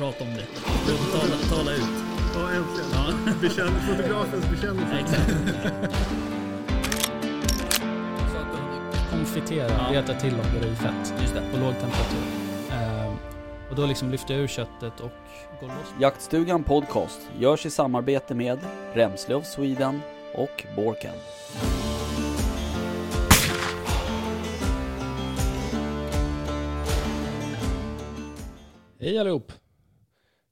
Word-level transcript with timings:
prata 0.00 0.24
om 0.24 0.30
det. 0.34 0.46
Tala, 1.12 1.36
tala 1.56 1.72
ut. 1.72 1.80
Ja, 2.34 2.50
äntligen. 2.50 2.90
Ja, 2.92 3.32
Bekänn, 3.40 3.80
fotografens 3.88 4.50
bekännelse. 4.50 4.96
exakt. 5.00 5.30
Konfitera, 9.10 9.68
Ja. 9.92 9.98
reta 10.00 10.14
till 10.14 10.34
och 10.34 10.46
göra 10.56 10.72
i 10.72 10.76
fett 10.76 11.14
Just 11.20 11.34
det. 11.34 11.42
på 11.52 11.56
låg 11.64 11.72
temperatur. 11.72 12.18
Ehm, 12.72 13.16
och 13.70 13.76
då 13.76 13.86
liksom 13.86 14.10
lyfter 14.10 14.34
jag 14.34 14.42
ur 14.42 14.46
köttet 14.48 15.00
och 15.00 15.10
går 15.60 15.66
loss. 15.68 15.94
Jaktstugan 16.00 16.62
Podcast 16.64 17.20
görs 17.38 17.66
i 17.66 17.70
samarbete 17.70 18.34
med 18.34 18.58
Remsle 18.94 19.34
of 19.34 19.46
Sweden 19.46 20.00
och 20.34 20.66
Borken. 20.76 21.14
Hej 29.00 29.18
allihop! 29.18 29.52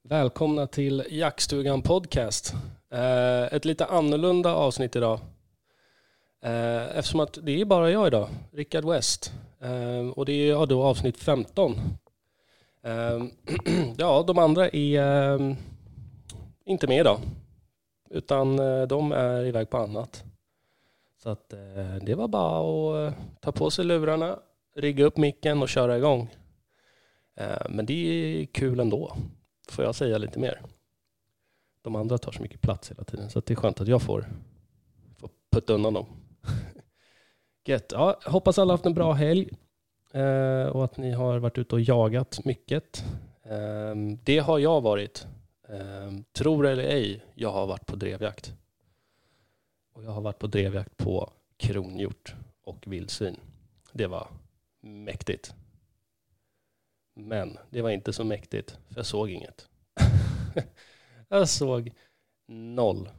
Välkomna 0.09 0.67
till 0.67 1.03
Jaktstugan 1.09 1.81
Podcast. 1.81 2.53
Eh, 2.91 3.43
ett 3.53 3.65
lite 3.65 3.85
annorlunda 3.85 4.53
avsnitt 4.55 4.95
idag. 4.95 5.19
Eh, 6.41 6.97
eftersom 6.97 7.19
att 7.19 7.37
det 7.41 7.61
är 7.61 7.65
bara 7.65 7.91
jag 7.91 8.07
idag, 8.07 8.29
Rickard 8.51 8.85
West. 8.85 9.33
Eh, 9.61 10.09
och 10.09 10.25
det 10.25 10.33
är 10.33 10.65
då 10.65 10.83
avsnitt 10.83 11.17
15. 11.17 11.75
Ja, 13.97 14.23
de 14.27 14.37
andra 14.37 14.69
är 14.69 15.55
inte 16.65 16.87
med 16.87 16.99
idag. 16.99 17.19
Utan 18.09 18.57
de 18.87 19.11
är 19.11 19.45
iväg 19.45 19.69
på 19.69 19.77
annat. 19.77 20.23
Så 21.23 21.29
att 21.29 21.49
det 22.01 22.15
var 22.15 22.27
bara 22.27 23.07
att 23.07 23.13
ta 23.41 23.51
på 23.51 23.71
sig 23.71 23.85
lurarna, 23.85 24.39
rigga 24.75 25.05
upp 25.05 25.17
micken 25.17 25.61
och 25.61 25.69
köra 25.69 25.97
igång. 25.97 26.29
Men 27.69 27.85
det 27.85 27.93
är 27.93 28.45
kul 28.45 28.79
ändå, 28.79 29.15
får 29.71 29.85
jag 29.85 29.95
säga 29.95 30.17
lite 30.17 30.39
mer. 30.39 30.61
De 31.81 31.95
andra 31.95 32.17
tar 32.17 32.31
så 32.31 32.41
mycket 32.41 32.61
plats 32.61 32.91
hela 32.91 33.03
tiden 33.03 33.29
så 33.29 33.39
att 33.39 33.45
det 33.45 33.53
är 33.53 33.55
skönt 33.55 33.81
att 33.81 33.87
jag 33.87 34.01
får, 34.01 34.25
får 35.17 35.29
putta 35.51 35.73
undan 35.73 35.93
dem. 35.93 36.05
Gött. 37.65 37.91
Ja, 37.91 38.19
hoppas 38.25 38.59
alla 38.59 38.73
haft 38.73 38.85
en 38.85 38.93
bra 38.93 39.13
helg 39.13 39.49
eh, 40.13 40.65
och 40.65 40.83
att 40.85 40.97
ni 40.97 41.11
har 41.11 41.39
varit 41.39 41.57
ute 41.57 41.75
och 41.75 41.81
jagat 41.81 42.45
mycket. 42.45 43.03
Eh, 43.43 43.95
Det 44.23 44.39
har 44.39 44.59
jag 44.59 44.81
varit. 44.81 45.27
Eh, 45.69 46.11
Tror 46.31 46.67
eller 46.67 46.83
ej, 46.83 47.25
jag 47.35 47.51
har 47.51 47.67
varit 47.67 47.85
på 47.85 47.95
drevjakt. 47.95 48.53
Och 49.93 50.03
jag 50.03 50.11
har 50.11 50.21
varit 50.21 50.39
på 50.39 50.47
drevjakt 50.47 50.97
på 50.97 51.33
kronhjort 51.57 52.35
och 52.63 52.83
vildsvin. 52.87 53.39
Det 53.93 54.07
var 54.07 54.27
mäktigt. 54.81 55.53
Men 57.27 57.57
det 57.69 57.81
var 57.81 57.89
inte 57.89 58.13
så 58.13 58.23
mäktigt, 58.23 58.77
för 58.87 58.95
jag 58.95 59.05
såg 59.05 59.29
inget. 59.29 59.67
jag 61.29 61.49
såg 61.49 61.91
noll. 62.47 63.09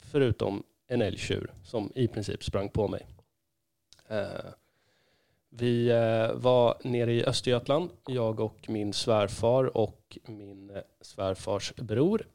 Förutom 0.00 0.62
en 0.86 1.02
älgtjur 1.02 1.52
som 1.64 1.92
i 1.94 2.08
princip 2.08 2.44
sprang 2.44 2.68
på 2.68 2.88
mig. 2.88 3.06
Eh, 4.08 4.50
vi 5.48 5.88
eh, 5.88 6.32
var 6.32 6.78
nere 6.84 7.12
i 7.12 7.24
Östergötland, 7.24 7.90
jag 8.06 8.40
och 8.40 8.68
min 8.68 8.92
svärfar 8.92 9.76
och 9.76 10.18
min 10.26 10.70
eh, 10.70 10.82
svärfars 11.00 11.74
bror. 11.74 12.26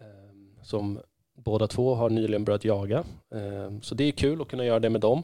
Ehm, 0.00 0.58
som 0.62 1.00
båda 1.34 1.66
två 1.66 1.94
har 1.94 2.10
nyligen 2.10 2.44
börjat 2.44 2.64
jaga. 2.64 3.04
Ehm, 3.30 3.82
så 3.82 3.94
det 3.94 4.04
är 4.04 4.12
kul 4.12 4.42
att 4.42 4.48
kunna 4.48 4.64
göra 4.64 4.80
det 4.80 4.90
med 4.90 5.00
dem. 5.00 5.22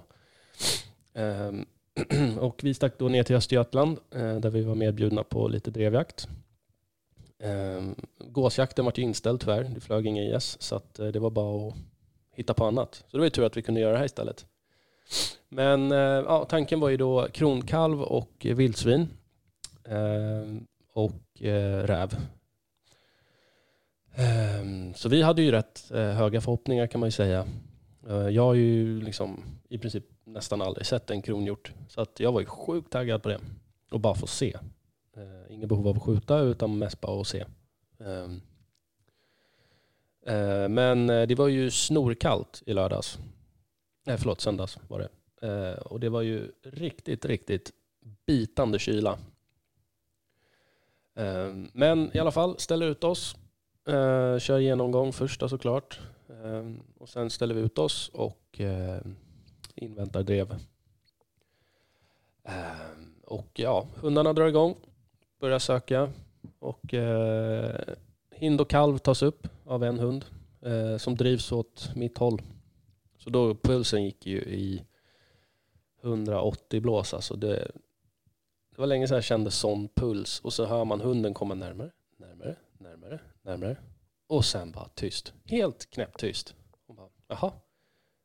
Ehm, 1.15 1.67
Och 2.39 2.65
vi 2.65 2.75
stack 2.75 2.99
då 2.99 3.09
ner 3.09 3.23
till 3.23 3.37
Östergötland 3.37 3.99
eh, 4.11 4.37
där 4.37 4.51
vi 4.51 4.63
var 4.63 4.75
medbjudna 4.75 5.25
på 5.25 5.49
lite 5.49 5.71
drevjakt. 5.71 6.29
Ehm, 7.39 7.95
gåsjakten 8.19 8.85
var 8.85 8.93
ju 8.97 9.03
inställd 9.03 9.41
tyvärr, 9.41 9.65
det 9.75 9.81
flög 9.81 10.07
inga 10.07 10.23
IS 10.23 10.57
så 10.61 10.77
att 10.77 10.99
eh, 10.99 11.07
det 11.07 11.19
var 11.19 11.31
bara 11.31 11.69
att 11.69 11.75
hitta 12.35 12.55
på 12.55 12.65
annat. 12.65 12.95
Så 12.95 13.17
det 13.17 13.19
var 13.19 13.25
ju 13.25 13.31
tur 13.31 13.45
att 13.45 13.57
vi 13.57 13.63
kunde 13.63 13.81
göra 13.81 13.93
det 13.93 13.99
här 13.99 14.05
istället. 14.05 14.47
Men 15.49 15.93
eh, 15.93 15.99
ja, 15.99 16.45
tanken 16.45 16.81
var 16.81 16.89
ju 16.89 16.97
då 16.97 17.29
kronkalv 17.33 18.03
och 18.03 18.33
vildsvin 18.41 19.09
ehm, 19.85 20.67
och 20.95 21.13
räv. 21.85 22.17
Ehm, 24.15 24.95
så 24.95 25.09
vi 25.09 25.23
hade 25.23 25.43
ju 25.43 25.51
rätt 25.51 25.85
höga 25.91 26.41
förhoppningar 26.41 26.87
kan 26.87 27.01
man 27.01 27.07
ju 27.07 27.13
säga. 27.13 27.47
Eh, 28.09 28.29
jag 28.29 28.43
har 28.43 28.55
ju 28.55 29.01
liksom 29.01 29.45
i 29.69 29.79
princip 29.79 30.05
nästan 30.25 30.63
aldrig 30.63 30.87
sett 30.87 31.11
en 31.11 31.23
kronhjort. 31.23 31.73
Så 31.89 32.01
att 32.01 32.21
jag 32.21 32.33
var 32.33 32.41
ju 32.41 32.47
sjukt 32.47 32.93
taggad 32.93 33.23
på 33.23 33.29
det. 33.29 33.41
Och 33.91 34.01
bara 34.01 34.15
få 34.15 34.27
se. 34.27 34.57
Eh, 35.17 35.55
Inget 35.55 35.69
behov 35.69 35.89
av 35.89 35.97
att 35.97 36.03
skjuta 36.03 36.39
utan 36.39 36.79
mest 36.79 37.01
bara 37.01 37.21
att 37.21 37.27
se. 37.27 37.45
Ehm, 37.99 38.41
eh, 40.27 40.69
Men 40.69 41.11
eh, 41.11 41.27
det 41.27 41.35
var 41.35 41.49
ju 41.49 41.71
snorkallt 41.71 42.63
i 42.67 42.73
lördags. 42.73 43.19
Nej 44.05 44.19
förlåt, 44.19 44.41
söndags 44.41 44.79
var 44.89 44.99
det. 44.99 45.09
Och 45.77 46.01
det 46.01 46.09
var 46.09 46.23
ju 46.23 46.53
riktigt, 46.63 47.25
riktigt 47.25 47.73
bitande 48.27 48.79
kyla. 48.79 49.19
Ehm, 51.15 51.69
men 51.73 52.17
i 52.17 52.19
alla 52.19 52.31
fall, 52.31 52.59
ställer 52.59 52.87
ut 52.87 53.05
oss. 53.05 53.37
Kör 54.41 54.59
genomgång 54.59 55.13
första 55.13 55.49
såklart. 55.49 56.01
Ehm, 56.29 56.83
och 56.99 57.09
sen 57.09 57.31
ställer 57.31 57.55
vi 57.55 57.61
ut 57.61 57.79
oss 57.79 58.11
och 58.15 58.61
ehm, 58.61 59.17
inväntar 59.75 60.23
drev. 60.23 60.55
Ehm, 62.45 63.15
och 63.23 63.51
ja, 63.55 63.87
hundarna 63.97 64.33
drar 64.33 64.47
igång, 64.47 64.77
börjar 65.41 65.59
söka 65.59 66.13
och 66.59 66.95
eh, 66.95 67.95
hind 68.31 68.61
och 68.61 68.71
kalv 68.71 68.99
tas 68.99 69.23
upp 69.23 69.49
av 69.65 69.85
en 69.85 69.99
hund 69.99 70.25
eh, 70.61 70.97
som 70.97 71.15
drivs 71.15 71.53
åt 71.53 71.91
mitt 71.95 72.19
håll. 72.19 72.43
Så 73.19 73.31
då 73.31 73.55
pulsen 73.55 74.05
gick 74.05 74.27
ju 74.27 74.39
i 74.39 74.85
180 76.03 76.81
blås. 76.81 77.15
Alltså 77.15 77.37
det, 77.37 77.71
det 78.71 78.79
var 78.79 78.87
länge 78.87 79.09
sedan 79.09 79.15
jag 79.15 79.25
kände 79.25 79.51
sån 79.51 79.89
puls 79.89 80.41
och 80.41 80.53
så 80.53 80.65
hör 80.65 80.85
man 80.85 81.01
hunden 81.01 81.35
komma 81.35 81.55
närmare, 81.55 81.91
närmare, 82.17 82.57
närmare, 82.79 83.21
närmare 83.43 83.77
och 84.33 84.45
sen 84.45 84.73
bara 84.73 84.89
tyst. 84.89 85.33
Helt 85.45 85.91
knäpptyst. 85.91 86.55
Och 86.87 86.95
bara, 86.95 87.09
Jaha, 87.29 87.53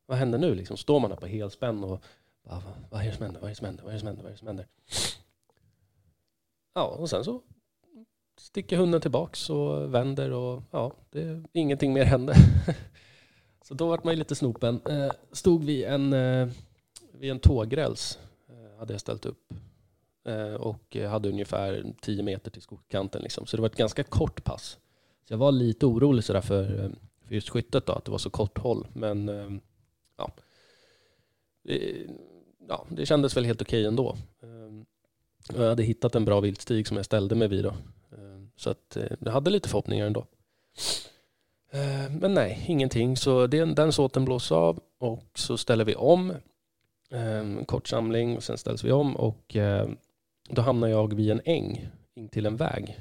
vad 0.06 0.18
händer 0.18 0.38
nu? 0.38 0.56
Liksom 0.56 0.78
står 0.78 1.00
man 1.00 1.10
där 1.10 1.18
på 1.18 1.28
helspänn 1.28 1.84
och 1.84 2.04
bara, 2.44 2.64
vad, 2.90 3.02
är 3.02 3.06
det 3.06 3.14
som 3.14 3.24
händer? 3.24 3.42
Vad 3.42 3.48
är 3.48 3.52
det 3.52 3.56
som 3.56 3.66
händer? 3.66 3.84
Vad 3.84 3.92
är 3.92 3.94
det 3.94 4.00
som 4.00 4.08
händer? 4.08 4.24
Vad 4.24 4.30
är 4.30 4.34
det 4.34 4.40
som 4.40 4.48
händer? 4.48 4.68
Ja, 6.74 6.84
och 6.84 7.10
sen 7.10 7.24
så 7.24 7.42
sticker 8.38 8.78
hunden 8.78 9.02
tillbaks 9.02 9.50
och 9.50 9.94
vänder 9.94 10.32
och 10.32 10.64
ja, 10.72 10.94
det, 11.10 11.44
ingenting 11.54 11.94
mer 11.94 12.06
hände. 12.06 12.34
så 13.62 13.74
då 13.74 13.88
vart 13.88 14.04
man 14.04 14.14
ju 14.14 14.18
lite 14.18 14.36
snopen. 14.36 14.82
Eh, 14.90 15.12
stod 15.32 15.64
vid 15.64 15.86
en, 15.86 16.14
eh, 16.14 16.50
vid 17.12 17.32
en 17.32 17.40
tågräls, 17.40 18.20
eh, 18.50 18.80
hade 18.80 18.94
jag 18.94 19.02
ställt 19.02 19.26
upp. 19.26 19.54
Och 20.60 20.96
hade 20.96 21.30
ungefär 21.30 21.94
10 22.02 22.24
meter 22.24 22.52
till 22.52 22.62
skogskanten. 22.62 23.22
Liksom. 23.22 23.46
Så 23.46 23.58
det 23.58 23.62
var 23.62 23.70
ett 23.70 23.76
ganska 23.76 24.04
kort 24.04 24.44
pass. 24.44 24.78
Så 25.28 25.34
jag 25.34 25.38
var 25.38 25.52
lite 25.52 25.86
orolig 25.86 26.24
sådär 26.24 26.42
för, 26.42 26.92
för 27.26 27.36
just 27.36 27.50
skyttet 27.50 27.86
då, 27.86 27.94
att 27.94 28.06
det 28.06 28.12
var 28.12 28.18
så 28.18 28.30
kort 28.30 28.58
håll. 28.58 28.88
Men 28.94 29.30
eh, 29.30 29.50
ja, 30.18 30.32
det, 31.64 32.08
ja, 32.68 32.86
det 32.90 33.06
kändes 33.06 33.38
väl 33.38 33.46
helt 33.46 33.62
okej 33.62 33.86
ändå. 33.86 34.18
Eh, 34.42 34.84
jag 35.56 35.70
hade 35.70 35.84
hittat 35.84 36.16
en 36.16 36.26
bra 36.26 36.40
viltstig 36.40 36.88
som 36.88 36.98
jag 36.98 37.06
ställde 37.06 37.36
mig 37.36 37.48
vid 37.48 37.64
då. 37.64 37.70
Eh, 38.12 38.44
så 38.56 38.70
att 38.70 38.98
jag 39.20 39.32
hade 39.32 39.50
lite 39.50 39.70
förhoppningar 39.70 40.06
ändå. 40.06 40.26
Men 42.20 42.34
nej, 42.34 42.66
ingenting. 42.68 43.18
Så 43.18 43.48
den, 43.48 43.76
den 43.76 43.94
såten 43.94 44.26
blåser 44.26 44.56
av 44.56 44.80
och 44.98 45.30
så 45.36 45.58
ställer 45.58 45.86
vi 45.86 45.96
om. 45.96 46.34
En 47.10 47.66
kort 47.66 47.88
samling 47.88 48.38
och 48.38 48.44
sen 48.44 48.58
ställs 48.58 48.84
vi 48.84 48.92
om 48.92 49.16
och 49.16 49.56
då 50.50 50.62
hamnar 50.62 50.88
jag 50.88 51.14
vid 51.14 51.32
en 51.32 51.42
äng 51.46 51.90
in 52.16 52.30
till 52.30 52.46
en 52.46 52.56
väg. 52.56 53.00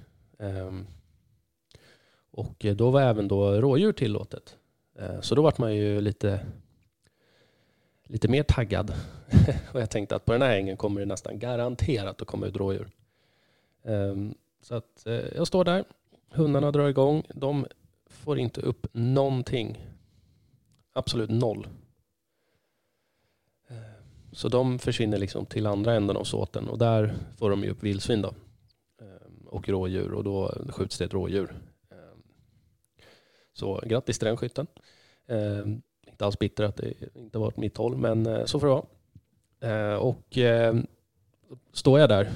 Och 2.37 2.65
eh, 2.65 2.77
då 2.77 2.91
var 2.91 3.03
även 3.03 3.29
då 3.29 3.61
rådjur 3.61 3.93
tillåtet. 3.93 4.57
Eh, 4.99 5.21
så 5.21 5.35
då 5.35 5.43
vart 5.43 5.59
man 5.59 5.75
ju 5.75 6.01
lite, 6.01 6.47
lite 8.05 8.29
mer 8.29 8.43
taggad. 8.43 8.93
och 9.73 9.81
jag 9.81 9.91
tänkte 9.91 10.17
att 10.17 10.25
på 10.25 10.33
den 10.33 10.43
här 10.43 10.57
ängen 10.57 10.77
kommer 10.77 11.01
det 11.01 11.07
nästan 11.07 11.39
garanterat 11.39 12.23
att 12.23 12.29
komma 12.29 12.47
ut 12.47 12.57
rådjur. 12.57 12.89
Ehm, 13.83 14.35
så 14.63 14.75
att 14.75 15.07
eh, 15.07 15.37
jag 15.37 15.47
står 15.47 15.65
där, 15.65 15.85
hundarna 16.31 16.71
drar 16.71 16.89
igång, 16.89 17.23
de 17.35 17.67
får 18.07 18.39
inte 18.39 18.61
upp 18.61 18.87
någonting. 18.93 19.87
Absolut 20.93 21.31
noll. 21.31 21.67
Ehm, 23.69 23.77
så 24.33 24.49
de 24.49 24.79
försvinner 24.79 25.19
liksom 25.19 25.47
till 25.47 25.67
andra 25.67 25.95
änden 25.95 26.17
av 26.17 26.25
såten 26.25 26.69
och 26.69 26.79
där 26.79 27.15
får 27.39 27.51
de 27.51 27.65
ju 27.65 27.71
upp 27.71 27.83
vildsvin 27.83 28.23
då. 28.23 28.35
Ehm, 29.01 29.47
och 29.47 29.69
rådjur 29.69 30.13
och 30.13 30.25
då 30.25 30.55
skjuts 30.69 30.99
det 30.99 31.05
ett 31.05 31.15
rådjur. 31.15 31.55
Så 33.57 33.81
grattis 33.87 34.19
till 34.19 34.27
den 34.27 34.37
skytten. 34.37 34.67
Eh, 35.27 35.67
Inte 36.07 36.25
alls 36.25 36.39
bitter 36.39 36.65
att 36.65 36.77
det 36.77 36.95
inte 37.15 37.39
varit 37.39 37.57
mitt 37.57 37.77
håll 37.77 37.97
men 37.97 38.27
eh, 38.27 38.45
så 38.45 38.61
får 38.61 38.67
det 38.67 38.75
vara. 38.75 38.87
Eh, 39.93 39.95
och 39.97 40.39
eh, 40.39 40.75
står 41.73 42.01
jag 42.01 42.09
där 42.09 42.31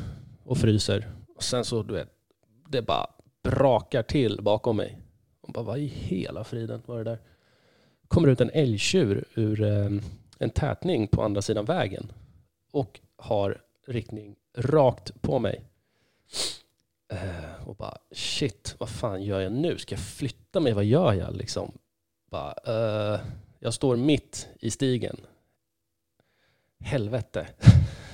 och 0.44 0.58
fryser 0.58 1.08
och 1.37 1.43
sen 1.43 1.64
så 1.64 1.82
du 1.82 1.94
vet, 1.94 2.08
det 2.69 2.82
bara 2.82 3.06
brakar 3.43 4.02
till 4.02 4.43
bakom 4.43 4.76
mig. 4.76 4.99
Och 5.40 5.52
bara, 5.52 5.64
vad 5.64 5.78
i 5.78 5.87
hela 5.87 6.44
friden 6.44 6.82
var 6.87 6.99
det 6.99 7.05
där? 7.05 7.19
Kommer 8.08 8.28
ut 8.28 8.40
en 8.40 8.50
älgtjur 8.50 9.25
ur 9.34 9.62
eh, 9.62 9.90
en 10.38 10.50
tätning 10.50 11.08
på 11.08 11.23
andra 11.23 11.43
sidan 11.43 11.64
vägen 11.64 12.12
och 12.73 13.00
har 13.16 13.62
riktning 13.87 14.37
rakt 14.56 15.23
på 15.23 15.38
mig. 15.38 15.64
Eh, 17.11 17.69
och 17.69 17.77
bara 17.77 17.99
shit, 18.11 18.77
vad 18.79 18.89
fan 18.89 19.23
gör 19.23 19.41
jag 19.41 19.53
nu? 19.53 19.79
Ska 19.79 19.95
jag 19.95 20.05
flytta 20.05 20.61
mig? 20.61 20.73
Vad 20.73 20.85
gör 20.85 21.12
jag 21.12 21.37
liksom? 21.37 21.79
Bara, 22.31 22.55
eh, 22.67 23.21
jag 23.59 23.75
står 23.75 23.97
mitt 23.97 24.49
i 24.61 24.71
stigen. 24.71 25.17
Helvete. 26.81 27.47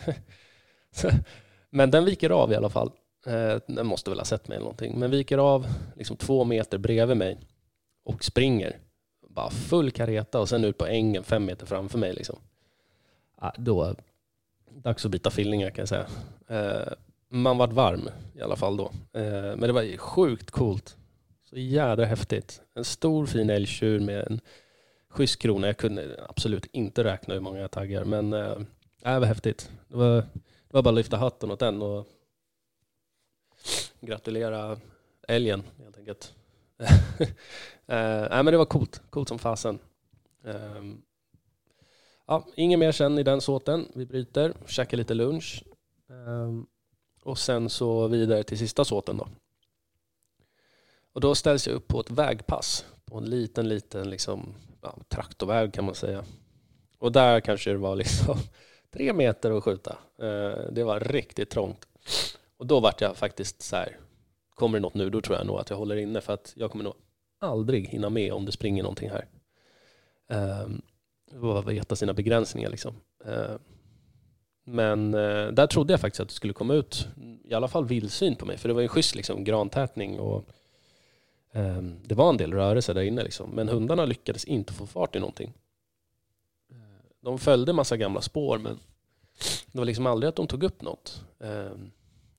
Men 1.71 1.91
den 1.91 2.05
viker 2.05 2.31
av 2.31 2.53
i 2.53 2.57
alla 2.57 2.71
fall. 2.71 2.93
Eh, 3.27 3.59
den 3.67 3.87
måste 3.87 4.11
väl 4.11 4.19
ha 4.19 4.25
sett 4.25 4.49
mig 4.49 4.57
eller 4.57 4.65
någonting. 4.65 4.99
Men 4.99 5.11
viker 5.11 5.39
av 5.39 5.67
liksom 5.97 6.17
två 6.17 6.45
meter 6.45 6.79
bredvid 6.79 7.17
mig 7.17 7.39
och 8.05 8.25
springer. 8.25 8.79
Bara 9.29 9.51
full 9.51 9.91
kareta 9.91 10.41
och 10.41 10.49
sen 10.49 10.65
ut 10.65 10.79
på 10.79 10.87
ängen 10.87 11.25
fem 11.25 11.45
meter 11.45 11.67
framför 11.67 11.99
mig. 11.99 12.13
Liksom. 12.15 12.39
Ah, 13.37 13.53
då, 13.57 13.95
dags 14.71 15.05
att 15.05 15.11
byta 15.11 15.31
fillingar 15.31 15.71
kan 15.71 15.83
jag 15.83 15.89
säga. 15.89 16.07
Eh, 16.49 16.93
man 17.29 17.59
vart 17.59 17.73
varm 17.73 18.09
i 18.35 18.41
alla 18.41 18.57
fall 18.57 18.77
då. 18.77 18.85
Eh, 19.13 19.23
men 19.33 19.61
det 19.61 19.73
var 19.73 19.97
sjukt 19.97 20.51
coolt. 20.51 20.97
Så 21.45 21.57
jädra 21.57 22.05
häftigt. 22.05 22.63
En 22.75 22.85
stor 22.85 23.27
fin 23.27 23.51
älgtjur 23.51 24.01
med 24.01 24.27
en 24.27 24.41
schysst 25.09 25.39
krona. 25.39 25.67
Jag 25.67 25.77
kunde 25.77 26.25
absolut 26.29 26.67
inte 26.73 27.05
räkna 27.05 27.35
hur 27.35 27.41
många 27.41 27.59
jag 27.59 27.71
taggar 27.71 28.05
men 28.05 28.33
eh, 28.33 28.51
äh, 29.03 29.15
det 29.15 29.19
var 29.19 29.27
häftigt. 29.27 29.71
Det 29.89 29.97
var, 29.97 30.15
det 30.15 30.73
var 30.73 30.83
bara 30.83 30.91
att 30.91 30.97
lyfta 30.97 31.17
hatten 31.17 31.51
åt 31.51 31.61
den 31.61 31.83
och 31.83 32.07
gratulera 34.01 34.79
älgen 35.29 35.63
helt 35.79 35.99
enkelt. 35.99 36.35
Eh, 37.89 38.23
äh, 38.23 38.43
men 38.43 38.47
det 38.47 38.57
var 38.57 38.65
coolt, 38.65 39.03
coolt 39.11 39.29
som 39.29 39.39
fasen. 39.39 39.79
Ähm, 40.45 41.03
ja, 42.27 42.47
inget 42.55 42.79
mer 42.79 42.93
sen 42.93 43.19
i 43.19 43.23
den 43.23 43.41
såten. 43.41 43.89
Vi 43.95 44.07
bryter, 44.07 44.55
käkar 44.67 44.97
lite 44.97 45.15
lunch 45.15 45.65
ähm, 46.11 46.67
och 47.27 47.39
sen 47.39 47.69
så 47.69 48.09
vidare 48.09 48.43
till 48.43 48.59
sista 48.59 48.85
såten 48.85 49.17
då. 49.17 49.29
Och 51.13 51.21
då 51.21 51.35
ställs 51.35 51.67
jag 51.67 51.77
upp 51.77 51.89
på 51.89 52.01
ett 52.01 52.11
vägpass 52.11 52.87
på 53.05 53.19
en 53.19 53.25
liten, 53.25 53.69
liten 53.69 54.11
liksom, 54.11 54.55
ja, 54.83 54.99
traktorväg 55.09 55.73
kan 55.73 55.85
man 55.85 55.95
säga. 55.95 56.25
Och 56.99 57.13
där 57.13 57.41
kanske 57.41 57.71
det 57.71 57.77
var 57.77 57.97
liksom 57.97 58.37
tre 58.91 59.13
meter 59.13 59.51
att 59.51 59.65
skjuta. 59.65 59.99
Det 60.71 60.85
var 60.85 61.01
riktigt 61.01 61.51
trångt. 61.51 61.87
Och 62.57 62.67
då 62.67 62.81
vart 62.81 63.01
jag 63.01 63.17
faktiskt 63.17 63.63
så 63.63 63.77
här, 63.77 63.99
kommer 64.55 64.79
det 64.79 64.83
något 64.83 64.95
nu, 64.95 65.11
då 65.11 65.21
tror 65.21 65.37
jag 65.37 65.47
nog 65.47 65.59
att 65.59 65.71
jag 65.71 65.77
håller 65.77 65.97
inne 65.97 66.21
för 66.21 66.33
att 66.33 66.53
jag 66.57 66.71
kommer 66.71 66.85
nog 66.85 66.95
aldrig 67.41 67.89
hinna 67.89 68.11
med 68.11 68.33
om 68.33 68.45
det 68.45 68.53
springer 68.53 68.83
någonting 68.83 69.11
här. 69.11 69.29
Um, 70.63 70.83
veta 71.67 71.97
sina 71.97 72.15
begränsningar 72.15 72.71
liksom. 72.71 72.95
Men 74.69 75.15
eh, 75.15 75.47
där 75.47 75.67
trodde 75.67 75.93
jag 75.93 76.01
faktiskt 76.01 76.21
att 76.21 76.29
det 76.29 76.35
skulle 76.35 76.53
komma 76.53 76.75
ut 76.75 77.09
i 77.45 77.55
alla 77.55 77.69
fall 77.69 77.85
vildsvin 77.85 78.37
på 78.37 78.47
mig, 78.47 78.57
för 78.57 78.69
det 78.69 78.75
var 78.75 78.83
en 78.83 78.89
schysst 78.89 79.15
liksom, 79.15 79.45
grantätning 79.45 80.21
och 80.21 80.45
eh, 81.53 81.83
det 82.03 82.15
var 82.15 82.29
en 82.29 82.37
del 82.37 82.53
rörelse 82.53 82.93
där 82.93 83.03
inne. 83.03 83.23
Liksom. 83.23 83.51
Men 83.51 83.69
hundarna 83.69 84.05
lyckades 84.05 84.45
inte 84.45 84.73
få 84.73 84.87
fart 84.87 85.17
i 85.17 85.21
någonting. 85.21 85.53
De 87.21 87.39
följde 87.39 87.73
massa 87.73 87.97
gamla 87.97 88.21
spår 88.21 88.59
men 88.59 88.79
det 89.73 89.79
var 89.79 89.85
liksom 89.85 90.07
aldrig 90.07 90.29
att 90.29 90.37
de 90.37 90.47
tog 90.47 90.63
upp 90.63 90.83
något. 90.83 91.25
Eh, 91.39 91.73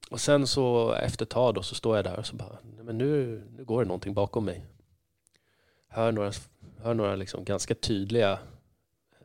och 0.10 0.20
sen 0.22 0.48
så 0.48 0.94
efter 0.94 1.26
ett 1.26 1.30
tag 1.30 1.54
då 1.54 1.64
så 1.64 1.76
står 1.76 1.96
jag 1.96 2.06
där 2.06 2.20
och 2.20 2.26
så 2.26 2.36
bara, 2.36 2.58
men 2.84 2.98
nu, 2.98 3.44
nu 3.58 3.66
går 3.66 3.82
det 3.82 3.88
någonting 3.88 4.14
bakom 4.14 4.46
mig. 4.46 4.66
Hör 5.88 6.12
några, 6.12 6.32
hör 6.78 6.94
några 6.94 7.16
liksom 7.16 7.44
ganska 7.44 7.76
tydliga 7.76 8.32
eh, 8.32 8.38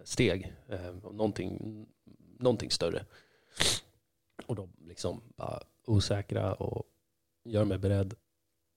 steg, 0.04 0.52
eh, 0.68 0.94
någonting, 1.12 1.86
någonting 2.42 2.70
större. 2.70 3.04
Och 4.46 4.56
de 4.56 4.68
liksom 4.86 5.22
bara 5.36 5.62
osäkra 5.86 6.54
och 6.54 6.84
gör 7.44 7.64
mig 7.64 7.78
beredd. 7.78 8.14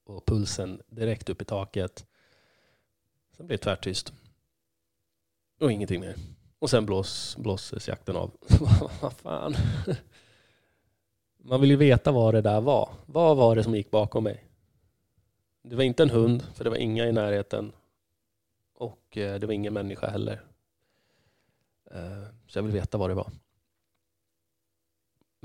Och 0.05 0.25
pulsen 0.25 0.81
direkt 0.87 1.29
upp 1.29 1.41
i 1.41 1.45
taket. 1.45 2.05
Sen 3.37 3.47
blir 3.47 3.57
det 3.57 3.63
tvärtyst. 3.63 4.13
Och 5.59 5.71
ingenting 5.71 6.01
mer. 6.01 6.15
Och 6.59 6.69
sen 6.69 6.85
blås, 6.85 7.37
blåses 7.37 7.87
jakten 7.87 8.15
av. 8.15 8.31
Vad 9.01 9.13
fan. 9.13 9.55
Man 11.37 11.61
vill 11.61 11.69
ju 11.69 11.75
veta 11.75 12.11
vad 12.11 12.33
det 12.33 12.41
där 12.41 12.61
var. 12.61 12.89
Vad 13.05 13.37
var 13.37 13.55
det 13.55 13.63
som 13.63 13.75
gick 13.75 13.91
bakom 13.91 14.23
mig? 14.23 14.45
Det 15.61 15.75
var 15.75 15.83
inte 15.83 16.03
en 16.03 16.09
hund, 16.09 16.43
för 16.53 16.63
det 16.63 16.69
var 16.69 16.77
inga 16.77 17.05
i 17.07 17.11
närheten. 17.11 17.71
Och 18.73 19.17
eh, 19.17 19.39
det 19.39 19.47
var 19.47 19.53
ingen 19.53 19.73
människa 19.73 20.07
heller. 20.07 20.41
Eh, 21.91 22.23
så 22.47 22.57
jag 22.57 22.63
vill 22.63 22.73
veta 22.73 22.97
vad 22.97 23.09
det 23.09 23.13
var. 23.13 23.31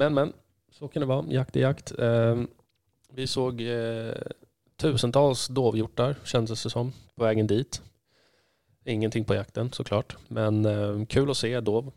Men, 0.01 0.15
men, 0.15 0.33
så 0.71 0.89
kan 0.89 1.01
det 1.01 1.07
vara. 1.07 1.25
Jakt 1.29 1.57
är 1.57 1.61
jakt. 1.61 1.99
Eh, 1.99 2.43
vi 3.13 3.27
såg 3.27 3.61
eh, 3.61 4.15
tusentals 4.77 5.49
dovhjortar, 5.49 6.17
kändes 6.25 6.63
det 6.63 6.71
som, 6.71 6.93
på 7.15 7.25
vägen 7.25 7.47
dit. 7.47 7.83
Ingenting 8.85 9.25
på 9.25 9.35
jakten 9.35 9.73
såklart, 9.73 10.17
men 10.29 10.65
ehm, 10.65 11.07
kul 11.07 11.31
att 11.31 11.37
se 11.37 11.61
dov. 11.61 11.93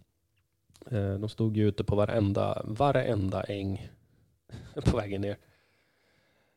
Eh, 0.91 1.13
de 1.13 1.29
stod 1.29 1.57
ju 1.57 1.67
ute 1.67 1.83
på 1.83 1.95
varenda, 1.95 2.61
varenda 2.65 3.43
äng 3.43 3.91
på 4.85 4.97
vägen 4.97 5.21
ner. 5.21 5.37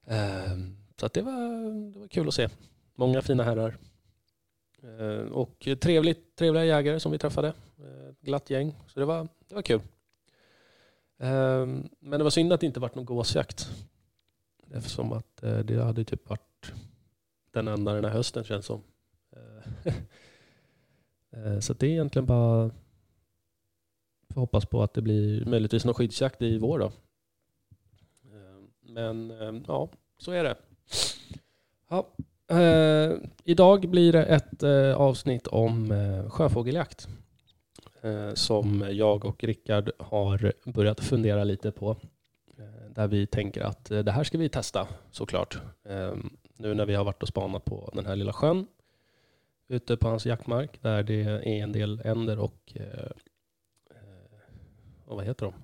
Eh, 0.07 0.59
så 0.97 1.07
att 1.07 1.13
det, 1.13 1.23
var, 1.23 1.91
det 1.93 1.99
var 1.99 2.09
kul 2.09 2.29
att 2.29 2.35
se. 2.35 2.49
Många 2.95 3.23
fina 3.23 3.43
herrar. 3.43 3.77
Eh, 4.83 5.33
och 5.33 5.69
trevligt, 5.81 6.37
trevliga 6.37 6.65
jägare 6.65 7.01
som 7.01 7.13
vi 7.13 7.19
träffade. 7.19 7.49
Eh, 7.79 8.15
glatt 8.21 8.51
gäng. 8.51 8.75
Så 8.87 9.01
det 9.01 9.07
var, 9.07 9.29
det 9.49 9.55
var 9.55 9.63
kul. 9.63 9.81
Ehm, 11.19 11.89
men 12.01 12.21
det 12.21 12.25
var 12.25 12.31
synd 12.31 12.53
att 12.53 12.61
det 12.61 12.67
inte 12.67 12.81
vart 12.81 12.95
någon 12.95 13.05
gåsjakt. 13.05 13.69
Eftersom 14.71 15.13
att 15.13 15.43
eh, 15.43 15.59
det 15.59 15.85
hade 15.85 16.05
typ 16.05 16.29
varit 16.29 16.73
den 17.51 17.69
enda 17.69 17.93
den 17.93 18.05
här 18.05 18.13
hösten 18.13 18.45
känns 18.45 18.67
som. 18.67 18.83
Eh, 19.37 19.95
eh, 21.47 21.61
så 21.61 21.73
det 21.73 21.87
är 21.87 21.91
egentligen 21.91 22.27
bara 22.27 22.71
Får 24.35 24.41
hoppas 24.41 24.67
på 24.67 24.83
att 24.83 24.95
det 24.95 25.03
blir 25.03 25.45
möjligtvis 25.45 25.85
någon 25.85 25.95
skyddsjakt 25.95 26.43
i 26.43 26.59
vår 26.59 26.79
då. 26.79 26.93
Ehm, 28.25 28.69
men 28.81 29.31
ehm, 29.31 29.65
ja, 29.69 29.89
så 30.19 30.33
är 30.33 30.45
det. 30.45 30.57
Ja, 31.89 32.07
eh, 32.57 33.17
idag 33.45 33.91
blir 33.91 34.13
det 34.13 34.25
ett 34.25 34.63
eh, 34.63 34.97
avsnitt 34.97 35.47
om 35.47 35.93
eh, 35.93 36.31
sjöfågeljakt 36.31 37.09
Eh, 38.03 38.35
som 38.35 38.87
jag 38.91 39.25
och 39.25 39.45
Rickard 39.45 39.91
har 39.99 40.53
börjat 40.65 41.01
fundera 41.01 41.45
lite 41.45 41.73
på. 41.73 41.97
Eh, 42.59 42.91
där 42.91 43.07
vi 43.07 43.27
tänker 43.27 43.61
att 43.61 43.91
eh, 43.91 43.99
det 43.99 44.13
här 44.13 44.25
ska 44.25 44.39
vi 44.39 44.49
testa 44.49 44.89
såklart. 45.11 45.61
Ehm, 45.85 46.37
nu 46.57 46.75
när 46.75 46.87
vi 46.87 46.95
har 46.95 47.05
varit 47.05 47.23
och 47.23 47.29
spanat 47.29 47.65
på 47.65 47.91
den 47.95 48.07
här 48.07 48.17
lilla 48.17 48.33
sjön 48.33 48.67
ute 49.69 49.97
på 49.97 50.09
hans 50.09 50.27
jaktmark 50.27 50.83
där 50.83 51.03
det 51.03 51.23
är 51.23 51.47
en 51.47 51.73
del 51.73 52.03
änder 52.05 52.39
och 52.39 52.73
och 55.05 55.17
vad 55.17 55.25
heter 55.25 55.47
de? 55.47 55.55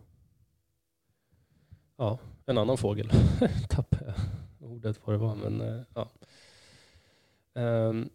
Ja, 1.97 2.19
en 2.47 2.59
annan 2.59 2.77
fågel. 2.77 3.11
Tappade 3.69 4.15
jag 4.59 4.71
ordet 4.71 5.01
vad 5.05 5.15
det 5.15 5.19
var, 5.19 5.35
men 5.35 5.85
ja. 5.95 6.09
Ehm, 7.55 8.11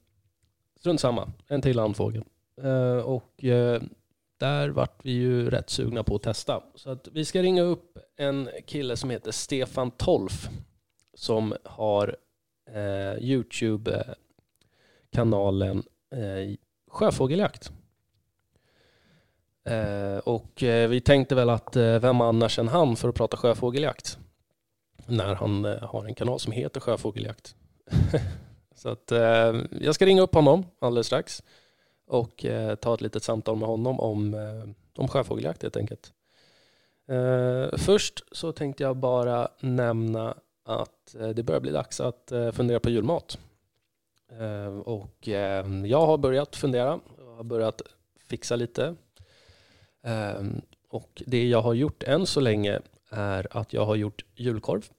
strunt 0.79 1.01
samma, 1.01 1.31
en 1.47 1.61
till 1.61 1.79
andfågel. 1.79 2.23
Och 3.03 3.43
där 4.37 4.69
vart 4.69 5.05
vi 5.05 5.11
ju 5.11 5.49
rätt 5.49 5.69
sugna 5.69 6.03
på 6.03 6.15
att 6.15 6.23
testa. 6.23 6.63
Så 6.75 6.89
att 6.89 7.07
vi 7.11 7.25
ska 7.25 7.41
ringa 7.41 7.61
upp 7.61 7.97
en 8.17 8.49
kille 8.65 8.97
som 8.97 9.09
heter 9.09 9.31
Stefan 9.31 9.91
Tolf 9.91 10.49
som 11.13 11.55
har 11.63 12.15
eh, 12.73 13.13
Youtube-kanalen 13.23 15.83
eh, 16.11 16.55
Sjöfågeljakt. 16.87 17.71
Eh, 19.65 20.17
och 20.17 20.63
eh, 20.63 20.89
vi 20.89 21.01
tänkte 21.01 21.35
väl 21.35 21.49
att 21.49 21.75
eh, 21.75 21.99
vem 21.99 22.21
annars 22.21 22.59
än 22.59 22.67
han 22.67 22.95
för 22.95 23.09
att 23.09 23.15
prata 23.15 23.37
sjöfågeljakt? 23.37 24.17
När 25.05 25.35
han 25.35 25.65
eh, 25.65 25.79
har 25.79 26.05
en 26.05 26.15
kanal 26.15 26.39
som 26.39 26.51
heter 26.51 26.79
Sjöfågeljakt. 26.79 27.55
Så 28.75 28.89
att 28.89 29.11
eh, 29.11 29.55
jag 29.81 29.95
ska 29.95 30.05
ringa 30.05 30.21
upp 30.21 30.35
honom 30.35 30.65
alldeles 30.79 31.07
strax 31.07 31.43
och 32.07 32.45
eh, 32.45 32.75
ta 32.75 32.93
ett 32.93 33.01
litet 33.01 33.23
samtal 33.23 33.57
med 33.57 33.67
honom 33.67 33.99
om, 33.99 34.33
eh, 34.33 34.69
om 34.95 35.07
sjöfågeljakt 35.07 35.61
helt 35.61 35.77
enkelt. 35.77 36.13
Eh, 37.07 37.77
först 37.77 38.23
så 38.31 38.51
tänkte 38.51 38.83
jag 38.83 38.97
bara 38.97 39.47
nämna 39.59 40.37
att 40.63 41.15
det 41.35 41.43
börjar 41.43 41.61
bli 41.61 41.71
dags 41.71 41.99
att 41.99 42.31
fundera 42.53 42.79
på 42.79 42.89
julmat. 42.89 43.37
Och 44.83 45.27
jag 45.85 46.05
har 46.05 46.17
börjat 46.17 46.55
fundera, 46.55 46.99
jag 47.17 47.35
har 47.35 47.43
börjat 47.43 47.81
fixa 48.19 48.55
lite 48.55 48.95
och 50.89 51.23
det 51.25 51.47
jag 51.47 51.61
har 51.61 51.73
gjort 51.73 52.03
än 52.03 52.25
så 52.25 52.39
länge 52.39 52.79
är 53.09 53.57
att 53.57 53.73
jag 53.73 53.85
har 53.85 53.95
gjort 53.95 54.25
julkorv. 54.35 54.89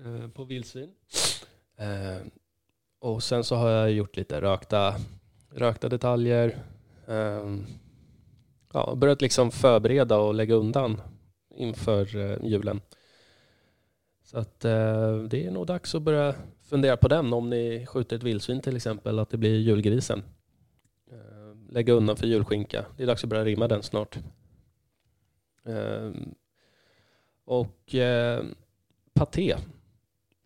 eh, 0.00 0.28
på 0.28 0.44
vildsvin. 0.44 0.94
Eh, 1.76 2.26
och 2.98 3.22
sen 3.22 3.44
så 3.44 3.56
har 3.56 3.70
jag 3.70 3.92
gjort 3.92 4.16
lite 4.16 4.40
rökta, 4.40 4.94
rökta 5.50 5.88
detaljer. 5.88 6.62
Ehm, 7.06 7.66
ja, 8.72 8.94
börjat 8.96 9.22
liksom 9.22 9.50
förbereda 9.50 10.18
och 10.18 10.34
lägga 10.34 10.54
undan 10.54 11.00
inför 11.54 12.16
eh, 12.16 12.44
julen. 12.44 12.80
Så 14.22 14.38
att 14.38 14.64
eh, 14.64 15.16
det 15.16 15.46
är 15.46 15.50
nog 15.50 15.66
dags 15.66 15.94
att 15.94 16.02
börja 16.02 16.34
fundera 16.62 16.96
på 16.96 17.08
den 17.08 17.32
om 17.32 17.50
ni 17.50 17.86
skjuter 17.86 18.16
ett 18.16 18.22
vildsvin 18.22 18.60
till 18.60 18.76
exempel, 18.76 19.18
att 19.18 19.30
det 19.30 19.36
blir 19.36 19.58
julgrisen. 19.58 20.22
Ehm, 21.10 21.68
lägga 21.70 21.92
undan 21.92 22.16
för 22.16 22.26
julskinka. 22.26 22.84
Det 22.96 23.02
är 23.02 23.06
dags 23.06 23.24
att 23.24 23.30
börja 23.30 23.44
rimma 23.44 23.68
den 23.68 23.82
snart. 23.82 24.18
Ehm, 25.64 26.34
och 27.44 27.94
eh, 27.94 28.44
paté 29.14 29.56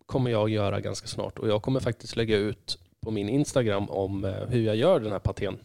kommer 0.05 0.31
jag 0.31 0.49
göra 0.49 0.81
ganska 0.81 1.07
snart 1.07 1.39
och 1.39 1.47
jag 1.47 1.61
kommer 1.61 1.79
faktiskt 1.79 2.15
lägga 2.15 2.37
ut 2.37 2.79
på 3.01 3.11
min 3.11 3.29
Instagram 3.29 3.89
om 3.89 4.25
eh, 4.25 4.31
hur 4.47 4.61
jag 4.63 4.75
gör 4.75 4.99
den 4.99 5.11
här 5.11 5.19
patén. 5.19 5.57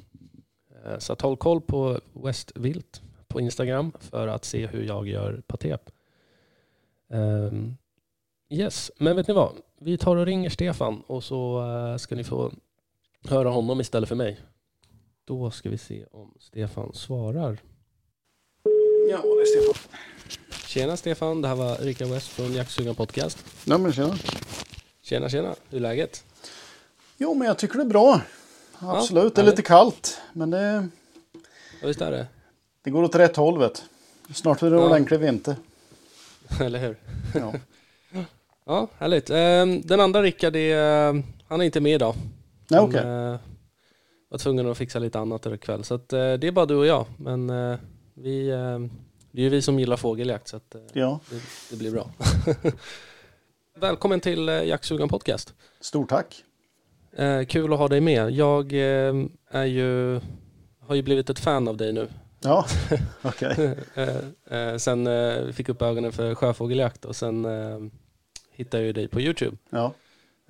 Eh, 0.84 0.98
Så 0.98 1.12
att 1.12 1.20
håll 1.20 1.36
koll 1.36 1.60
på 1.60 2.00
Westvilt 2.12 3.02
på 3.28 3.40
Instagram 3.40 3.92
för 4.00 4.28
att 4.28 4.44
se 4.44 4.66
hur 4.66 4.82
jag 4.84 5.08
gör 5.08 5.42
paté. 5.46 5.76
Ehm, 7.10 7.76
yes, 8.48 8.90
men 8.98 9.16
vet 9.16 9.28
ni 9.28 9.34
vad? 9.34 9.52
Vi 9.80 9.98
tar 9.98 10.16
och 10.16 10.26
ringer 10.26 10.50
Stefan 10.50 11.02
och 11.06 11.24
så 11.24 11.62
eh, 11.92 11.96
ska 11.96 12.14
ni 12.14 12.24
få 12.24 12.52
höra 13.28 13.48
honom 13.48 13.80
istället 13.80 14.08
för 14.08 14.16
mig. 14.16 14.40
Då 15.24 15.50
ska 15.50 15.70
vi 15.70 15.78
se 15.78 16.04
om 16.10 16.34
Stefan 16.40 16.94
svarar. 16.94 17.58
Ja, 19.10 19.22
det 19.22 19.42
är 19.42 19.44
Stefan. 19.72 19.90
Tjena 20.66 20.96
Stefan, 20.96 21.42
det 21.42 21.48
här 21.48 21.54
var 21.56 21.76
Rickard 21.76 22.08
West 22.08 22.28
från 22.28 22.52
Jaktsugan 22.52 22.94
Podcast. 22.94 23.44
Ja, 23.66 23.78
men 23.78 23.92
tjena. 23.92 24.14
Tjena 25.02 25.28
tjena, 25.28 25.54
hur 25.70 25.76
är 25.76 25.82
läget? 25.82 26.24
Jo, 27.16 27.34
men 27.34 27.46
jag 27.48 27.58
tycker 27.58 27.76
det 27.76 27.82
är 27.82 27.88
bra. 27.88 28.20
Absolut, 28.78 29.34
det 29.34 29.40
är 29.40 29.46
lite 29.46 29.62
kallt. 29.62 30.20
Men 30.32 30.50
det, 30.50 30.88
Ja, 31.80 31.86
visst 31.88 32.00
är 32.00 32.10
det? 32.10 32.26
det 32.82 32.90
går 32.90 33.02
åt 33.02 33.14
rätt 33.14 33.36
håll 33.36 33.58
vet. 33.58 33.84
Snart 34.34 34.62
är 34.62 34.70
det 34.70 34.76
Ja. 34.76 34.86
ordentlig 34.86 35.20
vinter. 35.20 35.56
Eller 36.60 36.78
hur? 36.78 36.96
Ja. 37.34 37.52
Ja, 38.68 38.88
härligt. 38.98 39.30
Ehm, 39.30 39.82
Den 39.82 40.00
andra 40.00 40.22
Rickard, 40.22 40.56
är, 40.56 41.08
eh, 41.14 41.22
han 41.48 41.60
är 41.60 41.64
inte 41.64 41.80
med 41.80 41.92
idag. 41.94 42.14
Nej, 42.70 42.80
okej. 42.80 43.00
eh, 43.00 43.36
var 44.28 44.38
tvungen 44.38 44.70
att 44.70 44.78
fixa 44.78 44.98
lite 44.98 45.18
annat 45.18 45.46
idag 45.46 45.60
kväll. 45.60 45.84
Så 45.84 45.94
att, 45.94 46.12
eh, 46.12 46.32
det 46.34 46.46
är 46.46 46.52
bara 46.52 46.66
du 46.66 46.74
och 46.74 46.86
jag. 46.86 47.06
Men 47.18 47.48
vi, 48.14 48.48
eh, 48.48 48.78
det 49.30 49.40
är 49.40 49.42
ju 49.42 49.48
vi 49.48 49.62
som 49.62 49.78
gillar 49.78 49.96
fågeljakt 49.96 50.48
så 50.48 50.56
att, 50.56 50.76
Ja, 50.92 51.20
det, 51.30 51.40
det 51.70 51.76
blir 51.76 51.90
bra. 51.90 52.10
Välkommen 53.80 54.20
till 54.20 54.48
Jaktsugan 54.48 55.08
Podcast. 55.08 55.54
stort 55.80 56.08
tack. 56.08 56.42
Eh, 57.18 57.44
kul 57.44 57.72
att 57.72 57.78
ha 57.78 57.88
dig 57.88 58.00
med. 58.00 58.30
Jag 58.30 58.72
eh, 58.72 59.14
är 59.50 59.64
ju, 59.64 60.20
har 60.80 60.94
ju 60.94 61.02
blivit 61.02 61.30
ett 61.30 61.38
fan 61.38 61.68
av 61.68 61.76
dig 61.76 61.92
nu. 61.92 62.08
Ja, 62.40 62.66
okej. 63.22 63.76
eh, 63.94 64.58
eh, 64.58 64.76
sen 64.76 65.06
eh, 65.06 65.52
fick 65.52 65.68
upp 65.68 65.82
ögonen 65.82 66.12
för 66.12 66.34
sjöfågeljakt 66.34 67.04
och 67.04 67.16
sen 67.16 67.44
eh, 67.44 67.78
hittade 68.50 68.86
jag 68.86 68.94
dig 68.94 69.08
på 69.08 69.20
Youtube. 69.20 69.56
Ja. 69.70 69.92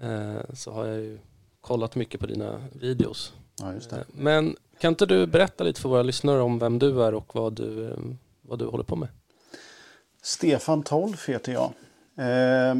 Eh, 0.03 0.55
så 0.55 0.73
har 0.73 0.87
jag 0.87 1.01
ju 1.01 1.19
kollat 1.61 1.95
mycket 1.95 2.21
på 2.21 2.27
dina 2.27 2.61
videos. 2.73 3.33
ja, 3.61 3.73
just 3.75 3.91
det. 3.91 4.05
men 4.13 4.57
kan 4.81 4.89
inte 4.93 5.07
du 5.07 5.27
berätta 5.27 5.65
lite 5.65 5.81
för 5.81 5.89
våra 5.89 6.03
lyssnare 6.03 6.41
om 6.41 6.59
vem 6.59 6.79
du 6.79 7.03
är 7.03 7.15
och 7.15 7.35
vad 7.35 7.53
du, 7.53 7.87
eh, 7.91 7.97
vad 8.43 8.59
du 8.59 8.67
håller 8.67 8.85
på 8.85 8.97
med? 8.97 9.09
Stefan 10.23 10.83
Tolf 10.83 11.29
heter 11.29 11.53
jag. 11.53 11.73
Eh, 12.19 12.77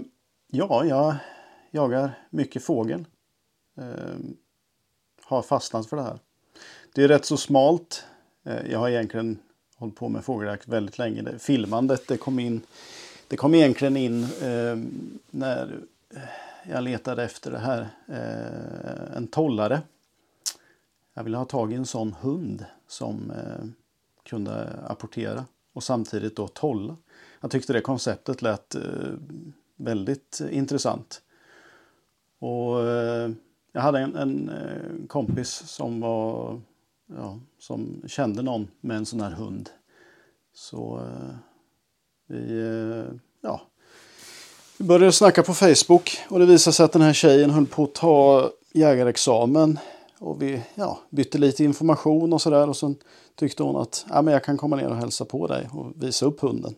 ja, 0.53 0.85
jag 0.85 1.17
jagar 1.71 2.19
mycket 2.31 2.63
fågel. 2.65 3.05
Eh, 3.77 4.17
har 5.23 5.43
fastnat 5.43 5.87
för 5.87 5.97
det 5.97 6.03
här. 6.03 6.19
Det 6.95 7.05
är 7.05 7.09
rätt 7.09 7.25
så 7.25 7.37
smalt. 7.37 8.05
Eh, 8.45 8.71
jag 8.71 8.79
har 8.79 8.89
egentligen 8.89 9.39
hållit 9.77 9.97
på 9.97 10.09
med 10.09 10.25
fågeljakt 10.25 10.69
väldigt 10.69 10.99
länge. 10.99 11.23
Det, 11.23 11.39
filmandet 11.39 12.09
det 12.09 12.17
kom 12.17 12.39
in 12.39 12.63
det 13.29 13.37
kom 13.37 13.55
egentligen 13.55 13.97
in 13.97 14.25
eh, 14.25 14.77
när 15.31 15.81
jag 16.63 16.85
letade 16.85 17.25
efter 17.25 17.51
det 17.51 17.59
här. 17.59 17.89
Eh, 18.09 19.17
en 19.17 19.27
tollare. 19.27 19.83
Jag 21.15 21.25
ville 21.25 21.37
ha 21.37 21.45
tag 21.45 21.73
i 21.73 21.77
en 21.77 21.87
sån 21.87 22.13
hund 22.13 22.65
som 22.89 23.31
eh, 23.31 23.67
kunde 24.23 24.81
apportera 24.87 25.45
och 25.73 25.83
samtidigt 25.83 26.37
då 26.37 26.49
tolla. 26.49 26.97
Jag 27.41 27.51
tyckte 27.51 27.73
det 27.73 27.81
konceptet 27.81 28.43
lät 28.43 28.75
eh, 28.75 28.83
väldigt 29.77 30.41
intressant. 30.51 31.23
Och 32.39 32.89
eh, 32.89 33.31
jag 33.77 33.83
hade 33.83 33.99
en, 33.99 34.17
en 34.17 34.49
eh, 34.49 35.07
kompis 35.09 35.63
som 35.67 36.01
var 36.01 36.61
ja, 37.17 37.39
som 37.59 38.03
kände 38.07 38.43
någon 38.43 38.69
med 38.81 38.97
en 38.97 39.07
sån 39.07 39.21
här 39.21 39.31
hund. 39.31 39.71
Så 40.55 41.01
eh, 41.03 41.37
vi, 42.27 42.59
eh, 42.59 43.15
ja, 43.41 43.61
vi 44.79 44.85
började 44.85 45.13
snacka 45.13 45.43
på 45.43 45.55
Facebook 45.55 46.19
och 46.29 46.39
det 46.39 46.47
visade 46.47 46.75
sig 46.75 46.85
att 46.85 46.93
den 46.93 47.03
här 47.03 47.13
tjejen 47.13 47.51
höll 47.51 47.67
på 47.67 47.85
att 47.85 47.95
ta 47.95 48.51
jägarexamen. 48.73 49.79
Och 50.19 50.43
vi 50.43 50.63
ja, 50.75 50.99
bytte 51.11 51.39
lite 51.39 51.65
information 51.65 52.33
och 52.33 52.43
sådär 52.43 52.69
och 52.69 52.77
sen 52.77 52.97
tyckte 53.35 53.63
hon 53.63 53.77
att 53.77 54.07
ja, 54.11 54.23
men 54.23 54.33
jag 54.33 54.45
kan 54.45 54.57
komma 54.57 54.77
ner 54.77 54.89
och 54.89 54.97
hälsa 54.97 55.25
på 55.25 55.47
dig 55.47 55.69
och 55.73 55.93
visa 55.95 56.27
upp 56.27 56.41
hunden. 56.41 56.75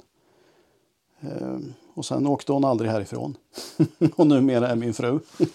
Ehm, 1.21 1.75
och 1.95 2.05
sen 2.05 2.27
åkte 2.27 2.53
hon 2.53 2.65
aldrig 2.65 2.91
härifrån. 2.91 3.37
och 4.17 4.27
numera 4.27 4.69
är 4.69 4.77
min 4.77 4.95
fru. 4.95 5.21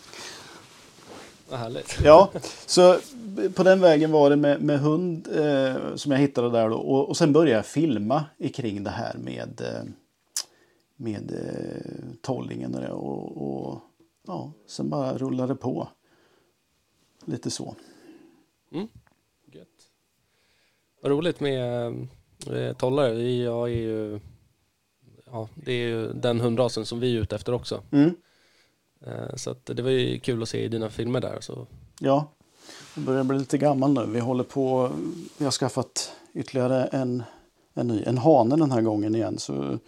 Vad 1.50 1.59
härligt. 1.59 2.00
Ja, 2.03 2.31
så 2.65 3.00
på 3.55 3.63
den 3.63 3.81
vägen 3.81 4.12
var 4.12 4.29
det 4.29 4.35
med, 4.35 4.62
med 4.62 4.79
hund 4.79 5.27
eh, 5.35 5.95
som 5.95 6.12
jag 6.12 6.19
hittade 6.19 6.50
där 6.50 6.69
då. 6.69 6.77
Och, 6.77 7.09
och 7.09 7.17
sen 7.17 7.33
började 7.33 7.55
jag 7.55 7.65
filma 7.65 8.25
i 8.38 8.50
kring 8.50 8.83
det 8.83 8.89
här 8.89 9.17
med, 9.17 9.62
eh, 9.62 9.83
med 10.95 11.31
eh, 11.31 12.15
tollingen 12.21 12.75
och 12.75 12.81
det. 12.81 12.91
Och, 12.91 13.38
och 13.38 13.79
ja, 14.27 14.51
sen 14.67 14.89
bara 14.89 15.17
rullade 15.17 15.53
det 15.53 15.57
på. 15.57 15.88
Lite 17.25 17.51
så. 17.51 17.75
Gött. 19.51 19.67
Vad 21.01 21.12
roligt 21.12 21.39
med 21.39 21.88
eh, 22.51 22.73
tollare. 22.77 23.31
Jag 23.31 23.69
är 23.69 23.73
ju, 23.75 24.19
ja, 25.25 25.50
det 25.55 25.71
är 25.71 25.88
ju 25.88 26.13
den 26.13 26.39
hundrasen 26.39 26.85
som 26.85 27.00
vi 27.00 27.17
är 27.17 27.21
ute 27.21 27.35
efter 27.35 27.53
också. 27.53 27.83
Mm. 27.91 28.15
Eh, 29.07 29.36
så 29.36 29.55
det 29.63 29.81
var 29.81 29.89
ju 29.89 30.19
kul 30.19 30.43
att 30.43 30.50
se 30.50 30.63
i 30.63 30.67
dina 30.67 30.89
filmer 30.89 31.22
där. 31.22 31.38
Så. 31.41 31.67
Ja, 32.00 32.27
jag 32.95 33.03
börjar 33.05 33.24
bli 33.24 33.38
lite 33.39 33.57
gammal 33.57 33.93
nu. 33.93 34.05
Vi 34.05 34.19
håller 34.19 34.43
på, 34.43 34.91
vi 35.38 35.45
har 35.45 35.51
skaffat 35.51 36.12
ytterligare 36.33 36.86
en, 36.86 37.24
en 37.74 37.88
ny, 37.88 38.03
en 38.03 38.17
hane 38.17 38.55
den 38.55 38.72
här 38.72 38.81
gången 38.81 39.15
igen. 39.15 39.38
Så 39.39 39.79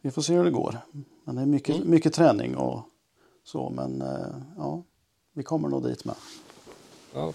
vi 0.00 0.10
får 0.10 0.22
se 0.22 0.34
hur 0.34 0.44
det 0.44 0.50
går. 0.50 0.78
Men 1.24 1.34
det 1.36 1.42
är 1.42 1.46
mycket, 1.46 1.76
Mm. 1.76 1.90
mycket 1.90 2.14
träning 2.14 2.56
och 2.56 2.88
så. 3.44 3.70
Men 3.70 4.02
eh, 4.02 4.26
ja, 4.56 4.82
vi 5.34 5.42
kommer 5.42 5.68
nog 5.68 5.82
dit 5.84 6.04
med. 6.04 6.14
Ja. 7.14 7.32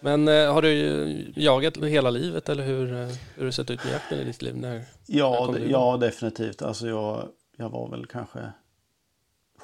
Men 0.00 0.28
eh, 0.28 0.52
har 0.52 0.62
du 0.62 1.32
jagat 1.36 1.76
hela 1.76 2.10
livet 2.10 2.48
eller 2.48 2.64
hur, 2.66 2.92
eh, 2.92 2.98
hur 3.34 3.38
har 3.38 3.44
det 3.44 3.52
sett 3.52 3.70
ut 3.70 3.84
med 3.84 3.92
jakten 3.92 4.18
i 4.18 4.24
ditt 4.24 4.42
liv? 4.42 4.56
När, 4.56 4.74
När 4.74 4.84
Ja, 5.06 5.44
igång? 5.56 5.70
ja 5.70 5.96
definitivt. 5.96 6.62
Alltså 6.62 6.86
jag, 6.88 7.28
jag 7.56 7.68
var 7.70 7.88
väl 7.90 8.06
kanske 8.06 8.38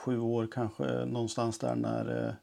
sju 0.03 0.19
år 0.19 0.49
kanske 0.53 1.05
någonstans 1.05 1.59
där 1.59 1.75
när 1.75 2.37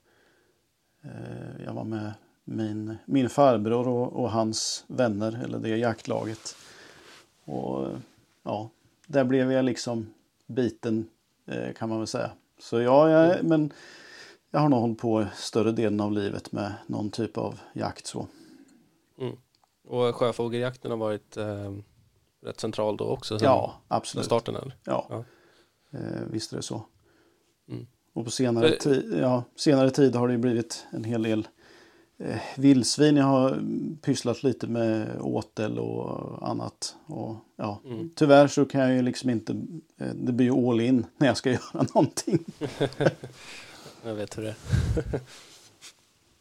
eh, 1.04 1.64
jag 1.66 1.74
var 1.74 1.84
med 1.84 2.14
min, 2.44 2.98
min 3.06 3.30
farbror 3.30 3.88
och, 3.88 4.14
och 4.14 4.32
hans 4.32 4.84
vänner, 4.88 5.42
eller 5.44 5.60
det 5.60 5.78
jaktlaget. 5.78 6.56
Och 7.46 7.88
ja, 8.44 8.70
där 9.08 9.24
blev 9.24 9.52
jag 9.52 9.66
liksom 9.66 10.14
biten 10.48 11.10
eh, 11.46 11.74
kan 11.74 11.90
man 11.90 11.98
väl 11.98 12.08
säga. 12.08 12.32
Så 12.60 12.82
ja, 12.82 13.10
jag, 13.10 13.44
men 13.44 13.74
jag 14.52 14.60
har 14.60 14.70
nog 14.70 14.80
hållit 14.80 15.00
på 15.00 15.26
större 15.36 15.72
delen 15.72 16.00
av 16.00 16.12
livet 16.12 16.52
med 16.52 16.74
någon 16.88 17.10
typ 17.10 17.38
av 17.38 17.60
jakt 17.74 18.08
så. 18.08 18.28
och 19.88 20.16
sjöfågeljakten 20.16 20.92
har 20.92 20.98
varit 20.98 21.38
eh, 21.38 21.74
rätt 22.42 22.60
central 22.60 22.98
då 22.98 23.06
också? 23.06 23.38
Ja, 23.42 23.74
absolut. 23.88 24.26
starten 24.26 24.56
eller? 24.56 24.76
Ja, 24.84 25.06
Ja. 25.10 25.24
Eh, 25.92 26.22
visst 26.32 26.54
är 26.54 26.58
det 26.58 26.64
så. 26.64 26.86
Mm. 28.20 28.22
Och 28.22 28.26
på 28.26 28.32
senare, 28.32 28.68
Eh. 28.70 28.78
ti- 28.78 29.22
ja, 29.22 29.44
senare 29.56 29.92
tid 29.92 30.16
har 30.16 30.28
det 30.28 30.38
blivit 30.38 30.86
en 30.92 31.04
hel 31.04 31.24
del 31.24 31.48
eh, 32.18 32.38
vildsvin. 32.58 33.16
Jag 33.18 33.26
har 33.26 33.52
mm, 33.52 33.98
pysslat 34.02 34.44
lite 34.44 34.68
med 34.68 35.22
åtel 35.22 35.80
och 35.80 36.50
annat. 36.50 36.96
Och, 37.06 37.36
ja, 37.56 37.82
Mm. 37.86 38.10
Tyvärr 38.16 38.48
så 38.48 38.66
kan 38.66 38.82
jag 38.82 38.94
ju 38.94 39.02
liksom 39.02 39.30
inte, 39.30 39.52
eh, 39.98 40.14
det 40.14 40.32
blir 40.32 40.46
ju 40.46 40.68
all 40.70 40.82
in 40.82 41.06
när 41.18 41.28
jag 41.28 41.38
ska 41.38 41.50
göra 41.52 41.86
någonting. 41.96 42.46
Jag 44.04 44.16
vet 44.16 44.38
hur 44.38 44.44
det 44.44 44.50
är. 44.50 44.56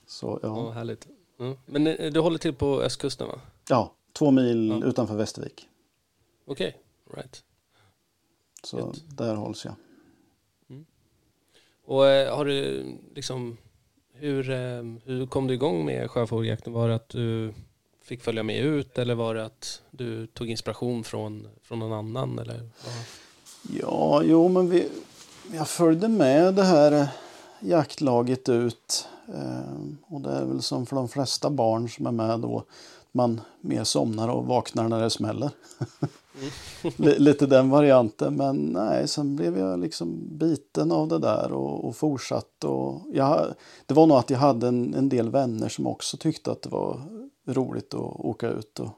Så 0.06 0.38
Ja, 0.42 0.48
ja, 0.48 0.70
härligt. 0.70 1.06
Mm. 1.40 1.56
Men 1.66 1.86
eh, 1.86 2.12
du 2.12 2.20
håller 2.20 2.38
till 2.38 2.54
på 2.54 2.80
östkusten 2.82 3.26
va? 3.28 3.40
ja 3.68 3.92
två 4.12 4.30
mil 4.30 4.68
Ja. 4.82 4.88
utanför 4.88 5.14
Västervik. 5.16 5.68
Okej, 6.46 6.76
right. 7.14 7.42
Så 8.62 8.78
Gött. 8.78 9.04
där 9.18 9.34
hålls 9.34 9.64
jag. 9.64 9.74
Och 11.88 12.06
eh, 12.06 12.36
har 12.36 12.44
du 12.44 12.84
liksom, 13.14 13.56
hur, 14.12 14.50
eh, 14.50 14.82
hur 15.04 15.26
kom 15.26 15.46
du 15.46 15.54
igång 15.54 15.84
med 15.84 16.10
sjöfågeljakten? 16.10 16.72
Var 16.72 16.88
det 16.88 16.94
att 16.94 17.08
du 17.08 17.54
fick 18.02 18.22
följa 18.22 18.42
med 18.42 18.56
ut 18.56 18.98
eller 18.98 19.14
var 19.14 19.34
det 19.34 19.44
att 19.44 19.82
du 19.90 20.26
tog 20.26 20.50
inspiration 20.50 21.04
från, 21.04 21.48
från 21.62 21.78
någon 21.78 21.92
annan? 21.92 22.38
Eller 22.38 22.54
vad? 22.54 22.94
Ja, 23.80 24.22
jo, 24.24 24.48
men 24.48 24.70
vi, 24.70 24.88
jag 25.54 25.68
följde 25.68 26.08
med 26.08 26.54
det 26.54 26.64
här 26.64 26.92
eh, 26.92 27.08
jaktlaget 27.60 28.48
ut. 28.48 29.08
Och 30.06 30.20
det 30.20 30.30
är 30.30 30.44
väl 30.44 30.62
som 30.62 30.86
för 30.86 30.96
de 30.96 31.08
flesta 31.08 31.50
barn 31.50 31.88
som 31.88 32.06
är 32.06 32.12
med 32.12 32.40
då. 32.40 32.64
Man 33.12 33.40
mer 33.60 33.84
somnar 33.84 34.28
och 34.28 34.46
vaknar 34.46 34.88
när 34.88 35.02
det 35.02 35.10
smäller. 35.10 35.50
Mm. 36.38 37.14
Lite 37.18 37.46
den 37.46 37.70
varianten. 37.70 38.36
Men 38.36 38.56
nej, 38.56 39.08
sen 39.08 39.36
blev 39.36 39.58
jag 39.58 39.80
liksom 39.80 40.38
biten 40.38 40.92
av 40.92 41.08
det 41.08 41.18
där 41.18 41.52
och, 41.52 41.84
och 41.84 41.96
fortsatte. 41.96 42.66
Och 42.66 43.02
jag, 43.12 43.54
det 43.86 43.94
var 43.94 44.06
nog 44.06 44.16
att 44.16 44.30
jag 44.30 44.38
hade 44.38 44.68
en, 44.68 44.94
en 44.94 45.08
del 45.08 45.30
vänner 45.30 45.68
som 45.68 45.86
också 45.86 46.16
tyckte 46.16 46.50
att 46.50 46.62
det 46.62 46.70
var 46.70 47.00
roligt 47.46 47.94
att 47.94 48.00
åka 48.00 48.48
ut. 48.48 48.80
Och, 48.80 48.90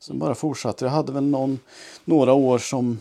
sen 0.00 0.18
bara 0.18 0.34
fortsatte. 0.34 0.84
Jag 0.84 0.92
hade 0.92 1.12
väl 1.12 1.24
någon, 1.24 1.58
några 2.04 2.32
år 2.32 2.58
som 2.58 2.98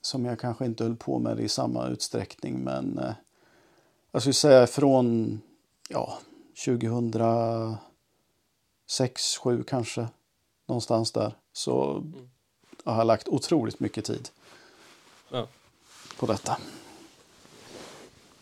som 0.00 0.24
jag 0.24 0.40
kanske 0.40 0.64
inte 0.64 0.84
höll 0.84 0.96
på 0.96 1.18
med 1.18 1.40
i 1.40 1.48
samma 1.48 1.88
utsträckning. 1.88 2.58
Men 2.58 2.98
eh, 2.98 3.12
jag 4.12 4.22
skulle 4.22 4.34
säga 4.34 4.66
från 4.66 5.40
ja, 5.88 6.18
2006, 6.64 7.78
2007 9.42 9.64
kanske. 9.64 10.08
Någonstans 10.66 11.12
där. 11.12 11.36
Så 11.52 11.90
mm 11.90 12.30
jag 12.88 12.94
har 12.94 13.04
lagt 13.04 13.28
otroligt 13.28 13.80
mycket 13.80 14.04
tid 14.04 14.28
Ja. 15.30 15.46
på 16.18 16.26
detta. 16.26 16.56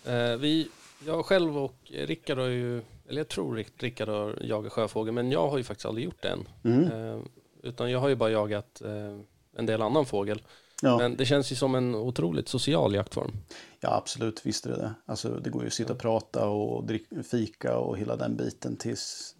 Eh, 0.05 0.37
vi, 0.37 0.69
jag 1.07 1.25
själv 1.26 1.59
och 1.59 1.75
Rickard 1.85 2.38
har 2.38 2.47
ju, 2.47 2.83
eller 3.09 3.21
jag 3.21 3.29
tror 3.29 3.57
Rick- 3.57 3.83
Rickard 3.83 4.09
har 4.09 4.38
jagat 4.43 4.73
sjöfågel, 4.73 5.15
men 5.15 5.31
jag 5.33 5.49
har 5.49 5.59
ju 5.59 5.65
faktiskt 5.65 5.87
aldrig 5.87 6.05
gjort 6.05 6.23
det 6.23 6.29
än. 6.29 6.49
Mm. 6.65 6.85
Eh, 6.93 7.21
utan 7.62 7.91
jag 7.91 7.99
har 8.00 8.09
ju 8.09 8.15
bara 8.15 8.31
jagat 8.31 8.83
eh, 8.85 9.19
en 9.57 9.67
del 9.67 9.83
annan 9.83 10.07
fågel. 10.07 10.43
Ja. 10.83 10.99
Men 10.99 11.17
det 11.17 11.25
känns 11.26 11.53
ju 11.53 11.57
som 11.57 11.75
en 11.75 11.95
otroligt 11.95 12.49
social 12.49 12.95
jaktform. 12.95 13.33
ja, 13.81 13.95
absolut. 13.97 14.47
Visst 14.47 14.67
är 14.67 14.71
det 14.71 14.76
det. 14.76 14.95
Alltså, 15.07 15.29
det 15.29 15.50
går 15.50 15.62
ju 15.62 15.67
att 15.69 15.73
sitta 15.75 15.93
och 15.93 15.99
prata 15.99 16.49
och 16.49 16.85
drick, 16.87 17.07
fika 17.31 17.76
och 17.79 17.99
hela 17.99 18.17
den 18.17 18.37
biten 18.37 18.76
tills, 18.76 19.35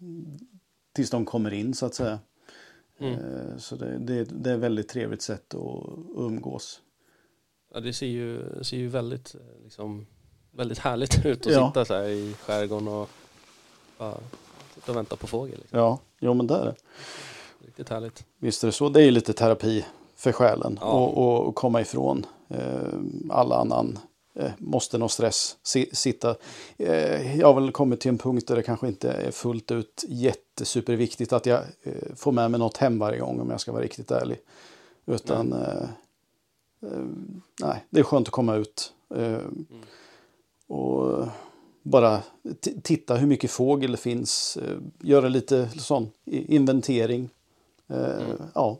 tills 0.95 1.09
de 1.09 1.25
kommer 1.25 1.53
in 1.53 1.73
så 1.73 1.85
att 1.85 1.95
säga. 1.95 2.19
Mm. 2.99 3.13
Eh, 3.13 3.57
Så 3.57 3.75
det, 3.75 3.97
det, 3.97 4.23
det 4.23 4.49
är 4.49 4.55
ett 4.55 4.59
väldigt 4.61 4.87
trevligt 4.89 5.21
sätt 5.21 5.53
att 5.53 5.83
umgås. 6.15 6.81
Ja, 7.73 7.79
det 7.79 7.93
ser 7.93 8.05
ju, 8.07 8.41
ser 8.63 8.77
ju 8.77 8.87
väldigt, 8.87 9.35
eh, 9.35 9.63
liksom, 9.63 10.07
väldigt 10.51 10.77
härligt 10.79 11.25
ut 11.25 11.47
att 11.47 11.53
Ja. 11.53 11.67
sitta 11.67 11.85
så 11.85 11.93
här 11.93 12.07
i 12.07 12.33
skärgården 12.33 12.87
och 12.87 13.09
bara 13.97 14.17
sitta 14.75 14.91
och 14.91 14.97
vänta 14.97 15.15
på 15.15 15.27
fågel. 15.27 15.57
Liksom. 15.59 15.79
Ja, 15.79 15.99
jo 16.19 16.33
men 16.33 16.47
det 16.47 16.55
är 16.55 16.65
det. 16.65 16.75
Riktigt 17.65 17.89
härligt. 17.89 18.25
Visst 18.39 18.63
är 18.63 18.67
det 18.67 18.71
så. 18.71 18.89
Det 18.89 19.01
är 19.01 19.05
ju 19.05 19.11
lite 19.11 19.33
terapi 19.33 19.85
för 20.15 20.31
själen. 20.31 20.77
Ja. 20.81 20.87
Och, 20.91 21.47
och, 21.47 21.55
komma 21.55 21.81
ifrån 21.81 22.25
eh, 22.49 22.93
all 23.29 23.51
annan 23.51 23.99
måste 24.57 24.97
och 24.97 25.11
stress. 25.11 25.57
Si, 25.63 25.89
sitta. 25.93 26.35
Eh, 26.77 27.39
jag 27.39 27.53
har 27.53 27.61
väl 27.61 27.71
kommit 27.71 27.99
till 27.99 28.09
en 28.09 28.17
punkt 28.17 28.47
där 28.47 28.55
det 28.55 28.63
kanske 28.63 28.87
inte 28.87 29.11
är 29.11 29.31
fullt 29.31 29.71
ut 29.71 30.05
jättesuperviktigt 30.07 31.33
att 31.33 31.45
jag 31.45 31.59
eh, 31.83 32.15
får 32.15 32.31
med 32.31 32.51
mig 32.51 32.59
något 32.59 32.77
hem 32.77 32.99
varje 32.99 33.19
gång 33.19 33.39
om 33.39 33.49
jag 33.49 33.61
ska 33.61 33.71
vara 33.71 33.83
riktigt 33.83 34.11
ärlig. 34.11 34.37
Utan 35.05 35.53
eh, 35.53 35.83
eh, 36.81 37.05
nej, 37.61 37.85
det 37.89 37.99
är 37.99 38.03
skönt 38.03 38.27
att 38.27 38.31
komma 38.31 38.55
ut. 38.55 38.93
Eh, 39.15 39.37
Och 40.67 41.27
bara 41.83 42.21
titta 42.83 43.15
hur 43.15 43.27
mycket 43.27 43.51
fågel 43.51 43.91
det 43.91 43.97
finns. 43.97 44.57
Eh, 44.57 44.77
göra 45.01 45.27
lite 45.29 45.69
sån 45.79 46.11
inventering. 46.25 47.29
Eh, 47.87 48.21
Ja, 48.55 48.77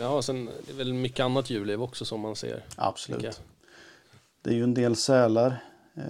Ja, 0.00 0.08
och 0.08 0.24
sen 0.24 0.48
är 0.48 0.52
det 0.66 0.72
väl 0.72 0.92
mycket 0.94 1.20
annat 1.24 1.50
djurliv 1.50 1.82
också 1.82 2.04
som 2.04 2.20
man 2.20 2.36
ser. 2.36 2.64
absolut. 2.76 3.40
Det 4.42 4.50
är 4.50 4.54
ju 4.54 4.62
en 4.62 4.74
del 4.74 4.96
sälar. 4.96 5.64
Eh, 5.94 6.02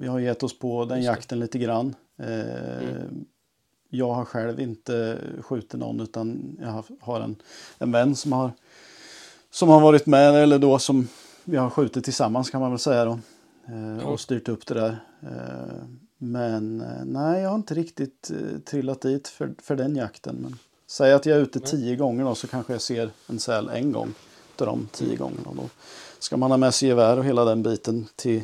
vi 0.00 0.06
har 0.06 0.18
gett 0.18 0.42
oss 0.42 0.58
på 0.58 0.84
den 0.84 0.98
Just 0.98 1.06
det. 1.08 1.12
jakten 1.12 1.40
lite 1.40 1.58
grann. 1.58 1.94
Eh, 2.18 3.04
Jag 3.88 4.14
har 4.14 4.24
själv 4.24 4.60
inte 4.60 5.18
skjutit 5.40 5.72
någon 5.80 6.00
utan 6.00 6.56
jag 6.60 6.68
har- 6.68 6.84
har 7.00 7.20
en, 7.20 7.36
en 7.78 7.92
vän 7.92 8.16
som 8.16 8.32
har, 8.32 8.50
som 9.50 9.68
har 9.68 9.80
varit 9.80 10.06
med 10.06 10.34
eller 10.34 10.58
då 10.58 10.78
som 10.78 11.08
vi 11.44 11.56
har 11.56 11.70
skjutit 11.70 12.04
tillsammans 12.04 12.50
kan 12.50 12.60
man 12.60 12.70
väl 12.70 12.78
säga 12.78 13.04
då. 13.04 13.18
Eh, 13.68 13.96
Ja. 14.00 14.04
Och 14.06 14.20
styrt 14.20 14.48
upp 14.48 14.66
det 14.66 14.74
där. 14.74 14.98
Eh, 15.22 15.84
Men 16.18 16.80
eh, 16.80 17.04
nej, 17.04 17.42
jag 17.42 17.48
har 17.48 17.56
inte 17.56 17.74
riktigt 17.74 18.30
eh, 18.30 18.58
trillat 18.58 19.00
dit 19.02 19.28
för, 19.28 19.54
för 19.62 19.76
den 19.76 19.96
jakten. 19.96 20.36
Men 20.36 20.58
säg 20.86 21.12
att 21.12 21.26
jag 21.26 21.36
är 21.36 21.42
ute 21.42 21.60
tio 21.60 21.96
gånger 21.96 22.24
då 22.24 22.34
så 22.34 22.46
kanske 22.46 22.72
jag 22.72 22.82
ser 22.82 23.10
en 23.26 23.40
säl 23.40 23.68
en 23.68 23.92
gång. 23.92 24.14
Utav 24.54 24.66
de 24.66 24.88
tio 24.92 25.16
gångerna. 25.16 25.50
Då 25.54 25.68
ska 26.18 26.36
man 26.36 26.50
ha 26.50 26.58
med 26.58 26.74
sig 26.74 26.88
gevär 26.88 27.18
och 27.18 27.24
hela 27.24 27.44
den 27.44 27.62
biten 27.62 28.08
till, 28.16 28.42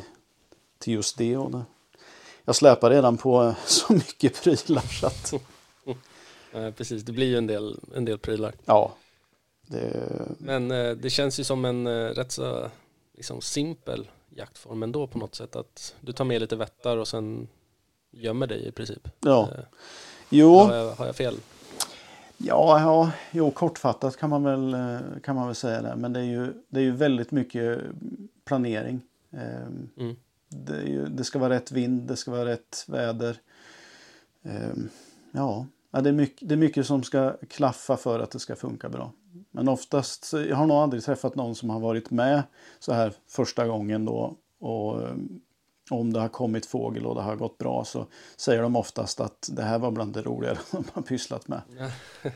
till 0.79 0.93
just 0.93 1.17
det. 1.17 1.37
Och 1.37 1.51
det. 1.51 1.63
Jag 2.45 2.55
släpar 2.55 2.89
redan 2.89 3.17
på 3.17 3.43
eh, 3.43 3.55
så 3.65 3.93
mycket 3.93 4.43
prylar 4.43 4.99
så 4.99 5.07
att 5.07 5.33
precis, 6.77 7.03
det 7.03 7.11
blir 7.11 7.27
ju 7.27 7.37
en 7.37 7.47
del, 7.47 7.79
en 7.95 8.05
del 8.05 8.17
prylar. 8.17 8.53
ja. 8.65 8.93
Det, 9.67 10.09
Men 10.37 10.71
eh, 10.71 10.91
det 10.91 11.09
känns 11.09 11.39
ju 11.39 11.43
som 11.43 11.65
en 11.65 11.87
eh, 11.87 12.09
rätt 12.09 12.31
så 12.31 12.69
liksom, 13.17 13.41
simpel 13.41 14.07
jaktform 14.29 14.83
ändå 14.83 15.07
på 15.07 15.17
något 15.17 15.35
sätt. 15.35 15.55
Att 15.55 15.95
du 16.01 16.13
tar 16.13 16.25
med 16.25 16.41
lite 16.41 16.55
vättar 16.55 16.97
och 16.97 17.07
sen 17.07 17.47
gömmer 18.11 18.47
dig 18.47 18.67
i 18.67 18.71
princip. 18.71 19.07
ja. 19.19 19.49
Jo, 20.29 20.57
har, 20.57 20.75
jag, 20.75 20.91
har 20.91 21.05
jag 21.05 21.15
fel? 21.15 21.35
Ja, 22.43 22.79
ja, 22.79 23.11
jo, 23.31 23.51
kortfattat 23.51 24.17
kan 24.17 24.29
man 24.29 24.43
väl, 24.43 24.73
eh, 24.73 24.99
kan 25.23 25.35
man 25.35 25.47
väl 25.47 25.55
säga 25.55 25.81
det. 25.81 25.95
Men 25.95 26.13
det 26.13 26.19
är 26.19 26.23
ju, 26.23 26.53
det 26.69 26.79
är 26.79 26.83
ju 26.83 26.91
väldigt 26.91 27.31
mycket 27.31 27.81
planering. 28.45 29.01
Ehm, 29.31 29.89
Mm. 29.97 30.15
Det, 30.49 30.81
ju, 30.81 31.05
det 31.05 31.23
ska 31.23 31.39
vara 31.39 31.53
rätt 31.53 31.71
vind, 31.71 32.01
det 32.07 32.15
ska 32.15 32.31
vara 32.31 32.45
rätt 32.45 32.85
väder. 32.87 33.37
Ehm, 34.43 34.89
ja, 35.31 35.67
det, 35.91 36.09
är 36.09 36.13
mycket, 36.13 36.49
det 36.49 36.55
är 36.55 36.57
mycket 36.57 36.87
som 36.87 37.03
ska 37.03 37.33
klaffa 37.49 37.97
för 37.97 38.19
att 38.19 38.31
det 38.31 38.39
ska 38.39 38.55
funka 38.55 38.89
bra. 38.89 39.11
Men 39.51 39.67
oftast, 39.67 40.33
jag 40.33 40.55
har 40.55 40.65
nog 40.65 40.77
aldrig 40.77 41.03
träffat 41.03 41.35
någon 41.35 41.55
som 41.55 41.69
har 41.69 41.79
varit 41.79 42.11
med 42.11 42.43
så 42.79 42.93
här 42.93 43.13
första 43.27 43.67
gången 43.67 44.05
då. 44.05 44.35
Och 44.59 45.07
ehm, 45.07 45.41
om 45.89 46.13
det 46.13 46.19
har 46.19 46.29
kommit 46.29 46.65
fågel 46.65 47.05
och 47.05 47.15
det 47.15 47.21
har 47.21 47.35
gått 47.35 47.57
bra 47.57 47.85
så 47.85 48.05
säger 48.35 48.61
de 48.61 48.75
oftast 48.75 49.19
att 49.19 49.49
det 49.51 49.63
här 49.63 49.79
var 49.79 49.91
bland 49.91 50.13
det 50.13 50.21
roligare 50.21 50.57
de 50.71 50.83
har 50.93 51.01
pysslat 51.01 51.47
med. 51.47 51.61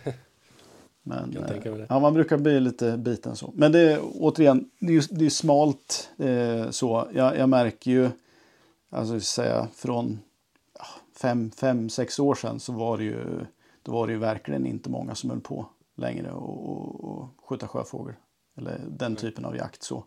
Men, 1.04 1.38
eh. 1.38 1.86
Ja, 1.90 2.00
man 2.00 2.14
brukar 2.14 2.38
bli 2.38 2.60
lite 2.60 2.98
biten 2.98 3.36
så. 3.36 3.52
Men 3.56 3.72
det 3.72 3.80
är 3.80 4.00
återigen, 4.04 4.70
det 4.80 4.96
är, 4.96 5.18
det 5.18 5.26
är 5.26 5.30
smalt 5.30 6.10
eh, 6.18 6.70
så. 6.70 7.08
Jag, 7.14 7.38
jag 7.38 7.50
märker 7.50 7.92
ju, 7.92 8.10
alltså 8.90 9.20
säga 9.20 9.68
från 9.76 10.20
ja, 10.80 10.86
fem, 11.22 11.52
fem, 11.52 11.90
sex 11.90 12.20
år 12.20 12.36
sedan 12.36 12.60
så 12.60 12.74
var 12.74 12.98
det 12.98 13.04
ju, 13.04 13.46
då 13.84 13.92
var 13.92 14.08
det 14.08 14.14
ju 14.14 14.20
verkligen 14.20 14.66
inte 14.66 14.90
många 14.90 15.16
som 15.16 15.30
höll 15.30 15.40
på 15.40 15.66
längre 15.96 16.32
och, 16.32 16.70
och, 16.70 17.04
och 17.04 17.30
skjuta 17.46 17.68
sjöfågel. 17.68 18.16
Eller 18.58 18.82
den 18.88 19.16
typen 19.16 19.46
av 19.46 19.56
jakt 19.56 19.84
så. 19.84 20.04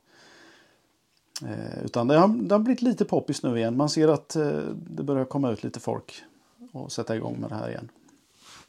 Eh, 1.43 1.85
utan 1.85 2.09
det 2.09 2.17
har, 2.19 2.29
det 2.29 2.55
har 2.55 2.59
blivit 2.61 2.83
lite 2.83 3.05
poppis 3.05 3.43
nu 3.43 3.59
igen. 3.59 3.77
Man 3.77 3.89
ser 3.89 4.09
att 4.09 4.37
eh, 4.37 4.59
det 4.77 5.03
börjar 5.03 5.25
komma 5.25 5.51
ut 5.51 5.63
lite 5.65 5.81
folk 5.81 6.23
och 6.73 6.93
sätta 6.93 7.17
igång 7.17 7.41
med 7.41 7.51
det 7.51 7.55
här 7.55 7.69
igen. 7.71 7.89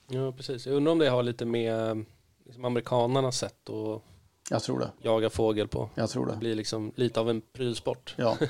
Ja, 0.07 0.31
precis. 0.31 0.65
Jag 0.65 0.75
undrar 0.75 0.91
om 0.91 0.99
det 0.99 1.09
har 1.09 1.23
lite 1.23 1.45
med 1.45 2.05
liksom, 2.45 2.65
amerikanernas 2.65 3.37
sätt 3.37 3.69
att 3.69 4.01
Jag 4.49 4.63
tror 4.63 4.79
det. 4.79 4.91
jaga 5.01 5.29
fågel 5.29 5.67
på. 5.67 5.89
Jag 5.95 6.09
tror 6.09 6.25
det. 6.25 6.31
Det 6.31 6.37
blir 6.37 6.55
liksom 6.55 6.91
lite 6.95 7.19
av 7.19 7.29
en 7.29 7.41
prylsport. 7.53 8.15
Ja. 8.17 8.37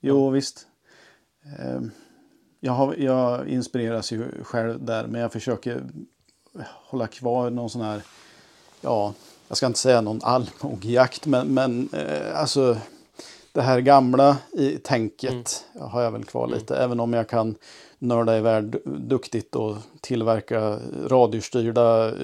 Jo, 0.00 0.30
visst. 0.30 0.66
Ehm, 1.58 1.90
Jag, 2.60 2.72
har, 2.72 2.94
jag 2.94 3.48
inspireras 3.48 4.12
ju 4.12 4.44
själv 4.44 4.84
där, 4.84 5.06
men 5.06 5.20
jag 5.20 5.32
försöker 5.32 5.84
hålla 6.64 7.06
kvar 7.06 7.50
någon 7.50 7.70
sån 7.70 7.80
här, 7.82 8.02
ja, 8.80 9.14
jag 9.48 9.56
ska 9.56 9.66
inte 9.66 9.78
säga 9.78 10.00
någon 10.00 10.20
allmogjakt, 10.22 11.26
men, 11.26 11.54
men 11.54 11.88
eh, 11.92 12.40
alltså 12.40 12.76
det 13.58 13.62
här 13.64 13.80
gamla 13.80 14.36
i 14.52 14.70
tänket 14.78 15.64
har 15.80 16.02
jag 16.02 16.10
väl 16.10 16.24
kvar 16.24 16.46
lite, 16.48 16.76
även 16.76 17.00
om 17.00 17.12
jag 17.12 17.28
kan 17.28 17.54
nörda 17.98 18.38
iväg 18.38 18.64
du- 18.64 18.82
duktigt 18.84 19.54
och 19.56 19.76
tillverka 20.00 20.78
radiostyrda 21.06 22.08
eh, 22.08 22.14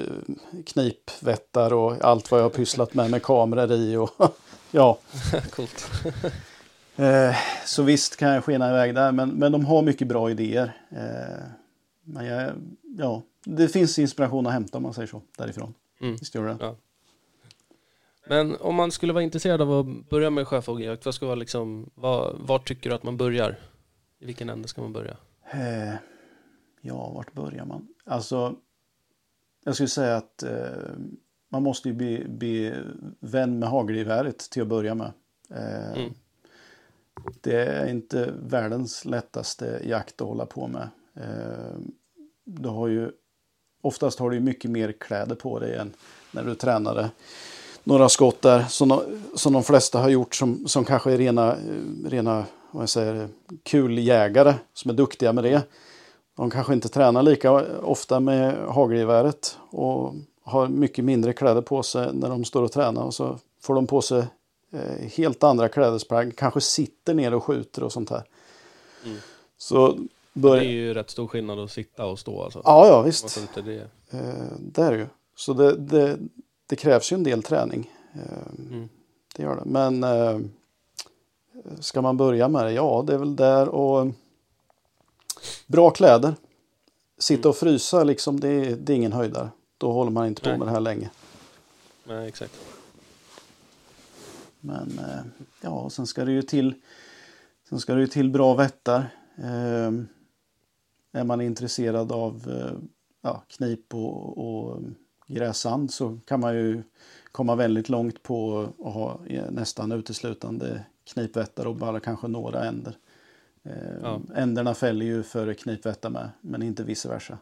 knipvättar 0.66 1.72
och 1.72 2.04
allt 2.04 2.30
vad 2.30 2.40
jag 2.40 2.44
har 2.44 2.50
pysslat 2.50 2.94
med 2.94 3.10
med 3.10 3.22
kameror 3.22 3.72
i 3.72 3.96
och 3.96 4.10
ja. 4.70 4.98
Coolt. 5.50 5.90
Eh, 6.96 7.36
så 7.66 7.82
visst 7.82 8.16
kan 8.16 8.28
jag 8.28 8.44
skena 8.44 8.70
iväg 8.70 8.94
där, 8.94 9.12
men, 9.12 9.28
men 9.30 9.52
de 9.52 9.64
har 9.64 9.82
mycket 9.82 10.08
bra 10.08 10.30
idéer. 10.30 10.76
Eh, 10.90 11.44
men 12.04 12.26
jag, 12.26 12.50
ja, 12.98 13.22
det 13.44 13.68
finns 13.68 13.98
inspiration 13.98 14.46
att 14.46 14.52
hämta 14.52 14.76
om 14.78 14.82
man 14.82 14.94
säger 14.94 15.08
så, 15.08 15.22
därifrån. 15.38 15.74
Mm. 16.00 16.16
Visst 16.16 16.34
gör 16.34 16.46
det. 16.46 16.56
Ja. 16.60 16.76
Men 18.26 18.56
om 18.56 18.74
man 18.74 18.90
skulle 18.90 19.12
vara 19.12 19.24
intresserad 19.24 19.60
av 19.60 19.72
att 19.72 20.08
börja 20.10 20.30
med 20.30 20.48
sjöfågeljakt, 20.48 21.04
vad 21.04 21.14
ska 21.14 21.26
vara 21.26 21.34
liksom, 21.34 21.90
vad, 21.94 22.36
var 22.38 22.58
tycker 22.58 22.90
du 22.90 22.96
att 22.96 23.02
man 23.02 23.16
börjar? 23.16 23.58
I 24.18 24.26
vilken 24.26 24.48
ände 24.50 24.68
ska 24.68 24.82
man 24.82 24.92
börja? 24.92 25.16
Eh, 25.52 25.94
ja, 26.80 27.12
vart 27.14 27.32
börjar 27.32 27.64
man? 27.64 27.88
Alltså, 28.04 28.56
jag 29.64 29.74
skulle 29.74 29.88
säga 29.88 30.16
att 30.16 30.42
eh, 30.42 30.92
man 31.50 31.62
måste 31.62 31.88
ju 31.88 31.94
bli, 31.94 32.24
bli 32.28 32.72
vän 33.20 33.58
med 33.58 33.68
hagelgeväret 33.68 34.38
till 34.38 34.62
att 34.62 34.68
börja 34.68 34.94
med. 34.94 35.12
Eh, 35.50 36.02
Mm. 36.02 36.14
Det 37.40 37.64
är 37.64 37.86
inte 37.86 38.34
världens 38.42 39.04
lättaste 39.04 39.80
jakt 39.84 40.20
att 40.20 40.28
hålla 40.28 40.46
på 40.46 40.66
med. 40.68 40.88
Eh, 41.14 41.78
du 42.44 42.68
har 42.68 42.88
ju, 42.88 43.10
oftast 43.80 44.18
har 44.18 44.30
du 44.30 44.40
mycket 44.40 44.70
mer 44.70 44.92
kläder 44.92 45.34
på 45.34 45.58
dig 45.58 45.76
än 45.76 45.92
när 46.30 46.44
du 46.44 46.54
tränade 46.54 47.10
några 47.84 48.08
skott 48.08 48.42
där 48.42 48.64
som 48.64 48.88
de, 48.88 49.02
som 49.34 49.52
de 49.52 49.62
flesta 49.62 49.98
har 49.98 50.08
gjort 50.08 50.34
som, 50.34 50.68
som 50.68 50.84
kanske 50.84 51.12
är 51.12 51.18
rena, 51.18 51.56
rena 52.04 52.44
vad 52.70 52.82
jag 52.82 52.88
säger, 52.88 53.28
kuljägare 53.62 54.54
som 54.74 54.90
är 54.90 54.94
duktiga 54.94 55.32
med 55.32 55.44
det. 55.44 55.62
De 56.36 56.50
kanske 56.50 56.72
inte 56.72 56.88
tränar 56.88 57.22
lika 57.22 57.52
ofta 57.82 58.20
med 58.20 58.68
hagelgeväret 58.68 59.58
och 59.70 60.14
har 60.42 60.68
mycket 60.68 61.04
mindre 61.04 61.32
kläder 61.32 61.62
på 61.62 61.82
sig 61.82 62.10
när 62.12 62.28
de 62.28 62.44
står 62.44 62.62
och 62.62 62.72
tränar 62.72 63.02
och 63.02 63.14
så 63.14 63.38
får 63.60 63.74
de 63.74 63.86
på 63.86 64.02
sig 64.02 64.24
eh, 64.72 65.08
helt 65.16 65.44
andra 65.44 65.68
klädesplagg, 65.68 66.36
kanske 66.36 66.60
sitter 66.60 67.14
ner 67.14 67.34
och 67.34 67.44
skjuter 67.44 67.82
och 67.82 67.92
sånt 67.92 68.10
här. 68.10 68.24
Mm. 69.04 69.16
Så 69.58 69.92
Det 69.92 70.06
bör... 70.32 70.56
är 70.56 70.62
ju 70.62 70.94
rätt 70.94 71.10
stor 71.10 71.26
skillnad 71.26 71.58
att 71.58 71.70
sitta 71.70 72.06
och 72.06 72.18
stå 72.18 72.42
alltså. 72.42 72.62
Ja, 72.64 72.86
ja 72.86 73.02
visst. 73.02 73.40
Det? 73.54 73.74
Eh, 74.10 74.20
det 74.58 74.82
är 74.82 74.92
det 74.92 74.98
ju. 74.98 75.06
Så 75.36 75.52
det, 75.52 75.76
det, 75.76 76.18
det 76.66 76.76
krävs 76.76 77.12
ju 77.12 77.14
en 77.14 77.22
del 77.22 77.42
träning. 77.42 77.90
Eh, 78.14 78.70
Mm. 78.70 78.88
Det 79.36 79.42
gör 79.42 79.56
det. 79.56 79.64
Men 79.64 80.04
eh, 80.04 80.40
ska 81.80 82.02
man 82.02 82.16
börja 82.16 82.48
med 82.48 82.64
det? 82.64 82.72
Ja, 82.72 83.04
det 83.06 83.14
är 83.14 83.18
väl 83.18 83.36
där 83.36 83.68
och 83.68 84.06
bra 85.66 85.90
kläder. 85.90 86.34
Sitta 87.18 87.48
och 87.48 87.56
frysa 87.56 88.04
liksom, 88.04 88.40
det 88.40 88.48
är, 88.48 88.76
det 88.76 88.92
är 88.92 88.96
ingen 88.96 89.12
höjdare. 89.12 89.48
Då 89.78 89.92
håller 89.92 90.10
man 90.10 90.26
inte 90.26 90.42
på 90.42 90.48
Nej. 90.48 90.58
med 90.58 90.66
det 90.68 90.72
här 90.72 90.80
länge. 90.80 91.10
Nej, 92.04 92.28
exakt. 92.28 92.54
Men 94.60 94.98
eh, 94.98 95.44
ja, 95.60 95.90
sen 95.90 96.06
ska 96.06 96.24
det 96.24 96.32
ju 96.32 96.42
till, 96.42 96.74
sen 97.68 97.80
ska 97.80 97.94
det 97.94 98.00
ju 98.00 98.06
till 98.06 98.30
bra 98.30 98.54
vättar. 98.54 98.98
Eh, 99.38 99.92
är 101.12 101.24
man 101.24 101.40
intresserad 101.40 102.12
av 102.12 102.50
eh, 102.50 102.78
ja, 103.22 103.42
knip 103.48 103.94
och, 103.94 104.38
och 104.38 104.82
gräsand 105.26 105.92
så 105.92 106.18
kan 106.24 106.40
man 106.40 106.54
ju 106.54 106.82
komma 107.32 107.54
väldigt 107.54 107.88
långt 107.88 108.22
på 108.22 108.68
att 108.84 108.92
ha 108.92 109.18
nästan 109.50 109.92
uteslutande 109.92 110.84
knipvättar 111.04 111.66
och 111.66 111.76
bara 111.76 112.00
kanske 112.00 112.28
några 112.28 112.64
änder. 112.64 112.96
Ja. 114.02 114.20
Änderna 114.34 114.74
fäller 114.74 115.06
ju 115.06 115.22
före 115.22 115.54
knipvättar 115.54 116.10
med, 116.10 116.30
men 116.40 116.62
inte 116.62 116.82
vice 116.82 117.08
versa. 117.08 117.38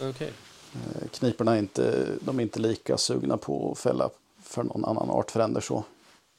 Okej. 0.00 0.32
Eh, 0.74 1.08
Kniporna 1.08 1.54
är 1.54 1.58
inte, 1.58 2.06
de 2.20 2.38
är 2.38 2.42
inte 2.42 2.60
lika 2.60 2.98
sugna 2.98 3.36
på 3.36 3.72
att 3.72 3.78
fälla 3.78 4.10
för 4.42 4.62
någon 4.62 4.84
annan 4.84 5.10
artfränder 5.10 5.60
så. 5.60 5.84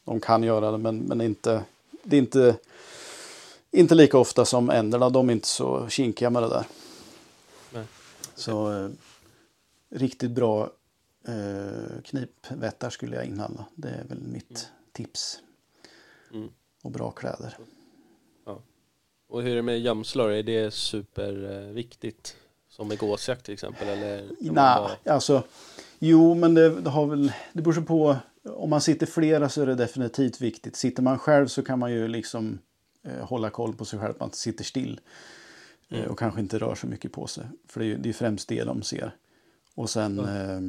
De 0.06 0.20
kan 0.20 0.44
göra 0.44 0.72
det 0.72 0.78
men, 0.78 0.98
men 0.98 1.22
inte, 1.22 1.64
det 2.04 2.16
är 2.16 2.20
inte, 2.20 2.56
inte 3.72 3.96
lika 3.96 4.18
ofta 4.18 4.46
som 4.46 4.70
änderna. 4.70 5.10
De 5.10 5.30
är 5.30 5.34
inte 5.34 5.48
så 5.48 5.88
kinkiga 5.90 6.30
med 6.30 6.44
det 6.44 6.50
där. 6.50 6.66
Nej. 7.74 7.86
Så 8.36 8.72
eh, 8.72 8.90
riktigt 9.90 10.32
bra 10.32 10.72
eh, 11.28 12.02
knipvättar 12.04 12.90
skulle 12.90 13.16
jag 13.16 13.26
inhandla. 13.26 13.66
Det 13.76 13.90
är 13.90 14.04
väl 14.04 14.22
mitt 14.22 14.70
tips. 14.92 15.40
Mm. 16.34 16.50
Och 16.82 16.92
bra 16.92 17.12
kläder. 17.12 17.58
Och 19.32 19.42
hur 19.44 19.52
är 19.52 19.56
det 19.56 19.62
med 19.62 19.80
gömslor? 19.80 20.32
Är 20.32 20.44
det 20.44 20.74
superviktigt? 20.74 22.36
Som 22.70 22.88
med 22.88 22.98
gåsjakt 22.98 23.46
till 23.46 23.54
exempel? 23.54 23.88
Eller 23.88 24.30
Nej, 24.40 24.52
bara- 24.54 24.92
alltså 25.06 25.44
jo, 26.00 26.34
men 26.34 26.54
det, 26.54 26.82
det 26.82 26.90
har 26.90 27.06
väl, 27.06 27.32
det 27.54 27.62
beror 27.62 27.82
på. 27.82 28.16
Om 28.44 28.70
man 28.70 28.82
sitter 28.82 29.06
flera 29.06 29.50
så 29.50 29.62
är 29.62 29.66
det 29.66 29.76
definitivt 29.76 30.42
viktigt. 30.42 30.76
Sitter 30.76 31.04
man 31.04 31.20
själv 31.20 31.48
så 31.48 31.64
kan 31.64 31.80
man 31.80 31.92
ju 31.92 32.08
liksom 32.08 32.60
eh, 33.04 33.26
hålla 33.26 33.50
koll 33.50 33.74
på 33.76 33.86
sig 33.86 34.00
själv, 34.00 34.12
att 34.12 34.20
man 34.20 34.28
inte 34.28 34.38
sitter 34.38 34.64
still. 34.64 35.00
Eh, 35.90 35.98
Mm. 36.00 36.12
och 36.12 36.20
kanske 36.20 36.40
inte 36.40 36.58
rör 36.60 36.76
så 36.76 36.88
mycket 36.88 37.12
på 37.12 37.28
sig. 37.28 37.44
För 37.68 37.80
det 37.80 37.86
är 37.86 37.88
ju 37.88 37.98
det 37.98 38.10
är 38.10 38.14
främst 38.14 38.48
det 38.50 38.64
de 38.64 38.82
ser. 38.84 39.16
Och 39.80 39.90
sen, 39.90 40.18
Ja. 40.18 40.30
eh, 40.30 40.62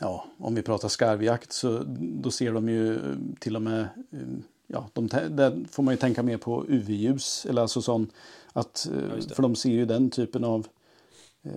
ja, 0.00 0.24
om 0.38 0.54
vi 0.54 0.62
pratar 0.62 0.88
skarvjakt 0.88 1.52
så 1.52 1.82
då 1.98 2.30
ser 2.30 2.52
de 2.52 2.68
ju 2.68 2.94
eh, 2.96 3.16
till 3.38 3.56
och 3.56 3.62
med, 3.62 3.80
eh, 4.10 4.18
ja, 4.66 4.88
de, 4.92 5.06
där 5.08 5.64
får 5.70 5.82
man 5.82 5.94
ju 5.94 5.98
tänka 5.98 6.22
mer 6.22 6.36
på 6.36 6.64
UV-ljus. 6.68 7.46
Eller 7.46 7.62
alltså 7.62 7.82
sån, 7.82 8.10
att, 8.52 8.88
eh, 8.92 8.98
Ja, 9.08 9.14
det. 9.28 9.34
för 9.34 9.42
de 9.42 9.56
ser 9.56 9.70
ju 9.70 9.84
den 9.86 10.10
typen 10.10 10.44
av 10.44 10.66
eh, 11.42 11.52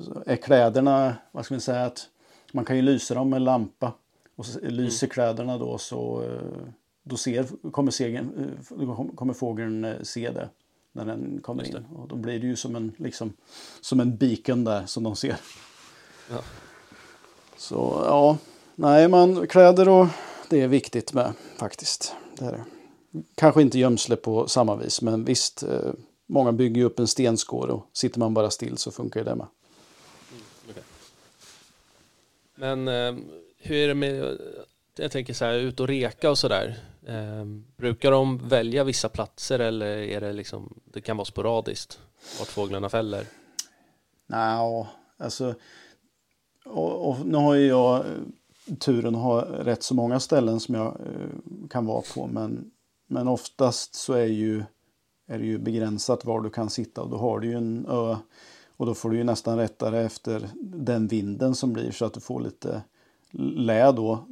så 0.00 0.22
är 0.26 0.36
kläderna, 0.36 1.16
vad 1.32 1.44
ska 1.44 1.54
man 1.54 1.60
säga, 1.60 1.84
att 1.84 2.08
man 2.52 2.64
kan 2.64 2.76
ju 2.76 2.82
lysa 2.82 3.14
dem 3.14 3.30
med 3.30 3.42
lampa. 3.42 3.92
Och 4.36 4.46
så 4.46 4.60
lyser 4.62 5.06
Mm. 5.06 5.12
kläderna 5.12 5.58
då 5.58 5.78
så 5.78 6.22
eh, 6.22 6.68
då 7.02 7.16
ser, 7.16 7.70
kommer, 7.70 7.90
segern, 7.90 8.54
eh, 8.80 9.14
kommer 9.14 9.34
fågeln 9.34 9.84
eh, 9.84 10.02
se 10.02 10.30
det 10.30 10.48
när 10.92 11.04
den 11.04 11.40
kommer 11.42 11.64
in. 11.64 11.86
Och 11.96 12.08
då 12.08 12.16
blir 12.16 12.40
det 12.40 12.46
ju 12.46 12.56
som 12.56 12.76
en, 12.76 12.92
liksom, 12.96 13.32
som 13.80 14.00
en 14.00 14.16
beacon 14.16 14.64
där 14.64 14.86
som 14.86 15.02
de 15.02 15.16
ser. 15.16 15.36
Ja. 16.30 16.42
Så 17.56 18.02
ja, 18.06 18.38
nej 18.74 19.08
man, 19.08 19.46
kläder 19.46 19.88
och 19.88 20.06
det 20.48 20.60
är 20.60 20.68
viktigt 20.68 21.12
med 21.12 21.32
faktiskt. 21.56 22.14
Det 22.38 22.44
är 22.44 22.52
det. 22.52 22.64
Kanske 23.34 23.62
inte 23.62 23.78
gömsle 23.78 24.16
på 24.16 24.48
samma 24.48 24.76
vis 24.76 25.02
men 25.02 25.24
visst, 25.24 25.62
eh, 25.62 25.92
många 26.26 26.52
bygger 26.52 26.76
ju 26.76 26.84
upp 26.84 26.98
en 26.98 27.08
stenskår 27.08 27.68
och 27.68 27.90
sitter 27.92 28.18
man 28.18 28.34
bara 28.34 28.50
still 28.50 28.78
så 28.78 28.90
funkar 28.90 29.24
det 29.24 29.34
med. 29.34 29.46
Okej. 30.70 30.82
Men 32.54 32.88
eh, 32.88 33.14
hur 33.58 33.76
är 33.76 33.88
det 33.88 33.94
med, 33.94 34.38
jag 34.98 35.12
tänker 35.12 35.34
så 35.34 35.44
här, 35.44 35.54
ut 35.54 35.80
och 35.80 35.88
reka 35.88 36.30
och 36.30 36.38
sådär. 36.38 36.76
Eh, 37.06 37.44
brukar 37.76 38.10
de 38.10 38.48
välja 38.48 38.84
vissa 38.84 39.08
platser 39.08 39.58
eller 39.58 39.86
är 39.86 40.20
det 40.20 40.32
liksom, 40.32 40.80
det 40.84 41.00
kan 41.00 41.16
vara 41.16 41.24
sporadiskt 41.24 42.00
vart 42.38 42.48
fåglarna 42.48 42.88
fäller? 42.88 43.26
Nej, 44.26 44.86
alltså. 45.18 45.54
Och, 46.64 47.08
och 47.08 47.26
nu 47.26 47.36
har 47.36 47.54
ju 47.54 47.66
jag 47.66 47.96
eh, 47.96 48.74
turen 48.78 49.14
att 49.14 49.22
ha 49.22 49.42
rätt 49.42 49.82
så 49.82 49.94
många 49.94 50.20
ställen 50.20 50.60
som 50.60 50.74
jag 50.74 50.86
eh, 50.86 51.68
kan 51.70 51.86
vara 51.86 52.02
på. 52.14 52.26
Men, 52.26 52.70
men 53.08 53.28
oftast 53.28 53.94
så 53.94 54.12
är, 54.12 54.26
ju, 54.26 54.64
är 55.28 55.38
det 55.38 55.44
ju 55.44 55.58
begränsat 55.58 56.24
var 56.24 56.40
du 56.40 56.50
kan 56.50 56.70
sitta. 56.70 57.02
Och 57.02 57.10
då 57.10 57.16
har 57.16 57.40
du 57.40 57.48
ju 57.48 57.54
en 57.54 57.86
ö. 57.88 58.16
Och 58.76 58.86
då 58.86 58.94
får 58.94 59.10
du 59.10 59.16
ju 59.16 59.24
nästan 59.24 59.58
rättare 59.58 60.02
efter 60.02 60.48
den 60.62 61.06
vinden 61.06 61.54
som 61.54 61.72
blir 61.72 61.90
så 61.90 62.04
att 62.04 62.14
du 62.14 62.20
får 62.20 62.40
lite 62.40 62.82
lä 63.38 63.92
då. 63.92 64.26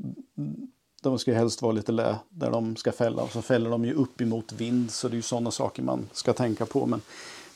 De 1.02 1.18
ska 1.18 1.34
helst 1.34 1.62
vara 1.62 1.72
lite 1.72 1.92
lä 1.92 2.18
där 2.28 2.50
de 2.50 2.76
ska 2.76 2.92
fälla. 2.92 3.22
Och 3.22 3.32
så 3.32 3.42
fäller 3.42 3.70
de 3.70 3.84
ju 3.84 3.94
upp 3.94 4.20
emot 4.20 4.52
vind. 4.52 4.90
Så 4.90 5.08
det 5.08 5.14
är 5.14 5.16
ju 5.16 5.22
sådana 5.22 5.50
saker 5.50 5.82
man 5.82 6.08
ska 6.12 6.32
tänka 6.32 6.66
på. 6.66 6.86
Men, 6.86 7.00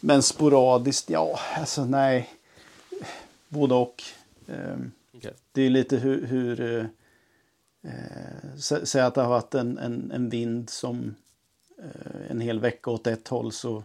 men 0.00 0.22
sporadiskt, 0.22 1.10
ja, 1.10 1.38
alltså 1.56 1.84
nej. 1.84 2.30
Både 3.48 3.74
och. 3.74 4.02
Ehm. 4.48 4.92
Det 5.52 5.62
är 5.62 5.70
lite 5.70 5.96
hur... 5.96 6.26
hur 6.26 6.60
eh, 6.60 6.86
eh, 7.92 8.56
sä- 8.56 8.84
Säg 8.84 9.02
att 9.02 9.14
det 9.14 9.22
har 9.22 9.28
varit 9.30 9.54
en, 9.54 9.78
en, 9.78 10.10
en 10.14 10.28
vind 10.28 10.70
som 10.70 11.14
eh, 11.78 12.30
en 12.30 12.40
hel 12.40 12.60
vecka 12.60 12.90
åt 12.90 13.06
ett 13.06 13.28
håll 13.28 13.52
så... 13.52 13.84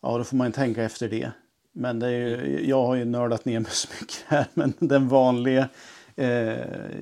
Ja, 0.00 0.18
då 0.18 0.24
får 0.24 0.36
man 0.36 0.46
ju 0.46 0.52
tänka 0.52 0.82
efter 0.82 1.08
det. 1.08 1.30
Men 1.72 1.98
det 1.98 2.06
är 2.06 2.10
ju, 2.10 2.68
jag 2.68 2.86
har 2.86 2.94
ju 2.94 3.04
nördat 3.04 3.44
ner 3.44 3.60
mig 3.60 3.70
så 3.72 3.88
mycket 4.00 4.16
här. 4.26 4.46
Men 4.54 4.72
den 4.78 5.08
vanliga 5.08 5.68
eh, 6.16 6.56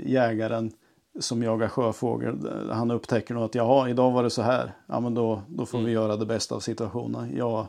jägaren 0.06 0.72
som 1.20 1.42
jagar 1.42 1.68
sjöfågel, 1.68 2.68
han 2.72 2.90
upptäcker 2.90 3.34
nog 3.34 3.44
att 3.44 3.54
jaha, 3.54 3.88
idag 3.88 4.10
var 4.10 4.22
det 4.22 4.30
så 4.30 4.42
här. 4.42 4.72
Ja, 4.86 5.00
men 5.00 5.14
då, 5.14 5.42
då 5.48 5.66
får 5.66 5.78
vi 5.78 5.84
Mm. 5.84 5.94
göra 5.94 6.16
det 6.16 6.26
bästa 6.26 6.54
av 6.54 6.60
situationen. 6.60 7.36
Jag 7.36 7.66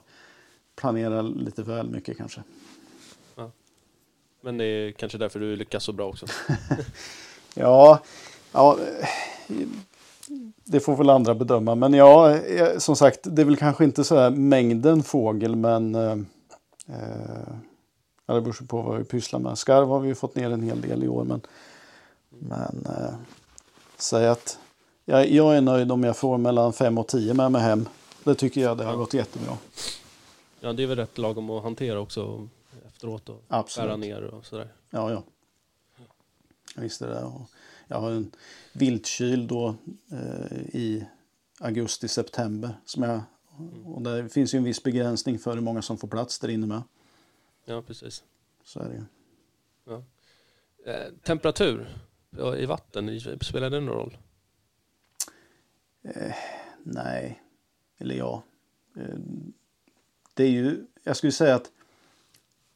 planerar 0.76 1.24
lite 1.24 1.64
väl 1.64 1.90
mycket 1.90 2.18
kanske. 2.18 2.42
Men 4.42 4.58
det 4.58 4.66
är 4.66 4.92
kanske 4.92 5.18
därför 5.18 5.40
du 5.40 5.56
lyckas 5.56 5.84
så 5.84 5.94
bra 5.94 6.08
också. 6.10 6.26
Ja, 7.58 8.00
ja, 8.52 8.78
det 10.64 10.80
får 10.80 10.96
väl 10.96 11.10
andra 11.10 11.36
bedöma. 11.36 11.76
Men 11.76 11.94
ja, 11.94 12.36
eh, 12.38 12.78
som 12.78 12.96
sagt, 12.96 13.20
det 13.24 13.42
är 13.42 13.46
väl 13.46 13.58
kanske 13.58 13.84
inte 13.84 14.04
så 14.04 14.16
här 14.16 14.30
mängden 14.30 15.04
fågel, 15.04 15.56
men 15.56 15.96
eh, 15.96 16.12
eh, 16.88 17.48
ja, 17.48 17.56
det 18.34 18.42
beror 18.42 18.66
på 18.66 18.82
vad 18.82 18.98
vi 18.98 19.04
pysslar 19.04 19.40
med. 19.40 19.58
Skarv 19.58 19.88
har 19.88 20.00
vi 20.00 20.08
ju 20.08 20.16
fått 20.16 20.36
ner 20.36 20.52
en 20.52 20.64
hel 20.64 20.82
del 20.82 21.04
i 21.04 21.08
år, 21.08 21.24
men, 21.24 21.42
men 22.30 22.86
eh, 22.86 23.14
säg 23.98 24.28
att 24.28 24.60
jag, 25.06 25.30
jag 25.30 25.58
är 25.58 25.62
nöjd 25.62 25.92
om 25.92 26.04
jag 26.04 26.18
får 26.18 26.38
mellan 26.38 26.74
5 26.74 26.98
och 26.98 27.08
10 27.08 27.34
med 27.34 27.52
mig 27.52 27.62
hem. 27.62 27.90
Det 28.24 28.36
tycker 28.36 28.62
jag 28.62 28.78
det 28.78 28.84
har 28.84 28.96
gått 28.96 29.14
jättebra. 29.14 29.58
Ja, 30.60 30.74
det 30.74 30.84
är 30.84 30.88
väl 30.88 30.98
rätt 30.98 31.18
lagom 31.18 31.50
att 31.50 31.64
hantera 31.64 32.00
också 32.00 32.48
efteråt 32.88 33.30
och 33.30 33.44
skära 33.50 33.60
Absolut. 33.60 34.00
ner 34.00 34.24
och 34.24 34.46
sådär. 34.46 34.68
Ja, 34.90 35.12
ja. 35.12 35.24
Visst 36.76 37.02
är 37.02 37.08
det. 37.08 37.24
Och 37.24 37.50
jag 37.88 38.00
har 38.00 38.12
en 38.12 38.32
viltkyl 38.74 39.48
då 39.48 39.76
eh, 40.12 40.58
i 40.74 41.06
augusti-september. 41.60 42.70
Som 42.86 43.04
jag, 43.04 43.22
och 43.86 44.02
det 44.02 44.30
finns 44.30 44.54
ju 44.54 44.58
en 44.58 44.64
viss 44.64 44.84
begränsning 44.84 45.40
för 45.40 45.54
hur 45.54 45.62
många 45.62 45.82
som 45.82 45.98
får 45.98 46.08
plats 46.08 46.40
där 46.40 46.50
inne 46.50 46.68
med. 46.68 46.82
Ja, 47.66 47.82
precis. 47.82 48.24
Så 48.64 48.80
är 48.80 48.90
det 48.90 48.96
ju. 48.96 49.04
Eh, 50.92 51.14
temperatur 51.24 51.88
ja, 52.30 52.56
i 52.56 52.66
vatten, 52.66 53.20
spelar 53.42 53.70
det 53.70 53.80
någon 53.80 53.96
roll? 53.96 54.18
Nej, 56.84 57.42
eller 57.98 58.16
ja. 58.16 58.44
Eh, 58.96 59.16
Det 60.34 60.44
är 60.44 60.50
ju, 60.50 60.86
jag 61.04 61.18
skulle 61.18 61.32
säga 61.32 61.56
att 61.56 61.72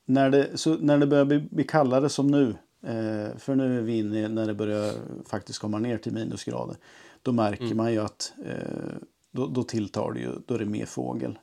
när 0.05 0.29
det, 0.29 0.57
så 0.57 0.77
när 0.77 0.97
det 0.97 1.07
börjar 1.07 1.25
bli, 1.25 1.39
bli 1.39 1.63
kallare 1.63 2.09
som 2.09 2.27
nu, 2.27 2.49
eh, 2.81 3.37
för 3.37 3.55
nu 3.55 3.77
är 3.77 3.81
vi 3.81 3.97
inne 3.97 4.27
när 4.27 4.47
det 4.47 4.53
börjar 4.53 4.93
faktiskt 5.25 5.59
komma 5.59 5.79
ner 5.79 5.97
till 5.97 6.13
minusgrader, 6.13 6.77
då 7.21 7.31
märker 7.31 7.63
Mm. 7.65 7.77
man 7.77 7.91
ju 7.93 7.99
att 7.99 8.33
eh, 8.45 8.97
då, 9.31 9.47
då 9.47 9.63
tilltar 9.63 10.11
det 10.13 10.19
ju, 10.19 10.31
då 10.47 10.53
är 10.53 10.59
det 10.59 10.65
mer 10.65 10.85
fågel. 10.85 11.39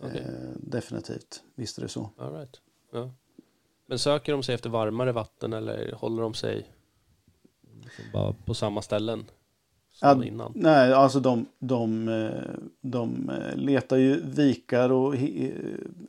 Okej. 0.00 0.20
Eh, 0.20 0.56
definitivt, 0.56 1.42
visst 1.54 1.78
är 1.78 1.82
det 1.82 1.88
så. 1.88 2.10
All 2.18 2.32
right. 2.32 2.60
ja. 2.92 3.10
Men 3.86 3.98
söker 3.98 4.32
de 4.32 4.42
sig 4.42 4.54
efter 4.54 4.70
varmare 4.70 5.12
vatten 5.12 5.52
eller 5.52 5.92
håller 5.92 6.22
de 6.22 6.34
sig 6.34 6.66
liksom 7.82 8.04
bara 8.12 8.32
på 8.32 8.54
samma 8.54 8.82
ställen 8.82 9.24
som 9.92 10.08
Ja, 10.08 10.24
innan? 10.24 10.52
Nej, 10.54 10.92
alltså 10.92 11.20
de, 11.20 11.46
de, 11.58 12.08
eh, 12.08 12.54
de 12.80 13.30
eh, 13.30 13.56
letar 13.56 13.96
ju 13.96 14.20
vikar 14.24 14.92
och 14.92 15.16
eh, 15.16 15.52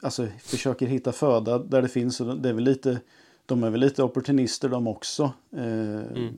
alltså, 0.01 0.27
försöker 0.39 0.85
hitta 0.85 1.11
föda 1.11 1.59
där 1.59 1.81
det 1.81 1.87
finns. 1.87 2.17
Det 2.17 2.49
är 2.49 2.53
väl 2.53 2.63
lite, 2.63 2.99
de 3.45 3.63
är 3.63 3.69
väl 3.69 3.79
lite 3.79 4.03
opportunister 4.03 4.69
de 4.69 4.87
också. 4.87 5.33
Mm. 5.51 6.33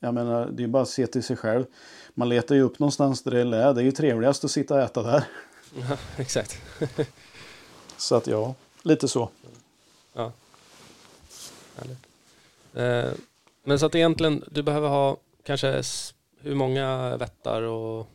Jag 0.00 0.14
menar, 0.14 0.50
det 0.50 0.62
är 0.62 0.68
bara 0.68 0.82
att 0.82 0.88
se 0.88 1.06
till 1.06 1.22
sig 1.22 1.36
själv. 1.36 1.64
Man 2.14 2.28
letar 2.28 2.54
ju 2.54 2.60
upp 2.60 2.78
någonstans 2.78 3.22
där 3.22 3.30
det 3.30 3.40
är. 3.40 3.74
Det 3.74 3.80
är 3.80 3.84
ju 3.84 3.92
trevligast 3.92 4.44
att 4.44 4.50
sitta 4.50 4.74
och 4.74 4.80
äta 4.80 5.02
där. 5.02 5.24
Ja, 5.74 5.96
exakt. 6.16 6.62
Så 7.96 8.14
att 8.14 8.26
ja, 8.26 8.54
lite 8.82 9.08
så. 9.08 9.30
Ja. 10.12 10.32
Härligt. 11.76 11.98
Eh, 12.74 13.20
men 13.64 13.78
så 13.78 13.86
att 13.86 13.94
egentligen, 13.94 14.44
du 14.50 14.62
behöver 14.62 14.88
ha 14.88 15.16
kanske 15.42 15.82
hur 16.40 16.54
många 16.54 17.16
vättar 17.16 17.62
och 17.62 18.06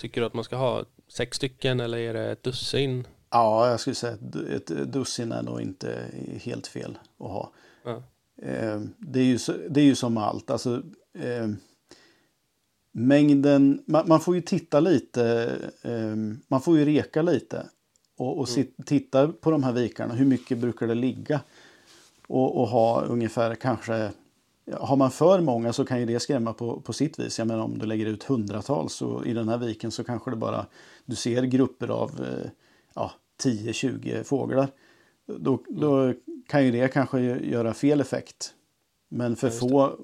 tycker 0.00 0.20
du 0.20 0.26
att 0.26 0.34
man 0.34 0.44
ska 0.44 0.56
ha? 0.56 0.84
Sex 1.08 1.36
stycken 1.36 1.80
eller 1.80 1.98
är 1.98 2.14
det 2.14 2.30
ett 2.30 2.42
dussin? 2.42 3.06
Ja, 3.30 3.70
jag 3.70 3.80
skulle 3.80 3.94
säga 3.94 4.12
att 4.12 4.34
ett 4.36 4.66
dussin 4.66 5.32
är 5.32 5.42
nog 5.42 5.60
inte 5.60 6.04
helt 6.42 6.66
fel 6.66 6.98
att 7.18 7.30
ha. 7.30 7.52
Ja. 7.84 8.02
Eh, 8.42 8.80
det, 8.98 9.20
är 9.20 9.24
ju 9.24 9.38
så, 9.38 9.52
det 9.70 9.80
är 9.80 9.84
ju 9.84 9.94
som 9.94 10.16
allt. 10.16 10.50
Alltså, 10.50 10.82
eh, 11.18 11.48
mängden, 12.92 13.82
man, 13.86 14.08
man 14.08 14.20
får 14.20 14.34
ju 14.34 14.40
titta 14.40 14.80
lite, 14.80 15.50
eh, 15.82 16.16
man 16.48 16.60
får 16.60 16.78
ju 16.78 16.84
reka 16.84 17.22
lite. 17.22 17.66
Och, 18.16 18.38
och 18.38 18.48
sit, 18.48 18.76
titta 18.86 19.28
på 19.28 19.50
de 19.50 19.62
här 19.62 19.72
vikarna, 19.72 20.14
hur 20.14 20.26
mycket 20.26 20.58
brukar 20.58 20.86
det 20.86 20.94
ligga? 20.94 21.40
Och, 22.26 22.60
och 22.60 22.68
ha 22.68 23.02
ungefär 23.02 23.54
kanske, 23.54 24.10
har 24.72 24.96
man 24.96 25.10
för 25.10 25.40
många 25.40 25.72
så 25.72 25.84
kan 25.84 26.00
ju 26.00 26.06
det 26.06 26.20
skrämma 26.20 26.52
på, 26.52 26.80
på 26.80 26.92
sitt 26.92 27.18
vis. 27.18 27.38
Jag 27.38 27.48
menar 27.48 27.62
om 27.62 27.78
du 27.78 27.86
lägger 27.86 28.06
ut 28.06 28.24
hundratals 28.24 28.92
så 28.92 29.24
i 29.24 29.32
den 29.32 29.48
här 29.48 29.58
viken 29.58 29.90
så 29.90 30.04
kanske 30.04 30.30
det 30.30 30.36
bara, 30.36 30.66
du 31.04 31.16
ser 31.16 31.42
grupper 31.42 31.88
av 31.88 32.10
eh, 32.20 32.50
ja, 32.94 33.12
10-20 33.42 34.22
fåglar. 34.22 34.68
Då, 35.26 35.62
då 35.68 36.14
kan 36.46 36.64
ju 36.64 36.70
det 36.70 36.88
kanske 36.88 37.20
göra 37.20 37.74
fel 37.74 38.00
effekt. 38.00 38.54
Men 39.08 39.36
för 39.36 39.48
Ja, 39.48 39.52
få, 39.52 39.98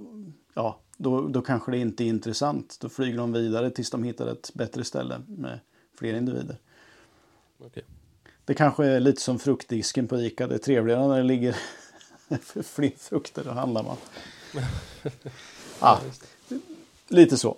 ja, 0.54 0.80
då, 0.98 1.28
då 1.28 1.42
kanske 1.42 1.70
det 1.70 1.78
inte 1.78 2.04
är 2.04 2.08
intressant. 2.08 2.76
Då 2.80 2.88
flyger 2.88 3.18
de 3.18 3.32
vidare 3.32 3.70
tills 3.70 3.90
de 3.90 4.04
hittar 4.04 4.26
ett 4.26 4.50
bättre 4.54 4.84
ställe 4.84 5.20
med 5.26 5.60
fler 5.94 6.14
individer. 6.14 6.56
Okej. 7.58 7.84
Det 8.44 8.54
kanske 8.54 8.86
är 8.86 9.00
lite 9.00 9.20
som 9.20 9.38
fruktdisken 9.38 10.08
på 10.08 10.20
Ica. 10.20 10.46
Det 10.46 10.54
är 10.54 10.58
trevligare 10.58 11.08
när 11.08 11.16
det 11.16 11.22
ligger 11.22 11.56
fler 12.62 12.92
frukter, 12.98 13.44
då 13.44 13.50
handlar 13.50 13.82
man. 13.82 13.96
Ja, 15.80 16.00
lite 17.08 17.38
så. 17.38 17.56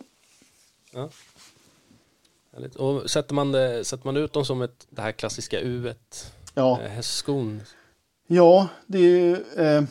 Ja. 0.92 1.10
Och 2.76 3.10
sätter 3.10 3.34
man, 3.34 3.52
det, 3.52 3.84
sätter 3.84 4.06
man 4.06 4.16
ut 4.16 4.32
dem 4.32 4.44
som 4.44 4.62
ett, 4.62 4.86
det 4.90 5.02
här 5.02 5.12
klassiska 5.12 5.60
U, 5.60 5.94
Ja, 6.54 6.80
eh, 6.82 6.90
hästskon? 6.90 7.60
ja 8.26 8.68
det 8.86 8.98
är 8.98 9.02
ju... 9.02 9.36
Eh, 9.56 9.82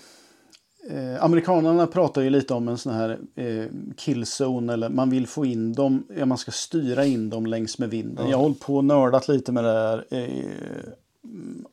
eh, 0.89 1.23
amerikanerna 1.23 1.88
pratar 1.88 2.21
ju 2.21 2.30
lite 2.30 2.54
om 2.54 2.67
en 2.67 2.78
sån 2.78 2.93
här 2.93 3.19
eh, 3.36 3.65
killzone. 3.97 4.73
Eller 4.73 4.89
man 4.89 5.10
vill 5.10 5.28
få 5.28 5.45
in 5.45 5.73
dem, 5.73 6.08
ja, 6.17 6.25
man 6.25 6.38
ska 6.38 6.52
styra 6.52 7.06
in 7.06 7.30
dem 7.30 7.45
längs 7.45 7.80
med 7.80 7.89
vinden. 7.89 8.25
Ja. 8.25 8.32
Jag 8.32 8.38
har 8.38 8.43
hållit 8.43 8.60
på 8.60 8.75
och 8.75 8.86
nördat 8.86 9.28
lite 9.28 9.52
med 9.52 9.63
det 9.63 9.73
här. 9.73 10.06
Eh, 10.10 10.93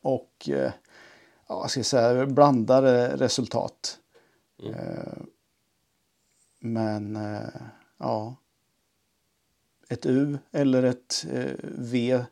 och 0.01 0.49
eh, 0.49 0.71
ja, 1.47 1.61
jag 1.61 1.69
ska 1.69 1.83
säga 1.83 2.25
blandade 2.25 3.17
resultat. 3.17 3.99
Mm. 4.63 4.73
Eh, 4.73 5.13
men 6.59 7.15
eh, 7.15 7.61
ja. 7.97 8.35
Ett 9.89 10.05
U 10.05 10.37
eller 10.51 10.83
ett 10.83 11.25
eh, 11.33 11.51
V 11.63 12.23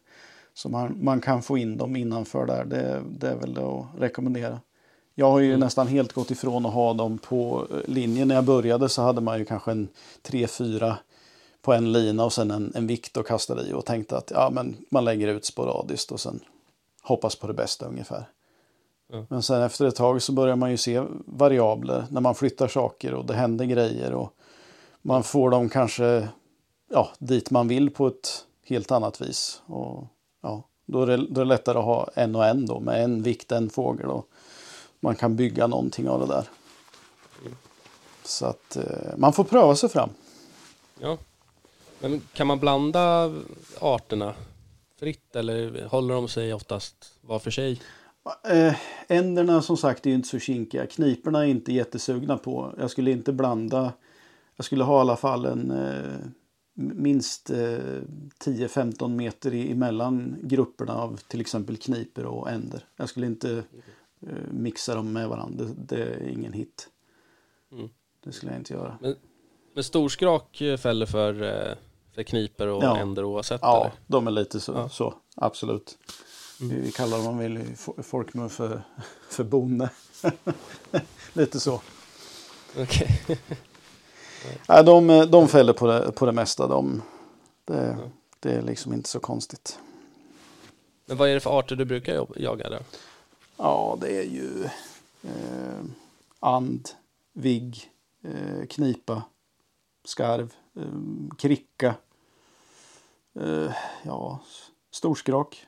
som 0.54 0.72
man, 0.72 1.04
man 1.04 1.22
kan 1.22 1.42
få 1.42 1.58
in 1.58 1.78
dem 1.78 1.96
innanför 1.96 2.46
där. 2.46 2.66
Det, 2.66 3.04
det 3.10 3.28
är 3.28 3.36
väl 3.36 3.58
att 3.58 4.02
rekommendera. 4.02 4.62
Jag 5.16 5.32
har 5.32 5.40
ju 5.40 5.48
Mm. 5.48 5.60
nästan 5.60 5.88
helt 5.88 6.14
gått 6.14 6.32
ifrån 6.32 6.66
att 6.66 6.74
ha 6.74 6.94
dem 6.94 7.18
på 7.18 7.68
eh, 7.72 7.78
linjen. 7.94 8.28
När 8.28 8.36
jag 8.36 8.44
började 8.46 8.90
så 8.90 9.02
hade 9.02 9.22
man 9.22 9.40
ju 9.40 9.46
kanske 9.46 9.72
en 9.72 9.88
3-4 10.24 10.94
på 11.62 11.74
en 11.74 11.92
lina 11.92 12.26
och 12.26 12.34
sen 12.34 12.52
en, 12.52 12.72
en 12.76 12.88
vikt 12.88 13.18
och 13.18 13.28
kastade 13.28 13.64
i 13.64 13.74
och 13.74 13.86
tänkte 13.86 14.18
att 14.18 14.32
ja, 14.32 14.50
men 14.50 14.76
man 14.90 15.06
lägger 15.06 15.28
ut 15.28 15.46
sporadiskt 15.46 16.12
och 16.12 16.20
sen 16.20 16.40
hoppas 17.04 17.36
på 17.36 17.48
det 17.48 17.54
bästa 17.54 17.86
ungefär. 17.88 18.30
Ja. 19.12 19.26
Men 19.30 19.44
sen 19.44 19.62
efter 19.62 19.86
ett 19.86 19.96
tag 19.96 20.22
så 20.22 20.32
börjar 20.32 20.56
man 20.56 20.72
ju 20.72 20.78
se 20.78 21.04
variabler 21.26 22.06
när 22.10 22.22
man 22.22 22.36
flyttar 22.36 22.68
saker 22.68 23.14
och 23.14 23.26
det 23.26 23.34
händer 23.34 23.66
grejer 23.66 24.14
och 24.14 24.34
man 25.02 25.24
får 25.24 25.50
dem 25.50 25.70
kanske 25.70 26.28
ja, 26.92 27.10
dit 27.20 27.52
man 27.52 27.68
vill 27.68 27.90
på 27.90 28.08
ett 28.08 28.46
helt 28.66 28.92
annat 28.92 29.22
vis. 29.22 29.62
Och, 29.66 30.08
ja, 30.44 30.64
då, 30.86 31.02
är 31.02 31.08
det, 31.08 31.18
då 31.18 31.42
är 31.42 31.46
det 31.46 31.50
lättare 31.50 31.78
att 31.78 31.86
ha 31.86 32.10
en 32.14 32.36
och 32.36 32.46
en 32.46 32.66
då 32.66 32.80
med 32.80 33.04
en 33.04 33.24
vikt, 33.24 33.52
en 33.52 33.70
fågel 33.70 34.10
och 34.10 34.30
man 35.06 35.16
kan 35.16 35.36
bygga 35.36 35.68
någonting 35.68 36.10
av 36.10 36.20
det 36.20 36.26
där. 36.28 36.50
Så 38.24 38.46
att 38.46 38.76
eh, 38.76 39.18
man 39.18 39.34
får 39.34 39.44
pröva 39.44 39.76
sig 39.76 39.90
fram. 39.90 40.10
Ja. 41.00 41.18
Men 42.00 42.22
kan 42.34 42.48
man 42.48 42.60
blanda 42.60 43.34
arterna 43.80 44.34
fritt 45.00 45.36
eller 45.36 45.86
håller 45.88 46.14
de 46.14 46.28
sig 46.28 46.54
oftast 46.54 47.14
var 47.22 47.40
för 47.40 47.52
sig? 47.52 47.82
Eh, 48.52 48.76
änderna 49.08 49.62
som 49.62 49.78
sagt 49.78 50.06
är 50.06 50.10
inte 50.12 50.28
så 50.28 50.40
kinkiga. 50.40 50.86
Kniporna 50.88 51.40
är 51.46 51.50
inte 51.50 51.74
jättesugna 51.74 52.38
på. 52.38 52.74
Jag 52.78 52.92
skulle 52.92 53.12
inte 53.12 53.34
blanda. 53.34 53.94
Jag 54.56 54.66
skulle 54.66 54.84
ha 54.84 54.98
i 54.98 55.02
alla 55.02 55.16
fall 55.18 55.46
en 55.46 55.72
eh, 55.72 56.16
minst 56.74 57.50
eh, 57.50 57.58
10-15 58.44 59.08
meter 59.16 59.54
i- 59.54 59.72
emellan 59.72 60.36
grupperna 60.42 60.94
av 60.96 61.18
till 61.28 61.42
exempel 61.42 61.78
kniper 61.78 62.26
och 62.26 62.50
änder. 62.50 62.84
Jag 62.96 63.10
skulle 63.10 63.26
inte 63.26 63.64
mixa 64.52 64.96
dem 64.96 65.14
med 65.14 65.30
varandra. 65.30 65.66
Det, 65.66 65.74
det 65.96 66.04
är 66.04 66.28
ingen 66.28 66.54
hit. 66.54 66.88
Mm. 67.72 67.90
Det 68.24 68.32
skulle 68.32 68.52
jag 68.52 68.60
inte 68.62 68.74
göra. 68.74 68.98
Men 69.74 69.84
storskrak 69.84 70.62
eh, 70.62 70.78
fäller 70.78 71.06
för, 71.06 71.44
eh, 71.44 71.76
för 72.16 72.24
kniper 72.24 72.68
och 72.68 72.84
Ja. 72.84 72.98
änder 72.98 73.24
oavsett? 73.24 73.60
Ja, 73.64 73.82
eller? 73.82 73.92
de 74.08 74.28
är 74.28 74.32
lite 74.32 74.60
så. 74.60 74.72
Ja. 74.72 74.90
så 74.90 75.14
absolut. 75.36 75.98
Mm. 76.62 76.82
Vi 76.82 76.92
kallar 76.92 77.24
dem 77.24 77.42
i 77.42 77.48
fo- 77.76 78.02
folkmun 78.02 78.50
för, 78.50 78.82
för 79.30 79.44
bonde. 79.44 79.90
lite 81.34 81.60
så. 81.60 81.82
Okej. 82.80 83.22
Nej, 84.70 84.84
de, 84.84 85.08
de 85.32 85.48
fäller 85.48 85.74
på 85.74 85.88
det, 85.88 86.12
på 86.12 86.26
det 86.26 86.32
mesta. 86.32 86.68
De, 86.68 87.02
det, 87.66 87.98
Ja. 88.02 88.10
det 88.40 88.52
är 88.52 88.62
liksom 88.62 88.94
inte 88.94 89.10
så 89.10 89.20
konstigt. 89.20 89.80
Men 91.06 91.18
vad 91.18 91.30
är 91.30 91.34
det 91.34 91.40
för 91.40 91.60
arter 91.60 91.76
du 91.76 91.86
brukar 91.86 92.28
jaga 92.36 92.70
där? 92.70 92.84
Ja, 93.58 93.98
det 94.02 94.18
är 94.18 94.24
ju 94.24 94.64
eh, 95.24 95.84
and, 96.40 96.90
vigg, 97.34 97.92
eh, 98.24 98.66
knipa, 98.70 99.24
skarv, 100.04 100.54
eh, 100.76 101.36
kricka. 101.38 101.96
Eh, 103.40 103.72
ja, 104.04 104.40
storskrak. 104.92 105.68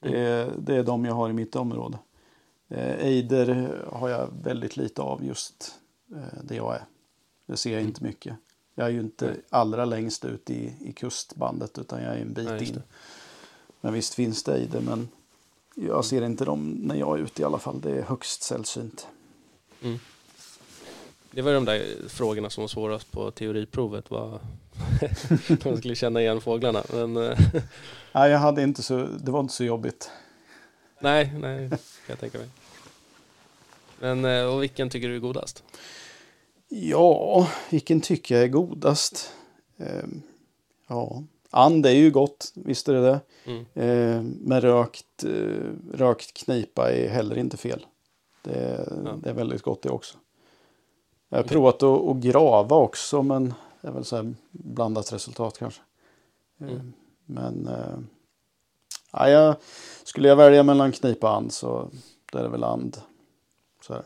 Det 0.00 0.18
är, 0.20 0.54
det 0.58 0.76
är 0.76 0.82
de 0.82 1.04
jag 1.04 1.14
har 1.14 1.30
i 1.30 1.32
mitt 1.32 1.56
område. 1.56 1.98
Eh, 2.68 3.06
ejder 3.06 3.78
har 3.92 4.08
jag 4.08 4.30
väldigt 4.42 4.76
lite 4.76 5.02
av 5.02 5.24
just 5.24 5.74
eh, 6.12 6.42
där 6.42 6.56
jag 6.56 6.74
är. 6.74 6.84
Det 7.46 7.56
ser 7.56 7.72
jag 7.72 7.82
inte 7.82 8.04
mycket. 8.04 8.36
Jag 8.74 8.86
är 8.86 8.90
ju 8.90 9.00
inte 9.00 9.36
allra 9.50 9.84
längst 9.84 10.24
ut 10.24 10.50
i, 10.50 10.74
i 10.80 10.92
kustbandet 10.92 11.78
utan 11.78 12.02
jag 12.02 12.16
är 12.16 12.20
en 12.20 12.32
bit 12.32 12.48
Nej, 12.48 12.68
in. 12.68 12.74
det. 12.74 12.82
Men 13.80 13.92
visst 13.92 14.14
finns 14.14 14.42
det 14.42 14.54
ejder 14.54 14.80
men 14.80 15.08
jag 15.78 16.04
ser 16.04 16.24
inte 16.24 16.44
dem 16.44 16.70
när 16.70 16.94
jag 16.94 17.18
är 17.18 17.22
ute 17.22 17.42
i 17.42 17.44
alla 17.44 17.58
fall. 17.58 17.80
Det 17.80 17.90
är 17.90 18.02
högst 18.02 18.42
sällsynt. 18.42 19.06
Det 21.30 21.42
var 21.42 21.52
de 21.52 21.64
där 21.64 22.08
frågorna 22.08 22.50
som 22.50 22.62
var 22.62 22.68
svårast 22.68 23.12
på 23.12 23.30
teoriprovet. 23.30 24.10
Var 24.10 24.40
man 25.64 25.76
skulle 25.76 25.94
känna 25.94 26.20
igen 26.20 26.40
fåglarna. 26.40 26.82
Men 26.92 27.16
eh, 27.16 27.38
Nej, 28.12 28.30
jag 28.30 28.38
hade 28.38 28.62
inte 28.62 28.82
så, 28.82 28.96
det 28.96 29.30
var 29.30 29.40
inte 29.40 29.54
så 29.54 29.64
jobbigt. 29.64 30.10
nej, 31.00 31.32
nej, 31.40 31.68
kan 31.68 31.78
jag 32.06 32.18
tänka 32.20 32.38
mig. 32.38 32.48
Men 34.00 34.24
eh, 34.24 34.44
och 34.44 34.62
vilken 34.62 34.90
tycker 34.90 35.08
du 35.08 35.14
är 35.14 35.20
godast? 35.20 35.64
Ja, 36.68 37.48
vilken 37.70 38.00
tycker 38.00 38.34
jag 38.34 38.44
är 38.44 38.48
godast? 38.48 39.32
Ehm, 39.78 40.22
ja, 40.88 41.24
and 41.50 41.86
är 41.86 41.90
ju 41.90 42.10
gott, 42.10 42.52
visst 42.54 42.88
är 42.88 42.92
det 42.94 43.00
det. 43.00 43.20
Mm. 43.44 43.64
Ehm, 43.74 44.38
men 44.40 44.60
rökt, 44.60 45.24
eh, 45.24 45.72
rökt 45.92 46.34
knipa 46.34 46.92
är 46.92 47.08
heller 47.08 47.38
inte 47.38 47.56
fel. 47.56 47.86
Det, 48.42 48.88
Ja. 49.04 49.12
det 49.22 49.30
är 49.30 49.34
väldigt 49.34 49.62
gott 49.62 49.82
det 49.82 49.90
också. 49.90 50.18
Jag 51.28 51.38
har 51.38 51.44
provat 51.44 51.82
att, 51.82 52.00
att 52.08 52.16
grava 52.16 52.76
också, 52.76 53.22
men 53.22 53.54
det 53.80 53.88
är 53.88 53.92
väl 53.92 54.04
så 54.04 54.34
blandat 54.50 55.12
resultat 55.12 55.58
kanske. 55.58 55.82
Ehm, 56.60 56.68
Mm. 56.68 56.92
Men 57.26 57.66
eh, 57.66 57.98
ja, 59.12 59.28
jag, 59.30 59.56
skulle 60.04 60.28
jag 60.28 60.36
välja 60.36 60.62
mellan 60.62 60.92
knipa 60.92 61.30
och 61.30 61.36
and 61.36 61.52
så 61.52 61.90
det 62.32 62.38
är 62.38 62.42
det 62.42 62.48
väl 62.48 62.64
and. 62.64 62.96
Så 63.86 63.92
här. 63.92 64.02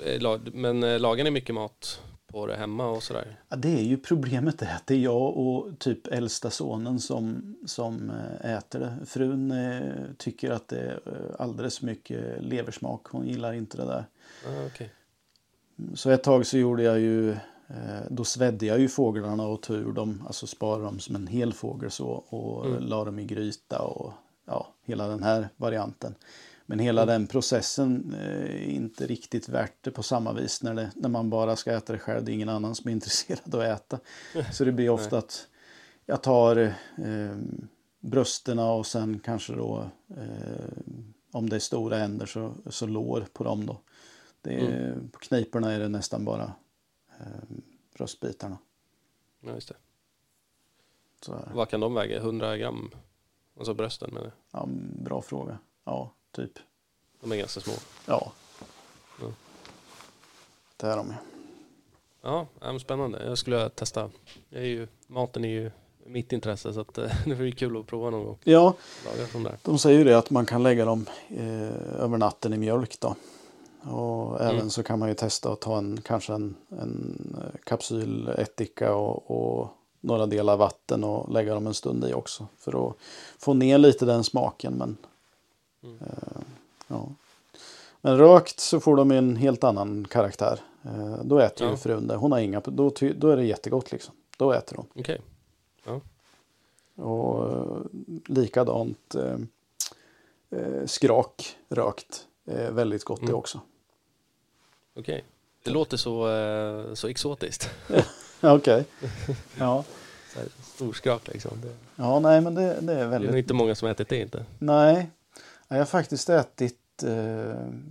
Eh, 0.00 0.20
la- 0.20 0.38
Men 0.52 0.82
eh, 0.82 0.98
lagar 1.00 1.24
ni 1.24 1.30
mycket 1.30 1.54
mat 1.54 2.00
på 2.26 2.46
det 2.46 2.56
hemma 2.56 2.88
och 2.88 3.02
sådär? 3.02 3.40
Ja, 3.48 3.56
det 3.56 3.78
är 3.78 3.82
ju 3.82 3.96
problemet 3.96 4.62
är 4.62 4.74
att 4.74 4.86
det 4.86 4.94
är 4.94 4.98
jag 4.98 5.36
och 5.36 5.78
typ 5.78 6.06
äldsta 6.06 6.50
sonen 6.50 7.00
som, 7.00 7.56
som 7.66 8.10
eh, 8.10 8.54
äter 8.54 8.78
det. 8.80 9.06
Frun 9.06 9.50
eh, 9.50 9.92
tycker 10.18 10.50
att 10.50 10.68
det 10.68 10.78
är 10.80 11.00
alldeles 11.38 11.78
för 11.78 11.86
mycket 11.86 12.42
leversmak. 12.42 13.06
Hon 13.06 13.26
gillar 13.26 13.52
inte 13.52 13.76
det 13.76 13.84
där. 13.84 14.04
Ah, 14.46 14.66
okej. 14.66 14.90
Så 15.94 16.10
ett 16.10 16.22
tag 16.22 16.46
så 16.46 16.58
gjorde 16.58 16.82
jag 16.82 17.00
ju, 17.00 17.30
eh, 17.68 18.00
då 18.10 18.24
svedde 18.24 18.66
jag 18.66 18.80
ju 18.80 18.88
fåglarna 18.88 19.46
och 19.46 19.62
tog 19.62 19.76
ur 19.76 19.92
dem, 19.92 20.22
alltså 20.26 20.46
sparade 20.46 20.84
dem 20.84 20.98
som 20.98 21.16
en 21.16 21.26
hel 21.26 21.52
fågel 21.52 21.90
så 21.90 22.06
och 22.08 22.66
Mm. 22.66 22.82
la 22.82 23.04
dem 23.04 23.18
i 23.18 23.24
gryta 23.24 23.78
och 23.82 24.12
ja, 24.46 24.74
hela 24.82 25.08
den 25.08 25.22
här 25.22 25.48
varianten. 25.56 26.14
Men 26.66 26.78
hela 26.78 27.02
Mm. 27.02 27.12
den 27.12 27.26
processen 27.26 28.14
eh, 28.14 28.44
är 28.44 28.68
inte 28.70 29.06
riktigt 29.06 29.48
värt 29.48 29.74
det 29.80 29.90
på 29.90 30.02
samma 30.02 30.32
vis 30.32 30.62
när, 30.62 30.74
det, 30.74 30.90
när 30.94 31.08
man 31.08 31.30
bara 31.30 31.56
ska 31.56 31.72
äta 31.72 31.92
det 31.92 31.98
själv. 31.98 32.24
Det 32.24 32.32
är 32.32 32.34
ingen 32.34 32.48
annan 32.48 32.74
som 32.74 32.88
är 32.88 32.92
intresserad 32.92 33.54
av 33.54 33.60
att 33.60 33.66
äta. 33.66 33.98
Så 34.52 34.64
det 34.64 34.72
blir 34.72 34.90
ofta 34.98 35.18
att 35.18 35.48
jag 36.06 36.22
tar 36.22 36.56
eh, 36.56 37.36
brösterna 38.00 38.72
och 38.72 38.86
sen 38.86 39.18
kanske 39.18 39.52
då 39.52 39.90
eh, 40.16 40.72
om 41.32 41.48
det 41.48 41.56
är 41.56 41.60
stora 41.60 41.98
änder 41.98 42.26
så, 42.26 42.54
så 42.70 42.86
lår 42.86 43.26
på 43.32 43.44
dem 43.44 43.66
då. 43.66 43.80
Det 44.42 44.54
är, 44.60 44.98
På 45.12 45.18
kniporna 45.18 45.72
är 45.72 45.78
det 45.78 45.88
nästan 45.88 46.24
bara 46.24 46.52
eh, 47.20 47.56
bröstbitarna. 47.96 48.58
Ja, 49.40 49.54
just 49.54 49.68
det. 49.68 49.74
Så, 51.20 51.32
här. 51.32 51.50
Vad 51.54 51.68
kan 51.68 51.80
de 51.80 51.94
väga? 51.94 52.16
100 52.16 52.56
gram? 52.56 52.90
Alltså 53.58 53.74
brösten 53.74 54.10
menar 54.14 54.24
jag. 54.26 54.60
ja, 54.60 54.68
bra 55.04 55.22
fråga. 55.22 55.58
Ja, 55.84 56.14
typ. 56.36 56.52
De 57.20 57.32
är 57.32 57.36
ganska 57.36 57.60
små. 57.60 57.72
Ja. 58.06 58.32
Ja. 59.20 59.26
Det 60.76 60.86
är 60.86 60.96
de 60.96 61.06
ju. 61.08 61.14
Ja, 62.22 62.46
ja, 62.60 62.78
spännande. 62.78 63.24
Jag 63.26 63.38
skulle 63.38 63.68
testa. 63.68 64.10
Jag 64.48 64.62
är 64.62 64.66
ju, 64.66 64.88
maten 65.06 65.44
är 65.44 65.48
ju 65.48 65.70
mitt 66.06 66.32
intresse 66.32 66.72
så 66.72 66.80
att, 66.80 66.98
eh, 66.98 67.10
det 67.26 67.34
vore 67.34 67.52
kul 67.52 67.76
att 67.76 67.86
prova 67.86 68.10
någon 68.10 68.24
gång. 68.24 68.38
Ja, 68.44 68.74
de 69.62 69.78
säger 69.78 69.98
ju 69.98 70.04
det 70.04 70.18
att 70.18 70.30
man 70.30 70.46
kan 70.46 70.62
lägga 70.62 70.84
dem 70.84 71.06
eh, 71.28 72.02
över 72.02 72.18
natten 72.18 72.52
i 72.52 72.58
mjölk 72.58 73.00
då. 73.00 73.14
Och 73.90 74.40
även 74.40 74.54
Mm. 74.56 74.70
så 74.70 74.82
kan 74.82 74.98
man 74.98 75.08
ju 75.08 75.14
testa 75.14 75.52
att 75.52 75.60
ta 75.60 75.78
en 75.78 76.00
kanske 76.00 76.32
en, 76.32 76.54
en 76.68 77.36
eh, 77.42 77.58
kapsyl 77.64 78.28
ättika 78.28 78.94
och, 78.94 79.30
och 79.30 79.68
några 80.00 80.26
delar 80.26 80.56
vatten 80.56 81.04
och 81.04 81.32
lägga 81.32 81.54
dem 81.54 81.66
en 81.66 81.74
stund 81.74 82.04
i 82.04 82.12
också. 82.12 82.46
För 82.58 82.88
att 82.88 82.96
få 83.38 83.54
ner 83.54 83.78
lite 83.78 84.04
den 84.04 84.24
smaken. 84.24 84.74
Men, 84.74 84.96
Mm. 85.86 86.44
ja. 86.88 87.08
men 88.00 88.18
rökt 88.18 88.60
så 88.60 88.80
får 88.80 88.96
de 88.96 89.10
en 89.10 89.36
helt 89.36 89.64
annan 89.64 90.04
karaktär. 90.10 90.60
Eh, 90.84 91.18
då 91.24 91.38
äter 91.38 91.66
Ja. 91.66 91.70
ju 91.70 91.76
frun 91.76 92.06
det. 92.06 92.16
Hon 92.16 92.32
har 92.32 92.38
inga, 92.38 92.60
då, 92.60 92.92
då 93.16 93.28
är 93.28 93.36
det 93.36 93.44
jättegott 93.44 93.92
liksom. 93.92 94.14
Då 94.36 94.52
äter 94.52 94.76
hon. 94.76 94.86
Okej. 94.94 95.20
Och 96.96 97.50
eh, 97.52 97.76
likadant 98.26 99.14
eh, 99.14 99.38
skrak 100.86 101.56
rökt. 101.68 102.26
Eh, 102.46 102.70
väldigt 102.70 103.04
gott 103.04 103.20
det 103.20 103.26
Mm. 103.26 103.36
också. 103.36 103.60
Okej. 104.94 105.24
Det 105.62 105.70
låter 105.70 105.96
så, 105.96 106.28
eh, 106.30 106.94
så 106.94 107.08
exotiskt. 107.08 107.70
Ja, 108.40 108.52
Okej. 108.56 108.84
Ja. 109.58 109.84
Storskrak 110.62 111.28
liksom. 111.28 111.60
Det, 111.62 111.74
ja, 111.96 112.20
nej 112.20 112.40
men 112.40 112.54
det, 112.54 112.62
det 112.62 112.68
är 112.68 112.80
det 112.80 112.92
är 112.92 113.02
nog 113.02 113.10
väldigt... 113.10 113.34
inte 113.36 113.54
många 113.54 113.74
som 113.74 113.88
ätit 113.88 114.08
det 114.08 114.18
inte. 114.20 114.44
Nej. 114.58 115.10
Jag 115.68 115.76
har 115.78 115.84
faktiskt 115.84 116.28
ätit, 116.30 117.02
eh, 117.02 117.10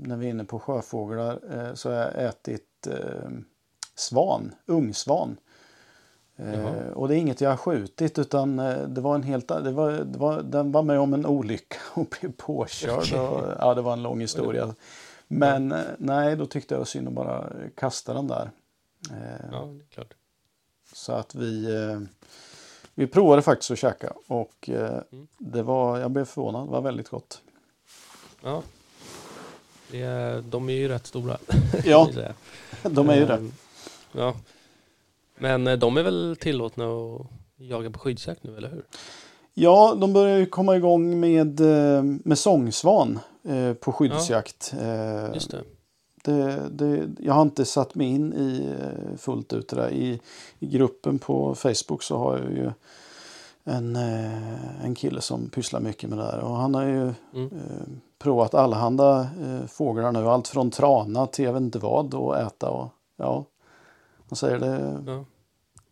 när 0.02 0.16
vi 0.18 0.26
är 0.26 0.30
inne 0.30 0.44
på 0.46 0.60
sjöfåglar, 0.60 1.40
eh, 1.52 1.74
så 1.74 1.90
har 1.90 1.96
jag 1.96 2.24
ätit 2.26 2.88
eh, 2.88 3.30
svan, 3.96 4.56
ungsvan. 4.66 5.38
Jaha. 6.38 6.94
och 6.94 7.08
det 7.08 7.16
är 7.16 7.18
inget 7.18 7.42
jag 7.42 7.50
har 7.50 7.58
skjutit 7.58 8.20
utan 8.20 8.58
det 8.88 9.02
var 9.02 9.16
en 9.16 9.24
helt 9.24 9.48
det 9.48 9.72
var, 9.72 9.92
det 9.92 10.18
var, 10.20 10.42
den 10.42 10.72
var 10.72 10.84
med 10.84 11.00
om 11.00 11.14
en 11.14 11.26
olycka 11.26 11.78
och 11.94 12.16
blev 12.20 12.32
påkörd. 12.32 13.14
Och, 13.20 13.44
ja, 13.60 13.74
det 13.74 13.82
var 13.82 13.94
en 13.94 14.04
lång 14.04 14.22
historia. 14.22 14.76
Men 15.28 15.72
eh, 15.72 15.80
nej, 15.98 16.36
då 16.36 16.46
tyckte 16.46 16.74
jag 16.74 16.78
det 16.78 16.82
var 16.82 16.86
synd 16.86 17.08
att 17.08 17.14
bara 17.14 17.50
kasta 17.76 18.14
den 18.14 18.28
där. 18.28 18.52
Ja, 19.52 19.66
det 19.66 19.84
är 19.84 19.88
klart. 19.94 20.14
Så 20.94 21.12
att 21.14 21.36
vi, 21.36 21.68
vi 22.96 23.08
provade 23.08 23.42
faktiskt 23.42 23.72
att 23.72 23.80
käka 23.80 24.14
och 24.28 24.70
Mm. 24.70 25.28
det 25.38 25.64
var, 25.64 26.00
jag 26.00 26.12
blev 26.12 26.26
förvånad, 26.26 26.68
det 26.68 26.72
var 26.72 26.82
väldigt 26.82 27.10
gott. 27.10 27.42
Ja. 28.46 28.64
Det 29.92 30.02
är, 30.02 30.42
de 30.42 30.70
är 30.70 30.74
ju 30.74 30.88
rätt 30.88 31.08
stora. 31.08 31.38
Ja, 31.86 32.10
de 32.84 33.10
är 33.10 33.16
ju 33.16 33.26
det. 33.26 33.34
Ehm, 33.34 33.52
Ja. 34.12 34.34
Men 35.38 35.68
eh, 35.68 35.78
de 35.78 35.98
är 35.98 36.04
väl 36.04 36.38
tillåtna 36.40 36.86
att 36.86 37.22
jaga 37.58 37.90
på 37.90 38.00
skyddsjakt 38.00 38.44
nu, 38.44 38.58
eller 38.58 38.70
hur? 38.70 38.84
Ja, 39.54 39.98
de 40.02 40.14
börjar 40.14 40.38
ju 40.38 40.46
komma 40.46 40.76
igång 40.76 41.20
med, 41.20 41.60
eh, 41.60 42.04
med 42.04 42.38
sångsvan 42.38 43.20
eh, 43.48 43.74
på 43.74 43.92
skyddsjakt. 43.92 44.74
Eh, 44.82 45.34
Just 45.34 45.52
det. 45.52 45.64
Det, 46.24 46.70
det, 46.72 47.10
jag 47.20 47.34
har 47.34 47.42
inte 47.42 47.66
satt 47.66 47.96
mig 47.96 48.08
in 48.08 48.34
i 48.34 48.76
fullt 49.18 49.54
ut 49.54 49.68
det 49.70 49.76
där. 49.76 49.90
I, 49.90 50.20
I 50.60 50.68
gruppen 50.68 51.20
på 51.20 51.56
Facebook 51.56 52.04
så 52.04 52.18
har 52.18 52.38
jag 52.38 52.52
ju 52.52 52.72
en, 53.66 53.96
eh, 53.96 54.86
en 54.86 54.96
kille 54.96 55.22
som 55.22 55.50
pysslar 55.50 55.80
mycket 55.80 56.10
med 56.10 56.20
det 56.20 56.24
där. 56.26 56.40
Och 56.40 56.56
han 56.56 56.76
har 56.76 56.84
ju 56.84 57.14
Mm. 57.34 57.46
eh, 57.46 57.88
provat 58.20 58.54
allehanda 58.54 59.20
eh, 59.42 59.68
fåglar 59.68 60.12
nu. 60.12 60.28
Allt 60.28 60.48
från 60.48 60.72
trana 60.72 61.28
till 61.28 61.46
jag 61.46 61.54
vet 61.54 61.62
inte 61.62 61.80
vad 61.80 62.16
att 62.16 62.38
äta. 62.48 62.70
Och, 62.70 62.90
ja, 63.18 63.46
han 64.30 64.36
säger 64.36 64.60
det, 64.60 65.02
Ja. 65.08 65.26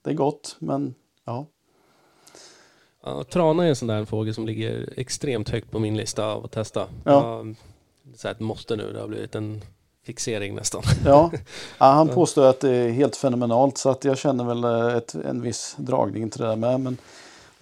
det 0.01 0.09
är 0.09 0.13
gott 0.13 0.55
men 0.59 0.95
ja. 1.25 1.45
Ja, 3.05 3.23
trana 3.23 3.63
är 3.65 3.69
en 3.69 3.75
sån 3.75 3.87
där 3.87 4.05
fågel 4.05 4.33
som 4.33 4.45
ligger 4.45 4.93
extremt 4.97 5.49
högt 5.49 5.71
på 5.71 5.79
min 5.79 5.97
lista 5.97 6.25
av 6.25 6.45
att 6.45 6.51
testa. 6.51 6.87
Ja. 7.03 7.43
så 8.15 8.27
här 8.27 8.35
ett 8.35 8.39
måste 8.39 8.75
nu, 8.75 8.93
det 8.93 8.99
har 8.99 9.07
blivit 9.07 9.35
en 9.35 9.61
fixering 10.05 10.55
nästan. 10.55 10.81
Ja, 11.05 11.31
ja 11.79 11.85
han 11.85 12.09
påstår 12.09 12.45
att 12.45 12.59
det 12.59 12.69
är 12.75 12.89
helt 12.89 13.15
fenomenalt 13.15 13.77
så 13.77 13.89
att 13.89 14.03
jag 14.05 14.17
känner 14.17 14.43
väl 14.43 14.63
eh, 14.63 14.95
ett, 14.97 15.15
en 15.15 15.41
viss 15.41 15.75
dragning 15.77 16.29
till 16.29 16.41
det 16.41 16.47
där 16.47 16.55
med. 16.55 16.79
Men 16.79 16.97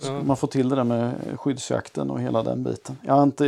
ska 0.01 0.23
man 0.23 0.37
får 0.37 0.47
till 0.47 0.69
det 0.69 0.75
där 0.75 0.83
med 0.83 1.39
skyddsjakten 1.39 2.09
och 2.09 2.21
hela 2.21 2.43
den 2.43 2.63
biten. 2.63 2.97
Jag 3.03 3.13
har 3.13 3.23
inte, 3.23 3.45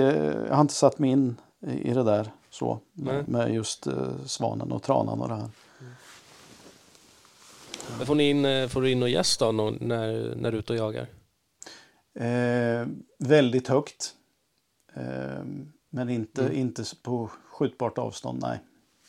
jag 0.48 0.56
har 0.56 0.62
inte 0.62 0.74
satt 0.74 1.00
mig 1.00 1.10
in 1.10 1.38
i 1.62 1.94
det 1.94 2.04
där 2.04 2.32
så 2.50 2.80
Nej. 2.94 3.24
med, 3.28 3.54
just 3.54 3.88
eh, 3.88 3.94
svanen 4.26 4.72
och 4.72 4.84
tranan 4.84 5.22
och 5.22 5.28
det 5.30 5.36
här. 5.36 5.50
Men 7.98 8.06
får, 8.08 8.16
ni 8.16 8.30
in, 8.30 8.46
eh, 8.46 8.68
får 8.68 8.82
du 8.82 8.92
in 8.92 9.04
och 9.04 9.10
gäst 9.10 9.40
då 9.40 9.52
när, 9.52 10.36
när 10.36 10.52
du 10.52 10.58
är 10.58 10.60
ute 10.60 10.74
och 10.74 10.80
jagar? 10.80 11.08
Eh, 12.16 12.88
väldigt 13.18 13.68
högt. 13.68 14.16
Eh, 14.94 15.44
men 15.90 16.10
inte, 16.10 16.42
Mm. 16.42 16.58
inte 16.58 16.84
på 17.04 17.30
skjutbart 17.52 17.98
avstånd, 17.98 18.40
nej. 18.42 18.60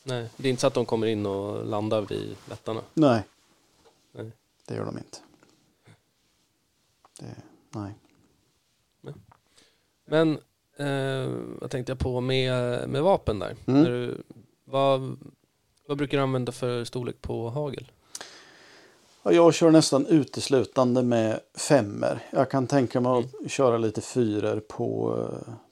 Nej, 0.04 0.28
det 0.36 0.48
är 0.48 0.50
inte 0.50 0.60
så 0.60 0.66
att 0.66 0.74
de 0.74 0.84
kommer 0.86 1.06
in 1.06 1.26
och 1.26 1.66
landar 1.66 2.02
vid 2.02 2.36
lättarna? 2.48 2.80
Nej, 2.94 3.22
Nej. 4.12 4.30
det 4.66 4.74
gör 4.74 4.84
de 4.84 4.98
inte. 4.98 5.18
Nej. 7.74 7.94
Men 10.06 10.38
eh, 10.76 11.32
vad 11.60 11.70
tänkte 11.70 11.92
jag 11.92 11.98
på 11.98 12.20
med, 12.20 12.88
med 12.88 13.02
vapen 13.02 13.38
där? 13.38 13.56
Mm. 13.66 13.84
Du, 13.84 14.22
vad, 14.64 15.16
vad 15.86 15.98
brukar 15.98 16.18
du 16.18 16.22
använda 16.22 16.52
för 16.52 16.84
storlek 16.84 17.22
på 17.22 17.50
hagel? 17.50 17.90
Ja, 19.22 19.32
jag 19.32 19.54
kör 19.54 19.70
nästan 19.70 20.06
uteslutande 20.06 21.02
med 21.02 21.40
femmer. 21.54 22.22
Jag 22.30 22.50
kan 22.50 22.66
tänka 22.66 23.00
mig 23.00 23.12
att 23.44 23.50
köra 23.50 23.78
lite 23.78 24.00
fyror 24.00 24.60
på, 24.60 25.18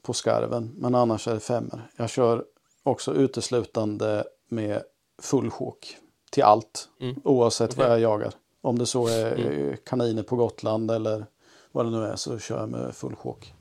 på 0.02 0.12
skarven. 0.12 0.70
Men 0.76 0.94
annars 0.94 1.28
är 1.28 1.34
det 1.34 1.40
femmer. 1.40 1.90
Jag 1.96 2.10
kör 2.10 2.44
också 2.82 3.14
uteslutande 3.14 4.24
med 4.48 4.82
full 5.22 5.50
chok 5.50 5.96
till 6.30 6.42
allt. 6.42 6.88
Mm. 7.00 7.20
Oavsett 7.24 7.76
vad 7.76 7.86
Okej. 7.86 8.00
jag 8.02 8.12
jagar. 8.12 8.32
Om 8.60 8.78
det 8.78 8.86
så 8.86 9.06
är 9.08 9.34
Mm. 9.34 9.76
kaniner 9.84 10.22
på 10.22 10.36
Gotland 10.36 10.90
eller 10.90 11.26
vad 11.72 11.86
det 11.86 11.90
nu 11.90 12.04
är 12.04 12.16
så 12.16 12.38
kör 12.38 12.58
jag 12.60 12.68
med 12.68 12.94
full 12.94 13.16
chok. 13.16 13.54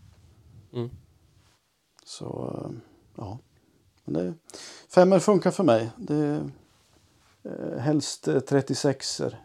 Mm. 0.73 0.89
Så 2.05 2.55
eh, 2.65 2.71
ja. 3.17 3.39
Men 4.05 4.13
det, 4.13 4.33
femmer 4.89 5.19
funkar 5.19 5.51
för 5.51 5.63
mig. 5.63 5.91
Det 5.97 6.15
är 6.15 6.49
eh, 7.43 7.77
helst 7.79 8.27
eh, 8.27 8.39
36 8.39 9.19
er 9.19 9.39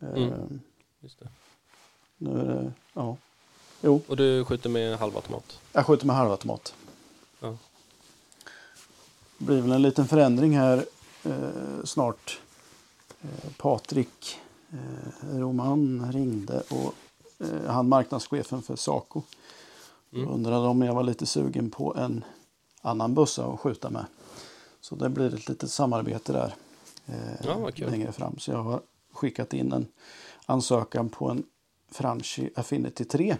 Mm. 0.00 0.60
Just 1.00 1.18
det. 1.18 1.28
Nu 2.18 2.40
är 2.40 2.44
det, 2.44 2.72
ja. 2.94 3.16
Jo, 3.82 4.02
Och 4.08 4.16
du 4.16 4.44
skjuter 4.44 4.70
med 4.70 4.98
halvautomat? 4.98 5.60
jag 5.72 5.86
skjuter 5.86 6.06
med 6.06 6.16
halvautomat. 6.16 6.74
Ja. 7.40 7.58
Det 9.38 9.44
blir 9.44 9.60
väl 9.60 9.72
en 9.72 9.82
liten 9.82 10.08
förändring 10.08 10.56
här 10.56 10.84
eh, 11.24 11.84
snart. 11.84 12.40
Eh, 13.22 13.50
Patrik 13.56 14.38
eh, 14.70 15.38
Roman 15.38 16.12
ringde 16.12 16.60
och 16.60 16.94
eh, 17.38 17.70
han 17.70 17.88
marknadschefen 17.88 18.62
för 18.62 18.76
Saco. 18.76 19.22
Mm. 20.12 20.28
Undrade 20.28 20.68
om 20.68 20.82
jag 20.82 20.94
var 20.94 21.02
lite 21.02 21.26
sugen 21.26 21.70
på 21.70 21.96
en 21.96 22.24
annan 22.82 23.14
bussa 23.14 23.44
att 23.46 23.60
skjuta 23.60 23.90
med. 23.90 24.04
Så 24.80 24.94
det 24.94 25.08
blir 25.08 25.34
ett 25.34 25.48
litet 25.48 25.70
samarbete 25.70 26.32
där 26.32 26.54
eh, 27.06 27.46
Ja, 27.46 27.70
längre 27.76 28.12
fram. 28.12 28.38
Så 28.38 28.50
jag 28.50 28.62
har 28.62 28.80
skickat 29.12 29.52
in 29.54 29.72
en 29.72 29.86
ansökan 30.46 31.08
på 31.08 31.30
en 31.30 31.42
Franchi 31.90 32.50
Affinity 32.56 33.04
3. 33.04 33.36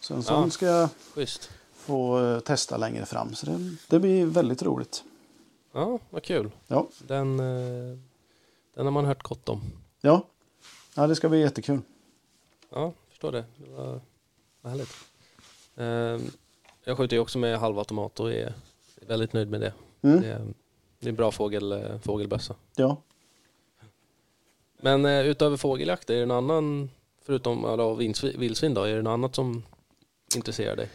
Så 0.00 0.14
en 0.14 0.22
sån 0.22 0.42
Ja. 0.44 0.50
ska 0.50 0.66
jag 0.66 0.88
Schysst. 1.14 1.50
få 1.74 2.24
eh, 2.24 2.40
testa 2.40 2.76
längre 2.76 3.06
fram. 3.06 3.34
Så 3.34 3.46
det, 3.46 3.76
det 3.88 4.00
blir 4.00 4.26
väldigt 4.26 4.62
roligt. 4.62 5.04
Ja, 5.72 5.98
vad 6.10 6.22
kul. 6.22 6.50
Ja, 6.66 6.86
Den, 7.06 7.40
eh, 7.40 7.98
den 8.74 8.84
har 8.86 8.90
man 8.90 9.04
hört 9.04 9.22
gott 9.22 9.48
om. 9.48 9.60
ja. 10.00 10.22
ja 10.94 11.06
det 11.06 11.16
ska 11.16 11.28
bli 11.28 11.40
jättekul. 11.40 11.80
Ja, 12.70 12.92
förstår 13.16 13.32
det. 13.32 13.44
Det 13.56 13.70
var, 13.70 14.00
var 14.60 14.70
härligt. 14.70 14.94
Eh, 15.76 16.28
jag 16.84 16.96
skjuter 16.96 17.16
ju 17.16 17.20
också 17.20 17.38
med 17.38 17.58
halvautomat 17.58 18.20
och 18.20 18.32
är 18.32 18.54
väldigt 19.06 19.32
nöjd 19.32 19.50
med 19.50 19.60
det. 19.60 19.72
Mm. 20.02 20.20
Det, 20.20 20.28
är, 20.28 20.46
det 20.98 21.06
är 21.06 21.08
en 21.08 21.16
bra 21.16 21.30
fågel, 21.30 21.72
eh, 21.72 21.98
fågelbössa. 21.98 22.54
Ja. 22.76 22.96
Men 24.80 25.04
eh, 25.04 25.26
utöver 25.26 25.56
fågeljakt, 25.56 26.10
är 26.10 26.20
det 26.20 26.26
någon 26.26 26.50
annan, 26.50 26.90
förutom 27.22 27.64
alla 27.64 27.94
vildsvin 27.94 28.74
då, 28.74 28.82
är 28.82 28.96
det 28.96 29.02
något 29.02 29.10
annat 29.10 29.34
som 29.34 29.62
intresserar 30.36 30.76
dig? 30.76 30.88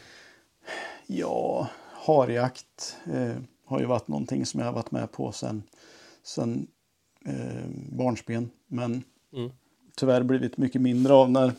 Ja, 1.08 1.68
harjakt 1.92 2.98
eh, 3.14 3.36
har 3.66 3.80
ju 3.80 3.86
varit 3.86 4.08
någonting 4.08 4.46
som 4.46 4.60
jag 4.60 4.68
har 4.68 4.74
varit 4.74 4.92
med 4.92 5.12
på 5.12 5.32
sen, 5.32 5.64
sen 6.24 6.68
eh, 7.26 7.66
barnsben. 7.98 8.52
Men 8.68 9.04
Mm. 9.34 9.52
tyvärr 9.96 10.24
blivit 10.24 10.58
mycket 10.58 10.82
mindre 10.82 11.14
av 11.14 11.32
när 11.32 11.54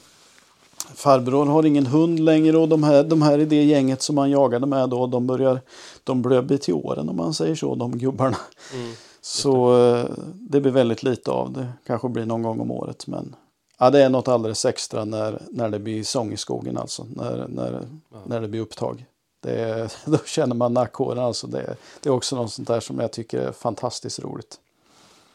farbror 0.94 1.46
har 1.46 1.66
ingen 1.66 1.86
hund 1.86 2.20
längre 2.20 2.58
och 2.58 2.68
de 2.68 2.82
här, 2.82 3.04
de 3.04 3.22
här 3.22 3.38
i 3.38 3.44
det 3.44 3.64
gänget 3.64 4.02
som 4.02 4.14
man 4.14 4.30
jagade 4.30 4.66
med 4.66 4.88
då, 4.88 5.06
de 5.06 5.26
börjar, 5.26 5.60
de 6.04 6.22
börjar 6.22 6.42
bli 6.42 6.58
till 6.58 6.74
åren 6.74 7.08
om 7.08 7.16
man 7.16 7.34
säger 7.34 7.54
så, 7.54 7.74
de 7.74 7.98
gubbarna. 7.98 8.36
Mm. 8.74 8.92
Så 9.20 9.84
eh, 9.86 10.06
det 10.34 10.60
blir 10.60 10.72
väldigt 10.72 11.02
lite 11.02 11.30
av 11.30 11.52
det. 11.52 11.72
Kanske 11.86 12.08
blir 12.08 12.24
någon 12.24 12.42
gång 12.42 12.60
om 12.60 12.70
året. 12.70 13.06
Men 13.06 13.34
ja, 13.78 13.90
det 13.90 14.02
är 14.02 14.08
något 14.08 14.28
alldeles 14.28 14.64
extra 14.64 15.04
när, 15.04 15.42
när 15.50 15.68
det 15.68 15.78
blir 15.78 16.04
sång 16.04 16.32
i 16.32 16.36
skogen 16.36 16.76
alltså. 16.78 17.06
När, 17.16 17.48
när, 17.48 17.88
Ja. 18.12 18.18
när 18.26 18.40
det 18.40 18.48
blir 18.48 18.60
upptag. 18.60 19.04
Det 19.42 19.96
då 20.04 20.18
känner 20.26 20.54
man 20.54 20.74
nackhåren 20.74 21.18
alltså. 21.18 21.46
Det, 21.46 21.76
det 22.00 22.08
är 22.08 22.12
också 22.12 22.36
något 22.36 22.52
sånt 22.52 22.68
där 22.68 22.80
som 22.80 22.98
jag 22.98 23.12
tycker 23.12 23.38
är 23.38 23.52
fantastiskt 23.52 24.20
roligt. 24.20 24.60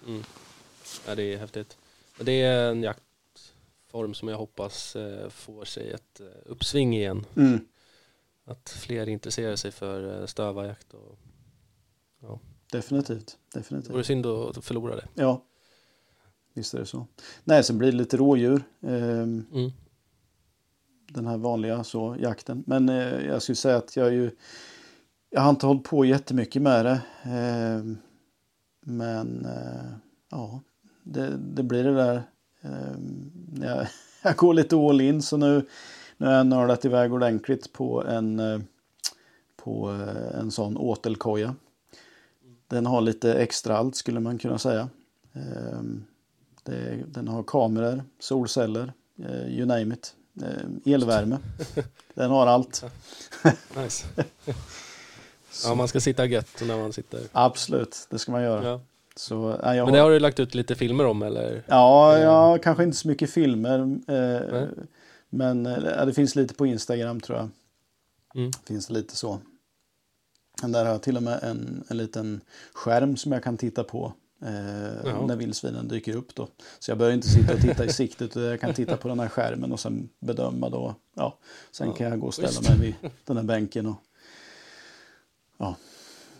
Mm. 0.07 0.23
Ja, 1.07 1.15
det 1.15 1.33
är 1.33 1.37
häftigt. 1.37 1.77
Det 2.19 2.41
är 2.41 2.69
en 2.69 2.81
jaktform 3.97 4.13
som 4.13 4.27
jag 4.27 4.37
hoppas 4.37 4.95
eh, 4.95 5.29
får 5.29 5.65
sig 5.65 5.91
ett 5.91 6.19
eh, 6.19 6.25
uppsving 6.45 6.95
igen. 6.95 7.25
Mm. 7.35 7.59
Att 8.45 8.69
fler 8.69 9.09
intresserar 9.09 9.55
sig 9.55 9.71
för 9.71 10.21
eh, 10.21 10.25
stövarjakt. 10.25 10.93
Och, 10.93 11.19
Definitivt. 12.71 13.37
det 13.53 13.59
Definitivt. 13.59 13.93
vore 13.93 14.03
synd 14.03 14.25
att 14.25 14.65
förlora 14.65 14.95
det. 14.95 15.07
Ja. 15.15 15.41
Visst 16.53 16.73
är 16.73 16.79
det 16.79 16.85
så. 16.85 17.07
Nej, 17.43 17.63
sen 17.63 17.77
blir 17.77 17.91
det 17.91 17.97
lite 17.97 18.17
rådjur. 18.17 18.61
Ehm, 18.81 19.45
Mm. 19.53 19.71
den 21.11 21.27
här 21.27 21.37
vanliga 21.37 21.83
så, 21.83 22.15
jakten. 22.19 22.63
Men 22.67 22.89
eh, 22.89 23.25
jag 23.25 23.41
skulle 23.41 23.55
säga 23.55 23.77
att 23.77 23.95
jag 23.95 24.13
ju 24.13 24.31
jag 25.29 25.41
har 25.41 25.49
inte 25.49 25.65
hållit 25.65 25.83
på 25.83 26.05
jättemycket 26.05 26.61
med 26.61 26.85
det. 26.85 27.01
Eh, 27.23 27.83
men 28.85 29.45
eh, 29.45 29.91
ja, 30.31 30.61
det, 31.03 31.37
det 31.37 31.63
blir 31.63 31.83
det 31.83 31.93
där. 31.95 32.23
Eh, 32.67 32.97
jag, 33.67 33.87
jag 34.21 34.35
går 34.35 34.53
lite 34.53 34.75
all 34.75 35.01
in 35.01 35.21
så 35.21 35.37
nu, 35.37 35.65
nu 36.17 36.25
har 36.25 36.33
jag 36.33 36.47
nördat 36.47 36.85
iväg 36.85 37.13
ordentligt 37.13 37.73
på 37.73 38.03
en, 38.05 38.39
eh, 38.39 38.59
på 39.55 39.91
eh, 39.91 40.39
en 40.39 40.51
sån 40.51 40.77
åtelkoja. 40.77 41.55
Den 42.67 42.85
har 42.85 43.01
lite 43.01 43.33
extra 43.33 43.77
allt 43.77 43.95
skulle 43.95 44.19
man 44.19 44.37
kunna 44.37 44.57
säga. 44.57 44.89
Eh, 45.33 45.81
det, 46.63 47.03
den 47.07 47.27
har 47.27 47.43
kameror, 47.43 48.03
solceller, 48.19 48.93
eh, 49.19 49.47
you 49.47 49.65
name 49.65 49.93
it. 49.93 50.15
Eh, 50.41 50.93
elvärme. 50.93 51.37
Den 52.13 52.31
har 52.31 52.47
allt. 52.47 52.83
Nice. 53.75 54.05
ja, 55.63 55.75
man 55.75 55.87
ska 55.87 55.99
sitta 55.99 56.25
gött 56.25 56.61
när 56.61 56.77
man 56.77 56.93
sitter. 56.93 57.21
Absolut, 57.31 58.07
det 58.09 58.19
ska 58.19 58.31
man 58.31 58.43
göra. 58.43 58.67
Ja. 58.67 58.81
Så, 59.19 59.59
nej, 59.63 59.77
jag 59.77 59.85
Men 59.85 59.93
det 59.93 59.99
har 59.99 60.11
du 60.11 60.19
lagt 60.19 60.39
ut 60.39 60.55
lite 60.55 60.75
filmer 60.75 61.05
om 61.05 61.21
eller? 61.23 61.63
Ja, 61.67 62.17
ja, 62.19 62.57
kanske 62.63 62.83
inte 62.83 62.97
så 62.97 63.07
mycket 63.07 63.29
filmer. 63.29 63.79
Eh, 64.07 64.67
men 65.29 65.65
eh, 65.65 65.77
ja, 65.97 66.05
det 66.05 66.13
finns 66.13 66.35
lite 66.35 66.53
på 66.53 66.65
Instagram 66.65 67.19
tror 67.19 67.37
jag. 67.37 67.49
Mm. 68.35 68.51
Finns 68.67 68.87
det 68.87 68.93
lite 68.93 69.15
så. 69.15 69.39
Där 70.63 70.85
har 70.85 70.91
jag 70.91 71.01
till 71.01 71.17
och 71.17 71.23
med 71.23 71.39
en, 71.43 71.83
en 71.87 71.97
liten 71.97 72.41
skärm 72.73 73.17
som 73.17 73.31
jag 73.31 73.43
kan 73.43 73.57
titta 73.57 73.83
på. 73.83 74.13
Eh, 74.41 75.25
när 75.27 75.35
vildsvinen 75.35 75.87
dyker 75.87 76.15
upp 76.15 76.35
då. 76.35 76.47
Så 76.79 76.91
jag 76.91 76.97
behöver 76.97 77.15
inte 77.15 77.27
sitta 77.27 77.53
och 77.53 77.61
titta 77.61 77.85
i 77.85 77.89
siktet 77.89 78.21
utan 78.37 78.43
jag 78.43 78.59
kan 78.61 78.73
titta 78.73 78.97
på 78.97 79.07
den 79.07 79.19
här 79.19 79.29
skärmen 79.29 79.71
och 79.71 79.79
sen 79.79 80.09
bedöma 80.19 80.69
då. 80.69 80.95
Ja, 81.15 81.37
sen 81.71 81.87
Ja, 81.87 81.93
kan 81.93 82.07
jag 82.09 82.19
gå 82.19 82.27
och 82.27 82.33
ställa 82.33 82.47
schysst. 82.47 82.69
mig 82.69 82.79
vid 82.79 83.11
den 83.25 83.37
här 83.37 83.43
bänken 83.43 83.85
och 83.85 83.95
ja, 85.57 85.75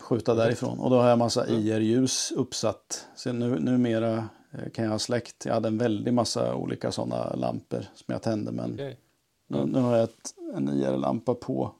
skjuta 0.08 0.34
därifrån. 0.34 0.78
Och 0.78 0.90
då 0.90 1.00
har 1.00 1.08
jag 1.08 1.18
massa 1.18 1.48
IR-ljus 1.48 2.32
uppsatt. 2.36 3.06
Så 3.16 3.32
nu, 3.32 3.60
numera 3.60 4.28
kan 4.72 4.84
jag 4.84 4.92
ha 4.92 4.98
släckt. 4.98 5.44
Jag 5.44 5.54
hade 5.54 5.68
en 5.68 5.78
väldig 5.78 6.14
massa 6.14 6.54
olika 6.54 6.92
sådana 6.92 7.34
lampor 7.34 7.84
som 7.94 8.12
jag 8.12 8.22
tände. 8.22 8.52
Men 8.52 8.74
Okej. 8.74 8.98
nu, 9.46 9.66
nu 9.66 9.80
har 9.80 9.96
jag 9.96 10.04
ett, 10.04 10.34
en 10.54 10.68
IR-lampa 10.68 11.34
på 11.34 11.72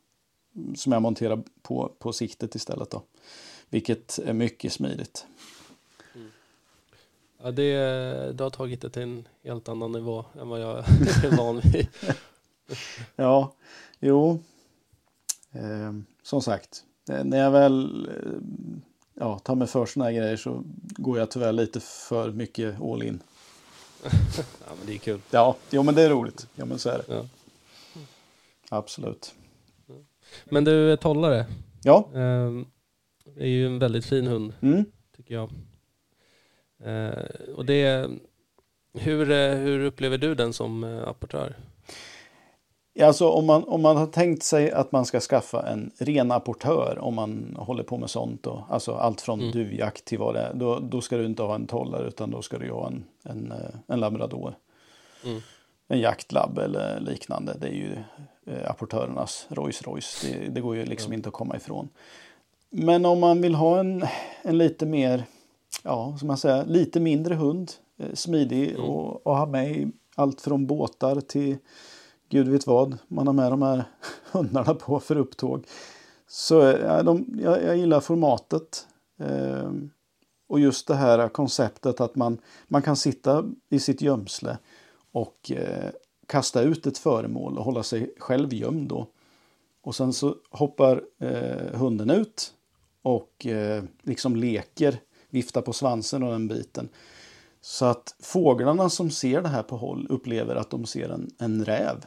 mm, 0.57 0.77
som 0.77 0.93
jag 0.93 1.03
monterar 1.03 1.43
på, 1.63 1.93
på 1.99 2.13
siktet 2.13 2.55
istället. 2.55 2.91
Då. 2.91 3.03
Vilket 3.69 4.19
är 4.19 4.33
mycket 4.33 4.73
smidigt. 4.73 5.27
Ja, 7.43 7.51
det, 7.51 7.73
det 8.33 8.45
har 8.45 8.51
tagit 8.51 8.81
det 8.81 8.91
till 8.91 9.03
en 9.03 9.29
helt 9.45 9.69
annan 9.69 9.93
nivå 9.93 10.25
än 10.41 10.49
vad 10.49 10.61
jag 10.61 10.79
är 11.25 11.37
van 11.37 11.61
vid. 11.61 11.89
Ja, 13.17 13.53
jo. 14.01 14.43
Eh, 15.53 15.93
som 16.23 16.43
sagt, 16.43 16.85
när 17.09 17.39
jag 17.39 17.51
väl 17.51 18.09
eh, 18.09 18.33
ja, 19.15 19.39
tar 19.39 19.55
mig 19.55 19.69
för 19.69 19.87
såna 19.87 20.05
här 20.05 20.13
grejer 20.13 20.37
så 20.37 20.63
går 20.77 21.19
jag 21.19 21.31
tyvärr 21.31 21.53
lite 21.53 21.81
för 21.81 22.31
mycket 22.31 22.81
all 22.81 23.03
in. 23.03 23.23
Ja, 24.67 24.75
men 24.79 24.87
det 24.87 24.95
är 24.95 24.99
kul. 24.99 25.21
Ja, 25.31 25.57
jo, 25.71 25.83
men 25.83 25.95
det 25.95 26.03
är 26.03 26.11
roligt. 26.11 26.47
Ja, 26.55 26.65
men 26.65 26.79
så 26.79 26.89
är 26.89 26.99
det. 26.99 27.15
Ja. 27.15 27.25
Absolut. 28.69 29.35
Men 30.45 30.65
du, 30.65 30.97
tollare. 30.97 31.47
Ja, 31.83 32.09
Eh, 32.15 32.53
är 33.37 33.47
ju 33.47 33.67
en 33.67 33.79
väldigt 33.79 34.05
fin 34.05 34.27
hund, 34.27 34.53
mm. 34.61 34.85
tycker 35.17 35.35
jag. 35.35 35.51
Eh, 36.85 37.25
och 37.55 37.65
det, 37.65 38.11
hur, 38.93 39.31
eh, 39.31 39.55
hur 39.55 39.85
upplever 39.85 40.19
du 40.19 40.35
den 40.35 40.53
som 40.53 40.85
eh, 40.85 41.09
apportör? 41.09 41.57
Alltså 43.03 43.29
om 43.29 43.47
man, 43.47 43.65
om 43.65 43.83
man 43.83 43.97
har 43.97 44.07
tänkt 44.07 44.43
sig 44.43 44.73
att 44.73 44.93
man 44.93 45.05
ska 45.07 45.21
skaffa 45.21 45.67
en 45.69 45.91
ren 45.99 46.31
apportör 46.33 46.99
om 47.01 47.15
man 47.15 47.57
håller 47.59 47.83
på 47.83 47.97
med 47.99 48.11
sånt. 48.11 48.43
Då, 48.43 48.65
alltså 48.71 48.93
allt 48.95 49.21
från 49.21 49.41
Mm. 49.41 49.53
duvjakt 49.53 50.05
till 50.05 50.19
vad 50.19 50.35
det 50.35 50.41
är. 50.41 50.55
Då, 50.55 50.79
då 50.79 51.01
ska 51.01 51.17
du 51.17 51.27
inte 51.27 51.43
ha 51.43 51.55
en 51.55 51.67
tollare 51.67 52.09
utan 52.09 52.31
då 52.31 52.43
ska 52.43 52.59
du 52.59 52.71
ha 52.71 52.87
en, 52.87 53.05
en, 53.23 53.53
eh, 53.53 53.59
en 53.87 54.01
labrador. 54.01 54.55
Mm. 55.25 55.41
En 55.89 56.01
jaktlab 56.01 56.59
eller 56.59 57.01
liknande. 57.01 57.57
Det 57.61 57.67
är 57.69 57.73
ju 57.73 57.93
eh, 58.47 58.71
apportörernas 58.71 59.47
Rolls 59.49 59.83
Royce. 59.83 60.27
Det, 60.27 60.49
det 60.49 60.61
går 60.61 60.77
ju 60.77 60.85
liksom 60.85 61.13
Ja. 61.13 61.17
inte 61.17 61.29
att 61.29 61.35
komma 61.35 61.57
ifrån. 61.57 61.89
Men 62.71 63.07
om 63.07 63.21
man 63.21 63.41
vill 63.43 63.55
ha 63.55 63.81
en, 63.81 64.05
en 64.43 64.59
lite 64.59 64.87
mer, 64.87 65.25
ja, 65.85 66.17
som 66.19 66.29
man 66.29 66.37
säger, 66.39 66.65
lite 66.65 67.01
mindre 67.01 67.35
hund. 67.35 67.73
Eh, 67.99 68.15
smidig 68.15 68.71
Mm. 68.71 68.85
och, 68.85 69.27
och 69.27 69.37
ha 69.37 69.47
med 69.47 69.93
allt 70.15 70.41
från 70.41 70.67
båtar 70.67 71.21
till 71.21 71.57
gud 72.29 72.49
vet 72.49 72.67
vad 72.67 72.99
man 73.09 73.27
har 73.27 73.35
med 73.35 73.53
de 73.53 73.63
här 73.63 73.85
hundarna 74.33 74.75
på 74.75 75.01
för 75.01 75.17
upptåg. 75.17 75.67
Så 76.27 76.55
ja, 76.55 77.03
de, 77.03 77.39
jag, 77.43 77.65
jag 77.65 77.77
gillar 77.77 78.01
formatet. 78.01 78.87
Eh, 79.21 79.71
och 80.49 80.61
just 80.61 80.87
det 80.87 80.95
här 80.95 81.29
konceptet 81.29 82.01
att 82.01 82.17
man, 82.17 82.39
man 82.69 82.83
kan 82.83 82.97
sitta 82.97 83.45
i 83.69 83.79
sitt 83.79 84.03
gömsle 84.03 84.59
och 85.13 85.51
eh, 85.51 85.91
kasta 86.27 86.63
ut 86.63 86.87
ett 86.87 86.99
föremål 86.99 87.59
och 87.59 87.65
hålla 87.65 87.83
sig 87.83 88.15
själv 88.19 88.55
gömd 88.55 88.89
då. 88.89 89.07
Och 89.83 89.95
sen 89.95 90.13
så 90.13 90.37
hoppar 90.51 91.03
eh, 91.19 91.79
hunden 91.79 92.11
ut 92.11 92.55
och 93.03 93.47
eh, 93.47 93.85
liksom 94.03 94.37
leker, 94.37 95.01
viftar 95.31 95.63
på 95.63 95.73
svansen 95.73 96.23
och 96.23 96.33
den 96.33 96.49
biten. 96.49 96.89
Så 97.61 97.85
att 97.85 98.17
fåglarna 98.21 98.91
som 98.91 99.11
ser 99.11 99.43
det 99.43 99.49
här 99.49 99.63
på 99.63 99.77
håll 99.77 100.07
upplever 100.11 100.57
att 100.57 100.71
de 100.71 100.87
ser 100.87 101.09
en, 101.09 101.31
en 101.39 101.65
räv. 101.65 102.05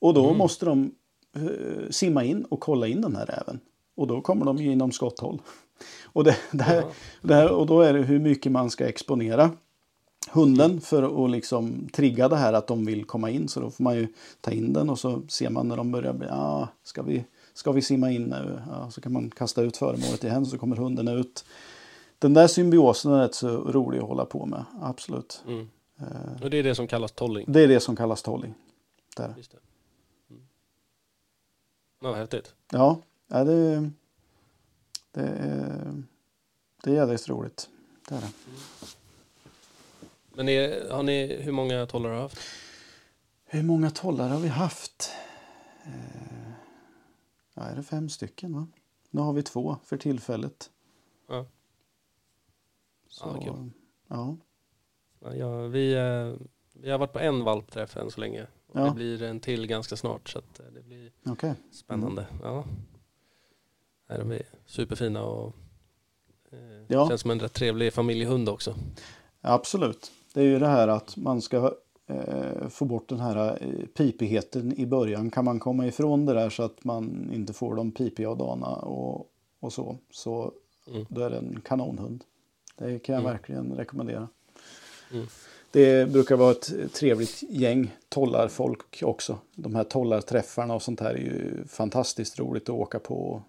Och 0.00 0.14
då 0.14 0.24
Mm. 0.24 0.38
måste 0.38 0.66
de 0.66 0.94
eh, 1.36 1.90
simma 1.90 2.24
in 2.24 2.44
och 2.44 2.60
kolla 2.60 2.86
in 2.86 3.00
den 3.00 3.16
här 3.16 3.26
räven. 3.26 3.60
Och 3.96 4.06
då 4.06 4.20
kommer 4.20 4.44
de 4.44 4.56
ju 4.56 4.72
inom 4.72 4.92
skotthåll. 4.92 5.42
Och, 6.12 6.24
det, 6.24 6.36
det 6.52 6.62
här, 6.62 6.76
Jaha. 6.76 6.90
det 7.22 7.34
här, 7.34 7.50
och 7.52 7.66
då 7.66 7.80
är 7.80 7.92
det 7.92 8.02
hur 8.02 8.18
mycket 8.18 8.52
man 8.52 8.70
ska 8.70 8.88
exponera 8.88 9.50
hunden 10.30 10.80
för 10.80 11.24
att 11.24 11.30
liksom 11.30 11.88
trigga 11.92 12.28
det 12.28 12.36
här 12.36 12.52
att 12.52 12.66
de 12.66 12.84
vill 12.84 13.04
komma 13.04 13.30
in. 13.30 13.48
Så 13.48 13.60
då 13.60 13.70
får 13.70 13.84
man 13.84 13.96
ju 13.96 14.08
ta 14.40 14.50
in 14.50 14.72
den 14.72 14.90
och 14.90 14.98
så 14.98 15.22
ser 15.28 15.50
man 15.50 15.68
när 15.68 15.76
de 15.76 15.92
börjar 15.92 16.12
bli, 16.12 16.26
ah, 16.30 16.68
ska 16.82 17.02
vi, 17.02 17.24
ska 17.54 17.72
vi 17.72 17.82
simma 17.82 18.10
in 18.10 18.22
nu? 18.22 18.60
Ja, 18.70 18.90
så 18.90 19.00
kan 19.00 19.12
man 19.12 19.30
kasta 19.30 19.62
ut 19.62 19.76
föremålet 19.76 20.24
igen 20.24 20.46
så 20.46 20.58
kommer 20.58 20.76
hunden 20.76 21.08
ut. 21.08 21.44
Den 22.18 22.34
där 22.34 22.46
symbiosen 22.46 23.12
är 23.12 23.18
rätt 23.22 23.34
så 23.34 23.48
rolig 23.48 23.98
att 23.98 24.08
hålla 24.08 24.24
på 24.24 24.46
med, 24.46 24.64
absolut. 24.80 25.42
Mm. 25.46 25.68
Eh, 26.00 26.42
Och 26.42 26.50
det 26.50 26.58
är 26.58 26.62
det 26.62 26.74
som 26.74 26.86
kallas 26.86 27.12
tolling. 27.12 27.44
Det 27.48 27.60
är 27.60 27.68
det 27.68 27.80
som 27.80 27.96
kallas 27.96 28.22
tolling. 28.22 28.54
Där. 29.16 29.34
Ja, 32.00 32.14
häftigt. 32.14 32.54
Ja, 32.70 33.02
ja 33.28 33.44
det, 33.44 33.90
det, 35.12 35.20
är, 35.20 36.02
det 36.82 36.90
är 36.90 36.94
jävligt 36.94 37.28
roligt. 37.28 37.68
Det 38.08 38.14
är 38.14 38.20
det. 38.20 38.32
Men 40.34 40.48
är, 40.48 40.90
har 40.90 41.02
ni, 41.02 41.36
hur 41.42 41.52
många 41.52 41.86
tollar 41.86 42.08
har 42.10 42.16
du 42.16 42.22
haft? 42.22 42.38
Hur 43.44 43.62
många 43.62 43.90
tollar 43.90 44.28
har 44.28 44.40
vi 44.40 44.48
haft? 44.48 45.10
Eh, 45.84 46.52
ja, 47.54 47.62
är 47.62 47.76
det 47.76 47.82
fem 47.82 48.08
stycken? 48.08 48.54
va? 48.54 48.66
Nu 49.10 49.20
har 49.20 49.32
vi 49.32 49.42
två 49.42 49.76
för 49.84 49.96
tillfället. 49.96 50.70
Ja. 51.28 51.46
Så, 53.08 53.26
Ja, 53.26 53.44
kul. 53.44 53.70
ja. 54.08 54.36
Ja, 55.20 55.34
ja, 55.34 55.66
vi, 55.66 55.92
eh, 55.94 56.46
vi 56.72 56.90
har 56.90 56.98
varit 56.98 57.12
på 57.12 57.18
en 57.18 57.44
valpträff 57.44 57.96
än 57.96 58.10
så 58.10 58.20
länge. 58.20 58.46
Och 58.72 58.80
Ja. 58.80 58.84
Det 58.84 58.94
blir 58.94 59.22
en 59.22 59.40
till 59.40 59.66
ganska 59.66 59.96
snart 59.96 60.28
så 60.28 60.38
att 60.38 60.60
eh, 60.60 60.66
det 60.74 60.82
blir 60.82 61.10
okej. 61.26 61.54
spännande. 61.72 62.26
Ja. 62.42 62.64
Nej, 64.08 64.18
de 64.18 64.30
är 64.32 64.42
superfina 64.66 65.22
och 65.22 65.54
eh, 66.52 66.58
Ja. 66.88 67.08
känns 67.08 67.20
som 67.20 67.30
en 67.30 67.40
rätt 67.40 67.52
trevlig 67.52 67.92
familjehund 67.92 68.48
också. 68.48 68.74
Absolut. 69.40 70.12
Det 70.34 70.40
är 70.40 70.44
ju 70.44 70.58
det 70.58 70.66
här 70.68 70.88
att 70.88 71.16
man 71.16 71.42
ska 71.42 71.74
eh, 72.06 72.68
få 72.68 72.84
bort 72.84 73.08
den 73.08 73.20
här 73.20 73.58
eh, 73.62 73.86
pipigheten 73.86 74.78
i 74.80 74.86
början. 74.86 75.30
Kan 75.30 75.44
man 75.44 75.60
komma 75.60 75.86
ifrån 75.86 76.26
det 76.26 76.34
där 76.34 76.50
så 76.50 76.62
att 76.62 76.84
man 76.84 77.30
inte 77.32 77.52
får 77.52 77.74
de 77.74 77.92
pipiga 77.92 78.34
dagarna 78.34 78.66
och, 78.76 79.26
och 79.60 79.72
så. 79.72 79.98
Så 80.10 80.52
Mm. 80.88 81.06
då 81.08 81.20
är 81.20 81.30
det 81.30 81.36
en 81.38 81.60
kanonhund. 81.60 82.24
Det 82.76 82.98
kan 82.98 83.12
jag 83.14 83.20
Mm. 83.22 83.32
verkligen 83.32 83.72
rekommendera. 83.76 84.28
Mm. 85.12 85.26
Det 85.72 86.08
brukar 86.08 86.36
vara 86.36 86.50
ett 86.50 86.94
trevligt 86.94 87.42
gäng 87.48 87.96
tollarfolk 88.08 89.02
också. 89.02 89.38
De 89.54 89.74
här 89.74 89.84
tollarträffarna 89.84 90.74
och 90.74 90.82
sånt 90.82 91.00
här 91.00 91.10
är 91.10 91.18
ju 91.18 91.64
fantastiskt 91.68 92.38
roligt 92.38 92.62
att 92.62 92.68
åka 92.68 92.98
på 92.98 93.14
och 93.14 93.42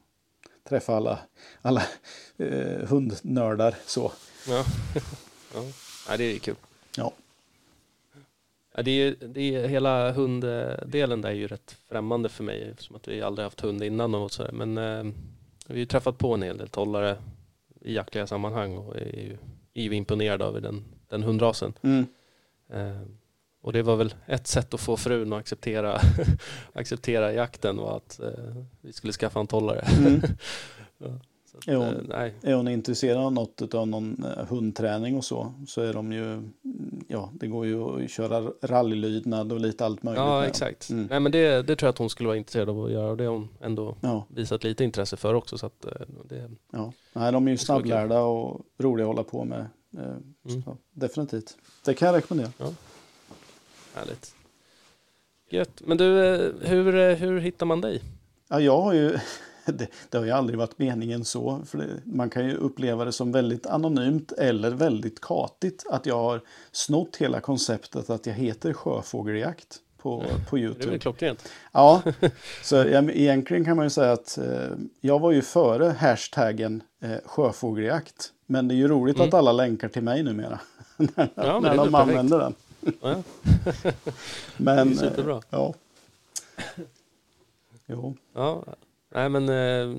träffa 0.70 0.96
alla, 0.96 1.20
alla 1.62 1.84
eh, 2.38 2.88
hundnördar. 2.88 3.76
Så. 3.86 4.12
Ja, 4.48 4.66
ja. 6.08 6.18
Det 6.18 6.24
är 6.24 6.40
kul. 6.40 6.56
Ja. 6.98 7.14
Ja, 8.76 8.84
det 8.84 8.92
är, 8.92 9.16
det 9.20 9.56
är, 9.56 9.68
hela 9.68 10.12
hunddelen 10.12 11.22
där 11.22 11.30
är 11.30 11.34
ju 11.34 11.48
rätt 11.48 11.78
främmande 11.90 12.30
för 12.30 12.44
mig 12.44 12.70
eftersom 12.72 12.96
att 12.96 13.08
vi 13.08 13.22
aldrig 13.22 13.44
haft 13.44 13.62
hund 13.62 13.84
innan 13.84 14.16
och 14.16 14.32
sådär. 14.32 14.52
Men 14.52 14.78
eh, 14.78 15.14
vi 15.68 15.74
har 15.74 15.80
ju 15.80 15.86
träffat 15.86 16.18
på 16.18 16.34
en 16.34 16.42
hel 16.42 16.58
del 16.58 16.68
tollare 16.68 17.18
i 17.82 17.94
jaktliga 17.94 18.28
sammanhang 18.28 18.78
och 18.78 18.96
är 18.96 19.06
ju, 19.06 19.38
är 19.74 19.84
ju 19.84 19.96
imponerad 19.96 20.42
över 20.42 20.62
den, 20.62 20.84
den 21.10 21.24
hundrasen. 21.24 21.74
Mm. 21.82 22.08
Eh, 22.70 23.02
och 23.62 23.74
det 23.74 23.84
var 23.84 23.96
väl 23.96 24.16
ett 24.26 24.48
sätt 24.48 24.74
att 24.74 24.80
få 24.80 24.98
frun 24.98 25.34
att 25.34 25.40
acceptera, 25.40 26.02
acceptera 26.74 27.34
jakten 27.34 27.80
och 27.80 27.98
att 27.98 28.20
eh, 28.20 28.64
vi 28.82 28.94
skulle 28.94 29.14
skaffa 29.14 29.40
en 29.40 29.48
tollare. 29.48 29.80
Mm. 29.80 30.22
Ja, 31.04 31.20
att, 31.58 31.64
Jo. 31.68 31.82
eh, 31.84 31.92
nej. 32.08 32.34
Är 32.42 32.54
hon 32.54 32.68
intresserad 32.68 33.18
av 33.18 33.34
något 33.34 33.74
av 33.74 33.88
någon 33.88 34.24
eh, 34.38 34.46
hundträning 34.46 35.18
och 35.18 35.26
så, 35.26 35.54
så 35.68 35.82
är 35.82 35.94
de 35.94 36.14
ju, 36.14 36.34
mm, 36.34 36.52
ja, 37.08 37.30
det 37.34 37.48
går 37.48 37.66
ju 37.66 38.04
att 38.04 38.12
köra 38.12 38.52
rallylydnad 38.62 39.52
och 39.52 39.60
lite 39.60 39.86
allt 39.86 40.04
möjligt. 40.04 40.20
Ja, 40.20 40.46
exakt. 40.46 40.90
Mm. 40.90 41.08
Nej, 41.10 41.20
men 41.20 41.32
det, 41.32 41.62
det 41.62 41.76
tror 41.76 41.88
jag 41.88 41.92
att 41.94 41.98
hon 41.98 42.10
skulle 42.10 42.28
vara 42.28 42.38
intresserad 42.38 42.70
av 42.70 42.86
att 42.86 42.92
göra 42.92 43.12
och 43.12 43.18
det 43.18 43.24
har 43.24 43.32
hon 43.34 43.50
ändå 43.62 43.96
Ja, 44.02 44.26
visat 44.30 44.64
lite 44.64 44.84
intresse 44.84 45.18
för 45.18 45.34
också. 45.34 45.58
Så 45.58 45.66
att, 45.66 45.86
eh, 45.86 45.92
det, 46.26 46.52
ja. 46.72 46.94
Nej, 47.14 47.32
de 47.32 47.48
är 47.48 47.52
ju 47.52 47.58
snabblärda 47.58 48.20
och 48.22 48.62
roliga 48.78 49.06
att 49.06 49.16
hålla 49.16 49.24
på 49.24 49.44
med. 49.44 49.66
Mm, 49.98 50.64
så, 50.64 50.78
definitivt. 50.92 51.58
Det 51.86 51.94
kan 51.94 52.06
jag 52.06 52.16
rekommendera. 52.16 52.52
härligt. 53.96 54.36
Gött. 55.50 55.82
Men 55.86 55.98
du, 55.98 56.06
hur, 56.62 57.16
hur 57.16 57.40
hittar 57.40 57.66
man 57.66 57.82
dig? 57.82 58.02
Ja, 58.50 58.60
jag 58.60 58.82
har 58.82 58.94
ju, 58.94 59.18
det, 59.78 59.88
det 60.10 60.18
har 60.18 60.26
ju 60.26 60.32
aldrig 60.32 60.60
varit 60.60 60.80
meningen 60.80 61.26
så. 61.26 61.62
För 61.66 61.78
det, 61.78 61.88
man 62.06 62.30
kan 62.30 62.46
ju 62.46 62.56
uppleva 62.56 63.06
det 63.06 63.12
som 63.12 63.32
väldigt 63.32 63.66
anonymt 63.66 64.32
eller 64.32 64.72
väldigt 64.72 65.22
katigt 65.22 65.86
att 65.90 66.06
jag 66.06 66.18
har 66.18 66.42
snott 66.72 67.16
hela 67.18 67.40
konceptet 67.40 68.10
att 68.10 68.26
jag 68.26 68.34
heter 68.34 68.74
sjöfågeljakt 68.74 69.78
på, 69.98 70.24
på 70.50 70.56
Det 70.56 70.62
är 70.62 70.66
Youtube. 70.66 70.90
väl 70.90 71.00
klockrent? 71.00 71.50
Ja, 71.72 72.02
så 72.64 72.76
jag, 72.76 73.10
egentligen 73.16 73.66
kan 73.66 73.76
man 73.78 73.86
ju 73.86 73.90
säga 73.90 74.12
att 74.12 74.38
eh, 74.38 74.70
jag 75.02 75.20
var 75.20 75.32
ju 75.32 75.42
före 75.42 75.86
hashtaggen 76.00 76.84
eh, 77.02 77.16
sjöfågeljakt. 77.26 78.32
Men 78.46 78.68
det 78.68 78.74
är 78.74 78.76
ju 78.78 78.88
roligt 78.88 79.16
Mm. 79.16 79.28
att 79.28 79.34
alla 79.34 79.52
länkar 79.52 79.90
till 79.90 80.04
mig 80.04 80.24
numera. 80.24 80.60
när 80.98 81.30
Ja, 81.36 81.60
när 81.60 81.76
de 81.78 81.96
använder 81.96 82.40
den. 82.40 82.54
Ja, 83.02 83.24
Men, 84.58 84.88
det 84.88 84.94
är 85.06 85.10
superbra. 85.10 85.36
eh, 85.36 85.42
Ja. 85.50 85.74
Jo, 87.88 88.16
Ja, 88.34 88.64
nej 89.12 89.30
men 89.30 89.50
eh, 89.50 89.98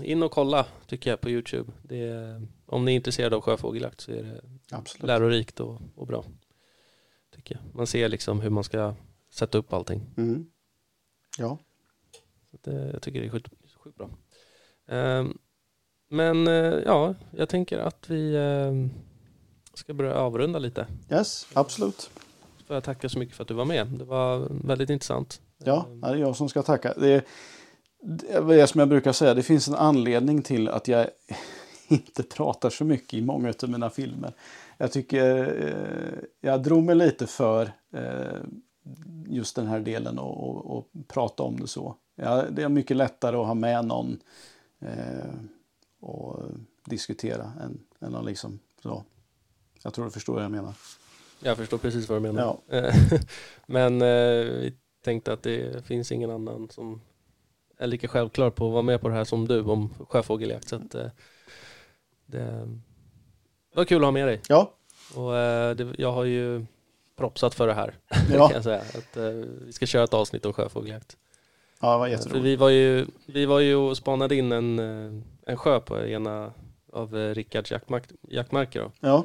in 0.00 0.22
och 0.22 0.30
kolla 0.32 0.66
tycker 0.86 1.10
jag 1.10 1.20
på 1.20 1.30
Youtube. 1.30 1.72
Det 1.82 2.02
är, 2.02 2.46
om 2.66 2.84
ni 2.84 2.92
är 2.92 2.96
intresserade 2.96 3.36
av 3.36 3.42
sjöfågeljakt 3.42 4.00
så 4.00 4.12
är 4.12 4.22
det 4.22 4.40
absolut. 4.70 5.06
lärorikt 5.06 5.60
och, 5.60 5.80
och 5.94 6.06
bra. 6.06 6.24
Tycker 7.34 7.54
jag. 7.54 7.74
Man 7.74 7.86
ser 7.86 8.08
liksom 8.08 8.40
hur 8.40 8.50
man 8.50 8.64
ska 8.64 8.94
sätta 9.30 9.58
upp 9.58 9.72
allting. 9.72 10.02
Mm. 10.16 10.46
Ja, 11.38 11.58
att, 12.54 12.66
eh, 12.66 12.74
jag 12.74 13.02
tycker 13.02 13.20
det 13.20 13.26
är 13.26 13.30
sjukt, 13.30 13.48
sjukt 13.76 13.96
bra. 13.96 14.10
Ehm, 14.88 15.38
men 16.08 16.46
eh, 16.48 16.54
ja, 16.84 17.14
jag 17.30 17.48
tänker 17.48 17.78
att 17.78 18.10
vi 18.10 18.36
ehm, 18.36 18.90
ska 19.74 19.94
börja 19.94 20.14
avrunda 20.14 20.58
lite. 20.58 20.86
yes, 21.10 21.46
absolut. 21.52 22.10
Får 22.66 22.76
jag 22.76 22.84
tacka 22.84 23.08
så 23.08 23.18
mycket 23.18 23.36
för 23.36 23.42
att 23.44 23.48
du 23.48 23.54
var 23.54 23.64
med. 23.64 23.86
Det 23.86 24.04
var 24.04 24.48
väldigt 24.64 24.90
intressant. 24.90 25.40
Ja, 25.58 25.86
Ehm, 25.90 26.00
det 26.00 26.08
är 26.08 26.16
jag 26.16 26.36
som 26.36 26.48
ska 26.48 26.62
tacka. 26.62 26.94
Det 26.96 27.08
är 27.08 27.24
det 28.02 28.60
är 28.60 28.66
som 28.66 28.78
jag 28.78 28.88
brukar 28.88 29.12
säga, 29.12 29.34
det 29.34 29.42
finns 29.42 29.68
en 29.68 29.74
anledning 29.74 30.42
till 30.42 30.68
att 30.68 30.88
jag 30.88 31.06
inte 31.88 32.22
pratar 32.22 32.70
så 32.70 32.84
mycket 32.84 33.14
i 33.14 33.22
många 33.22 33.54
av 33.62 33.70
mina 33.70 33.90
filmer. 33.90 34.32
Jag 34.78 34.92
tycker 34.92 35.54
eh, 35.68 36.18
jag 36.40 36.62
drog 36.62 36.82
mig 36.82 36.94
lite 36.94 37.26
för 37.26 37.72
eh, 37.92 38.40
just 39.26 39.56
den 39.56 39.66
här 39.66 39.80
delen 39.80 40.18
och, 40.18 40.48
och, 40.48 40.76
och 40.76 40.88
prata 41.08 41.42
om 41.42 41.60
det 41.60 41.66
så. 41.66 41.96
Ja, 42.14 42.44
det 42.50 42.62
är 42.62 42.68
mycket 42.68 42.96
lättare 42.96 43.36
att 43.36 43.46
ha 43.46 43.54
med 43.54 43.84
någon 43.84 44.20
eh, 44.80 45.34
och 46.00 46.42
diskutera 46.84 47.52
än, 47.64 47.80
än 48.00 48.14
att 48.14 48.24
liksom 48.24 48.58
så. 48.82 49.04
Jag 49.82 49.94
tror 49.94 50.04
du 50.04 50.10
förstår 50.10 50.34
vad 50.34 50.44
jag 50.44 50.50
menar. 50.50 50.74
Jag 51.40 51.56
förstår 51.56 51.78
precis 51.78 52.08
vad 52.08 52.22
du 52.22 52.32
menar. 52.32 52.56
Ja. 52.68 52.92
Men 53.66 53.98
vi 53.98 54.74
tänkte 55.04 55.32
att 55.32 55.42
det 55.42 55.86
finns 55.86 56.12
ingen 56.12 56.30
annan 56.30 56.68
som 56.70 57.00
är 57.82 57.86
lika 57.86 58.08
självklar 58.08 58.50
på 58.50 58.66
att 58.66 58.72
vara 58.72 58.82
med 58.82 59.00
på 59.00 59.08
det 59.08 59.14
här 59.14 59.24
som 59.24 59.48
du 59.48 59.60
om 59.60 59.94
sjöfågeljakt. 60.08 60.68
Så 60.68 60.76
att, 60.76 60.94
eh, 60.94 61.06
det 62.26 62.68
var 63.74 63.84
kul 63.84 63.96
att 63.96 64.06
ha 64.06 64.10
med 64.10 64.28
dig. 64.28 64.40
Ja, 64.48 64.72
Och 65.14 65.36
eh, 65.36 65.76
det, 65.76 65.94
jag 65.98 66.12
har 66.12 66.24
ju 66.24 66.66
propsat 67.16 67.54
för 67.54 67.66
det 67.66 67.74
här 67.74 67.94
ja, 68.32 68.48
kan 68.48 68.54
jag 68.54 68.64
säga. 68.64 68.80
Att, 68.80 69.16
eh, 69.16 69.24
vi 69.66 69.72
ska 69.72 69.86
köra 69.86 70.04
ett 70.04 70.14
avsnitt 70.14 70.46
om 70.46 70.52
sjöfågeljakt. 70.52 71.16
ja 71.80 71.92
det 71.92 71.98
var 71.98 72.06
jätteroligt. 72.06 72.44
vi 72.44 72.56
var 72.56 72.68
ju, 72.68 73.06
vi 73.26 73.46
var 73.46 73.60
ju 73.60 73.74
och 73.74 73.96
spanade 73.96 74.36
in 74.36 74.52
en, 74.52 74.78
en 75.46 75.56
sjö 75.56 75.80
på 75.80 76.06
ena 76.06 76.52
av 76.92 77.14
Rickards 77.14 77.72
jaktmark, 77.72 78.04
jaktmarker. 78.28 78.80
Då. 78.80 78.90
Ja, 79.00 79.24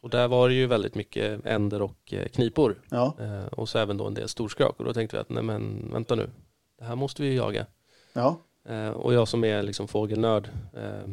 och 0.00 0.10
där 0.10 0.28
var 0.28 0.48
det 0.48 0.54
ju 0.54 0.66
väldigt 0.66 0.94
mycket 0.94 1.46
änder 1.46 1.82
och 1.82 2.14
knipor. 2.32 2.82
ja, 2.90 3.14
och 3.52 3.68
så 3.68 3.78
även 3.78 3.96
då 3.96 4.06
en 4.06 4.14
del 4.14 4.28
storskrak. 4.28 4.74
Och 4.78 4.84
då 4.84 4.92
tänkte 4.92 5.16
vi 5.16 5.20
att 5.20 5.28
nej 5.28 5.42
men 5.42 5.90
vänta 5.92 6.14
nu, 6.14 6.30
det 6.78 6.84
här 6.84 6.96
måste 6.96 7.22
vi 7.22 7.28
ju 7.28 7.34
jaga. 7.34 7.66
Ja, 8.12 8.36
Eh, 8.64 8.88
och 8.90 9.14
jag 9.14 9.28
som 9.28 9.44
är 9.44 9.62
liksom 9.62 9.88
fågelnörd 9.88 10.50
eh, 10.76 11.08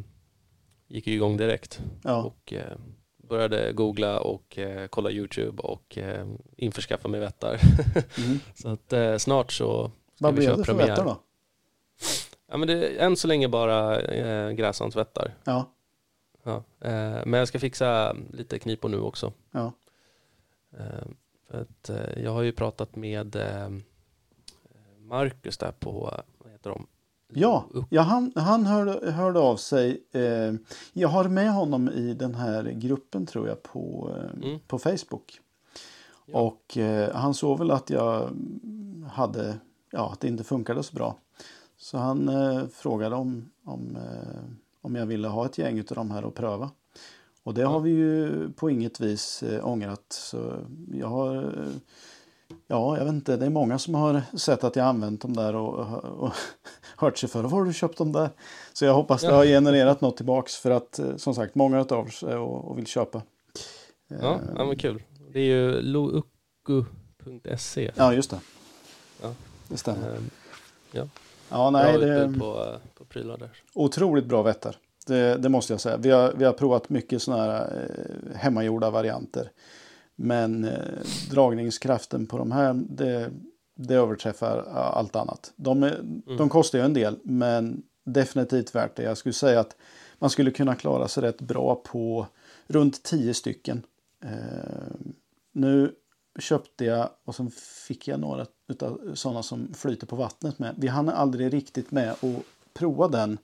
gick 0.88 1.08
ju 1.08 1.14
igång 1.14 1.38
direkt 1.38 1.82
ja, 2.04 2.24
och 2.24 2.54
eh, 2.54 2.78
började 3.18 3.74
googla 3.74 4.20
och 4.20 4.58
eh, 4.58 4.88
kolla 4.88 5.12
YouTube 5.12 5.62
och 5.62 5.98
eh, 5.98 6.28
införskaffa 6.58 7.08
mig 7.08 7.20
vättar. 7.20 7.60
mm. 8.26 8.40
så 8.56 8.70
att 8.70 8.94
eh, 8.94 9.18
snart 9.18 9.52
så 9.52 9.92
ska 10.16 10.26
Vad 10.26 10.34
vi 10.34 10.38
blev 10.38 10.48
köra 10.48 10.58
det 10.58 10.64
för 10.64 10.74
premiär. 10.74 10.88
vättar 10.88 11.06
då? 11.06 11.18
Ja, 12.48 12.58
men 12.58 12.68
det 12.68 12.74
är 12.88 13.06
än 13.06 13.16
så 13.18 13.28
länge 13.28 13.48
bara 13.48 14.02
eh, 14.02 14.52
gräshandsvättar. 14.52 15.34
Ja, 15.44 15.72
Ja. 16.44 16.64
Men 17.26 17.34
jag 17.34 17.48
ska 17.48 17.60
fixa 17.60 18.16
lite 18.32 18.60
knipor 18.60 18.90
nu 18.90 19.00
också. 19.00 19.34
ja, 19.52 19.72
för 21.50 21.62
att, 21.62 21.90
jag 22.18 22.32
har 22.32 22.42
ju 22.42 22.52
pratat 22.52 22.96
med 22.96 23.36
Marcus 25.08 25.58
där 25.58 25.72
på, 25.72 26.12
vad 26.38 26.52
heter 26.52 26.70
de? 26.70 26.88
ja, 27.34 27.66
ja 27.90 28.02
han, 28.02 28.32
han 28.36 28.66
hörde, 28.66 29.12
hörde 29.12 29.40
av 29.40 29.58
sig. 29.58 30.04
Eh, 30.12 30.54
jag 30.94 31.10
har 31.10 31.28
med 31.30 31.52
honom 31.54 31.90
i 31.90 32.14
den 32.14 32.36
här 32.36 32.64
gruppen 32.64 33.26
tror 33.26 33.48
jag 33.48 33.64
på, 33.64 34.12
eh, 34.18 34.48
Mm. 34.48 34.60
på 34.68 34.80
Facebook. 34.80 35.40
Ja. 36.26 36.40
Och 36.40 36.78
eh, 36.78 37.16
han 37.16 37.34
såg 37.34 37.60
väl 37.60 37.72
att 37.72 37.90
jag 37.90 38.30
hade, 39.12 39.58
ja, 39.92 40.12
att 40.12 40.20
det 40.20 40.28
inte 40.28 40.44
funkade 40.44 40.84
så 40.84 40.96
bra. 40.96 41.18
Så 41.78 41.98
han 41.98 42.30
eh, 42.30 42.68
frågade 42.68 43.16
om, 43.16 43.50
om, 43.66 43.96
eh, 43.96 44.40
om 44.82 44.96
jag 44.96 45.06
ville 45.06 45.28
ha 45.28 45.46
ett 45.46 45.58
gäng 45.58 45.80
av 45.80 45.86
de 45.96 46.12
här 46.12 46.26
och 46.26 46.36
pröva. 46.36 46.72
Och 47.44 47.54
det 47.54 47.62
Ja. 47.62 47.68
har 47.70 47.80
vi 47.80 47.90
ju 47.92 48.50
på 48.54 48.70
inget 48.70 49.00
vis 49.00 49.44
eh, 49.44 49.68
ångrat. 49.68 50.06
Så 50.10 50.54
jag 50.94 51.08
har, 51.08 51.36
eh, 51.36 51.74
ja, 52.68 52.98
jag 52.98 53.06
vet 53.06 53.14
inte, 53.14 53.38
det 53.38 53.46
är 53.46 53.50
många 53.50 53.80
som 53.80 53.96
har 53.96 54.22
sett 54.38 54.64
att 54.64 54.76
jag 54.76 54.86
använt 54.86 55.22
dem 55.22 55.34
där 55.36 55.56
och, 55.56 56.04
och 56.04 56.32
hört 56.98 57.18
sig 57.18 57.30
för. 57.30 57.44
Var 57.44 57.50
har 57.50 57.66
du 57.66 57.74
köpt 57.74 57.98
dem 57.98 58.12
där? 58.12 58.30
Så 58.74 58.86
jag 58.86 58.94
hoppas 58.94 59.22
det 59.22 59.28
Ja. 59.28 59.36
har 59.36 59.46
genererat 59.46 60.02
något 60.02 60.18
tillbaks 60.18 60.56
för 60.56 60.72
att 60.72 61.00
eh, 61.00 61.16
som 61.16 61.36
sagt 61.36 61.56
många 61.56 61.80
av 61.80 61.92
oss 62.08 62.24
är 62.24 62.38
och, 62.38 62.72
och 62.72 62.78
vill 62.78 62.88
köpa. 62.88 63.22
Ja, 64.08 64.16
Eh, 64.18 64.40
ja 64.56 64.66
men 64.66 64.78
kul. 64.78 65.04
Det 65.34 65.40
är 65.40 65.44
ju 65.44 65.82
loukku.se. 65.82 67.92
Ja, 67.96 68.14
just 68.14 68.30
det. 68.30 68.40
Ja. 69.22 69.34
Det 69.68 69.78
stämmer. 69.78 70.10
Eh, 70.14 70.20
Ja, 70.92 71.08
bra 71.50 71.72
nej, 71.72 71.98
det 71.98 72.34
på, 72.40 72.46
eh, 72.46 72.76
på 72.96 73.06
prylar 73.06 73.38
där. 73.38 73.50
otroligt 73.74 74.26
bra 74.26 74.42
vättar. 74.42 74.76
Det, 75.08 75.38
det 75.38 75.50
måste 75.50 75.74
jag 75.74 75.82
säga. 75.82 75.98
Vi 75.98 76.12
har, 76.12 76.34
vi 76.38 76.46
har 76.46 76.54
provat 76.54 76.90
mycket 76.90 77.22
sådana 77.22 77.44
här 77.44 77.88
eh, 78.32 78.38
hemmagjorda 78.38 78.90
varianter. 78.90 79.52
Men 80.16 80.64
eh, 80.64 80.80
dragningskraften 81.30 82.28
på 82.28 82.38
de 82.38 82.52
här, 82.52 82.74
det, 82.74 83.32
det 83.76 83.96
överträffar 83.96 84.64
ja, 84.68 84.72
allt 84.74 85.16
annat. 85.16 85.54
De, 85.56 85.84
är, 85.84 86.02
de 86.38 86.50
kostar 86.50 86.80
ju 86.80 86.86
en 86.86 86.94
del, 86.94 87.20
men 87.24 87.84
definitivt 88.04 88.76
värt 88.76 88.96
det. 88.96 89.04
Jag 89.04 89.18
skulle 89.18 89.34
säga 89.34 89.60
att 89.60 89.76
man 90.20 90.30
skulle 90.30 90.52
kunna 90.52 90.76
klara 90.76 91.08
sig 91.08 91.24
rätt 91.24 91.42
bra 91.42 91.76
på 91.76 92.28
runt 92.68 93.04
10 93.04 93.34
stycken. 93.34 93.84
Eh, 94.24 94.96
nu 95.52 95.96
köpte 96.40 96.86
jag 96.86 97.10
och 97.26 97.36
sen 97.36 97.52
fick 97.88 98.08
jag 98.08 98.20
några 98.20 98.46
utav 98.68 99.12
sådana 99.14 99.44
som 99.44 99.74
flyter 99.74 100.08
på 100.08 100.16
vattnet 100.16 100.60
med. 100.60 100.76
Vi 100.78 100.88
hann 100.88 101.10
aldrig 101.10 101.54
riktigt 101.54 101.92
med 101.92 102.12
att 102.12 102.44
prova 102.74 103.08
den 103.08 103.38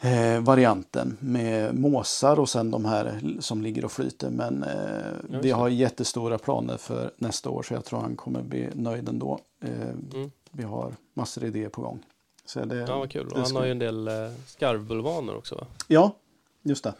eh, 0.00 0.40
varianten 0.40 1.16
med 1.20 1.74
måsar 1.74 2.40
och 2.40 2.48
sen 2.48 2.70
de 2.70 2.84
här 2.84 3.20
som 3.40 3.62
ligger 3.62 3.84
och 3.84 3.92
flyter. 3.92 4.30
Men 4.30 4.62
eh, 4.62 5.12
vi 5.28 5.38
det. 5.42 5.50
har 5.50 5.68
jättestora 5.68 6.38
planer 6.38 6.76
för 6.76 7.10
nästa 7.16 7.50
år 7.50 7.62
så 7.62 7.74
jag 7.74 7.84
tror 7.84 8.00
han 8.00 8.16
kommer 8.16 8.42
bli 8.42 8.68
nöjd 8.74 9.08
ändå. 9.08 9.40
Eh, 9.62 9.70
Mm. 10.14 10.30
Vi 10.52 10.62
har 10.62 10.92
massor 11.14 11.44
idéer 11.44 11.68
på 11.68 11.82
gång. 11.82 12.02
Så 12.44 12.64
det, 12.64 12.76
Ja, 12.76 12.98
vad 12.98 13.10
kul. 13.10 13.26
Och 13.26 13.32
det 13.32 13.38
han 13.38 13.46
ska- 13.46 13.58
har 13.58 13.64
ju 13.64 13.70
en 13.70 13.78
del 13.78 14.08
eh, 14.08 14.14
skarvbulvaner 14.46 15.36
också 15.36 15.54
va? 15.54 15.66
Ja, 15.88 16.14
just 16.62 16.84
det. 16.84 16.94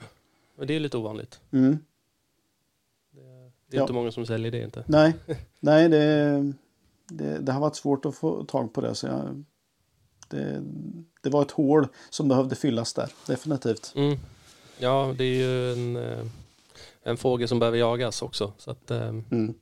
Men 0.56 0.66
det 0.66 0.74
är 0.76 0.80
lite 0.80 0.96
ovanligt. 0.96 1.40
Mm. 1.50 1.78
Det 3.66 3.76
är 3.76 3.78
Ja. 3.78 3.82
inte 3.82 3.92
många 3.92 4.12
som 4.12 4.26
säljer 4.26 4.50
det 4.52 4.62
inte. 4.64 4.84
Nej, 4.86 5.14
nej 5.60 5.88
det, 5.88 6.52
det, 7.08 7.38
det 7.38 7.52
har 7.52 7.60
varit 7.60 7.76
svårt 7.76 8.04
att 8.06 8.14
få 8.14 8.44
tag 8.44 8.72
på 8.72 8.80
det. 8.80 8.94
Så 8.94 9.06
jag, 9.06 9.44
det, 10.30 10.62
det 11.22 11.30
var 11.30 11.42
ett 11.42 11.50
hål 11.50 11.86
som 12.10 12.28
behövde 12.28 12.56
fyllas 12.56 12.92
där, 12.94 13.12
definitivt. 13.26 13.92
Mm. 13.96 14.18
Ja, 14.78 15.14
det 15.18 15.24
är 15.24 15.34
ju 15.36 15.72
en, 15.72 15.96
eh, 15.96 16.26
en 17.02 17.16
fågel 17.16 17.48
som 17.48 17.58
behöver 17.58 17.78
jagas 17.78 18.22
också. 18.22 18.52
Så 18.58 18.70
att, 18.70 18.90
eh, 18.90 19.08
Mm. 19.08 19.54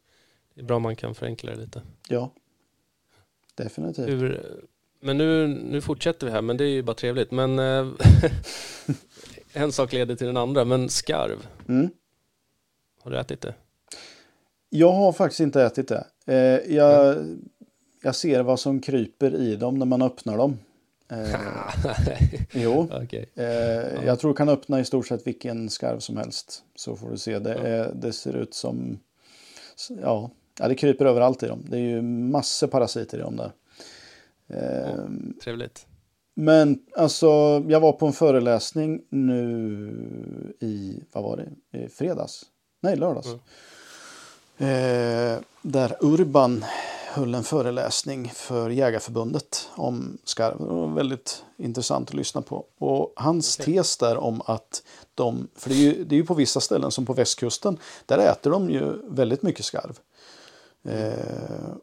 det 0.54 0.60
är 0.60 0.64
bra 0.64 0.76
om 0.76 0.82
man 0.82 0.96
kan 0.96 1.14
förenkla 1.14 1.50
det 1.50 1.56
lite. 1.60 1.82
Ja, 2.08 2.32
definitivt. 3.54 4.08
Hur, 4.08 4.42
men 5.00 5.18
nu, 5.18 5.46
nu 5.48 5.80
fortsätter 5.80 6.26
vi 6.26 6.32
här, 6.32 6.42
men 6.42 6.56
det 6.56 6.64
är 6.64 6.68
ju 6.68 6.82
bara 6.82 6.94
trevligt. 6.96 7.30
Men 7.30 7.58
eh, 7.58 7.88
en 9.52 9.72
sak 9.72 9.92
leder 9.92 10.16
till 10.16 10.26
den 10.26 10.36
andra. 10.36 10.64
Men 10.64 10.88
skarv, 10.88 11.46
Mm. 11.68 11.90
har 13.02 13.10
du 13.10 13.18
ätit 13.18 13.40
det? 13.40 13.54
Jag 14.70 14.92
har 14.92 15.12
faktiskt 15.12 15.40
inte 15.40 15.62
ätit 15.62 15.88
det. 15.88 16.06
Jag, 16.68 17.16
jag 18.08 18.14
ser 18.14 18.42
vad 18.42 18.60
som 18.60 18.80
kryper 18.80 19.34
i 19.34 19.56
dem 19.56 19.78
när 19.78 19.86
man 19.86 20.02
öppnar 20.02 20.38
dem. 20.38 20.58
Eh, 21.08 21.40
jo, 22.52 22.88
Okej. 23.02 23.30
eh, 23.34 24.04
jag 24.06 24.20
tror 24.20 24.34
kan 24.34 24.48
öppna 24.48 24.80
i 24.80 24.84
stort 24.84 25.06
sett 25.06 25.26
vilken 25.26 25.70
skarv 25.70 25.98
som 25.98 26.16
helst. 26.16 26.62
Så 26.74 26.96
får 26.96 27.10
du 27.10 27.16
se. 27.16 27.38
Det, 27.38 27.54
är, 27.54 27.92
det 27.94 28.12
ser 28.12 28.36
ut 28.36 28.54
som... 28.54 28.98
Ja, 30.02 30.30
ja, 30.58 30.68
det 30.68 30.74
kryper 30.74 31.04
överallt 31.04 31.42
i 31.42 31.46
dem. 31.46 31.64
Det 31.68 31.76
är 31.76 31.80
ju 31.80 32.02
massor 32.02 32.66
parasiter 32.66 33.18
i 33.18 33.20
dem 33.20 33.36
där. 33.36 33.52
Eh, 34.48 35.04
Trevligt. 35.44 35.86
Men 36.34 36.78
alltså, 36.96 37.26
jag 37.68 37.80
var 37.80 37.92
på 37.92 38.06
en 38.06 38.12
föreläsning 38.12 39.02
nu 39.08 40.54
i, 40.60 41.00
vad 41.12 41.24
var 41.24 41.36
det, 41.36 41.78
i 41.78 41.88
fredags? 41.88 42.42
Nej, 42.80 42.96
lördags. 42.96 43.26
Mm. 43.26 43.38
Eh, 45.34 45.38
där 45.62 45.96
Urban 46.00 46.64
höll 47.08 47.34
en 47.34 47.44
föreläsning 47.44 48.30
för 48.34 48.70
Jägarförbundet 48.70 49.68
om 49.74 50.18
skarv. 50.24 50.58
Det 50.58 50.64
var 50.64 50.94
väldigt 50.94 51.44
intressant 51.56 52.08
att 52.08 52.14
lyssna 52.14 52.42
på. 52.42 52.64
Och 52.78 53.12
hans 53.16 53.58
Okej. 53.60 53.74
tes 53.74 53.96
där 53.96 54.16
om 54.16 54.42
att 54.44 54.82
de, 55.14 55.48
för 55.54 55.70
det 55.70 55.74
är, 55.74 55.78
ju, 55.78 56.04
det 56.04 56.14
är 56.14 56.16
ju 56.16 56.24
på 56.24 56.34
vissa 56.34 56.60
ställen 56.60 56.90
som 56.90 57.06
på 57.06 57.12
västkusten, 57.12 57.78
där 58.06 58.18
äter 58.18 58.50
de 58.50 58.70
ju 58.70 58.92
väldigt 59.08 59.42
mycket 59.42 59.64
skarv. 59.64 59.98
Eh, 60.84 61.76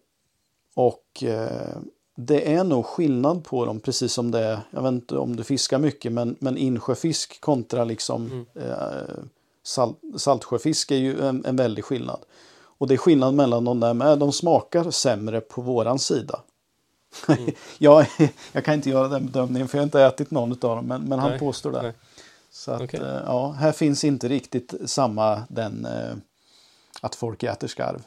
och 0.75 1.23
eh, 1.23 1.77
det 2.15 2.53
är 2.53 2.63
nog 2.63 2.85
skillnad 2.85 3.43
på 3.43 3.65
dem, 3.65 3.79
precis 3.79 4.13
som 4.13 4.31
det 4.31 4.39
är, 4.39 4.59
jag 4.71 4.81
vet 4.81 4.91
inte 4.91 5.17
om 5.17 5.35
du 5.35 5.43
fiskar 5.43 5.79
mycket, 5.79 6.11
men, 6.11 6.35
men 6.39 6.57
insjöfisk 6.57 7.41
kontra 7.41 7.83
liksom 7.83 8.45
eh, 8.55 9.23
salt, 9.63 9.97
saltsjöfisk 10.17 10.91
är 10.91 10.95
ju 10.95 11.21
en, 11.21 11.45
en 11.45 11.55
väldig 11.55 11.83
skillnad. 11.83 12.19
Och 12.77 12.87
det 12.87 12.93
är 12.93 12.97
skillnad 12.97 13.33
mellan 13.33 13.65
de 13.65 13.79
där 13.79 13.93
med, 13.93 14.19
de 14.19 14.31
smakar 14.31 14.91
sämre 14.91 15.41
på 15.41 15.61
våran 15.61 15.99
sida. 15.99 16.41
jag, 17.77 18.07
jag 18.51 18.65
kan 18.65 18.73
inte 18.73 18.89
göra 18.89 19.07
den 19.07 19.25
bedömningen 19.25 19.67
för 19.67 19.77
jag 19.77 19.81
har 19.81 19.85
inte 19.85 20.01
ätit 20.01 20.31
någon 20.31 20.51
av 20.51 20.57
dem, 20.57 20.85
men, 20.85 21.01
men 21.01 21.19
han 21.19 21.29
Nej, 21.29 21.39
påstår 21.39 21.71
det. 21.71 21.81
nej. 21.81 21.93
Så 22.51 22.71
att, 22.71 22.81
Okej. 22.81 22.99
eh, 22.99 23.21
ja, 23.25 23.51
här 23.51 23.71
finns 23.71 24.03
inte 24.03 24.27
riktigt 24.27 24.73
samma 24.85 25.43
den 25.49 25.85
eh, 25.85 26.15
att 27.01 27.15
folk 27.15 27.43
äter 27.43 27.67
skarv. 27.67 28.03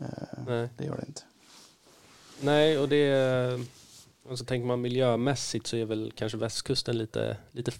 Eh, 0.00 0.06
Nej. 0.46 0.68
det 0.76 0.84
gör 0.84 0.96
det 0.96 1.06
inte. 1.06 1.22
Nej, 2.40 2.78
och 2.78 2.88
det 2.88 3.60
och 4.28 4.38
så 4.38 4.44
tänker 4.44 4.66
man 4.66 4.80
miljömässigt 4.80 5.66
så 5.66 5.76
är 5.76 5.84
väl 5.84 6.12
kanske 6.16 6.38
västkusten 6.38 6.98
lite, 6.98 7.36
lite 7.50 7.72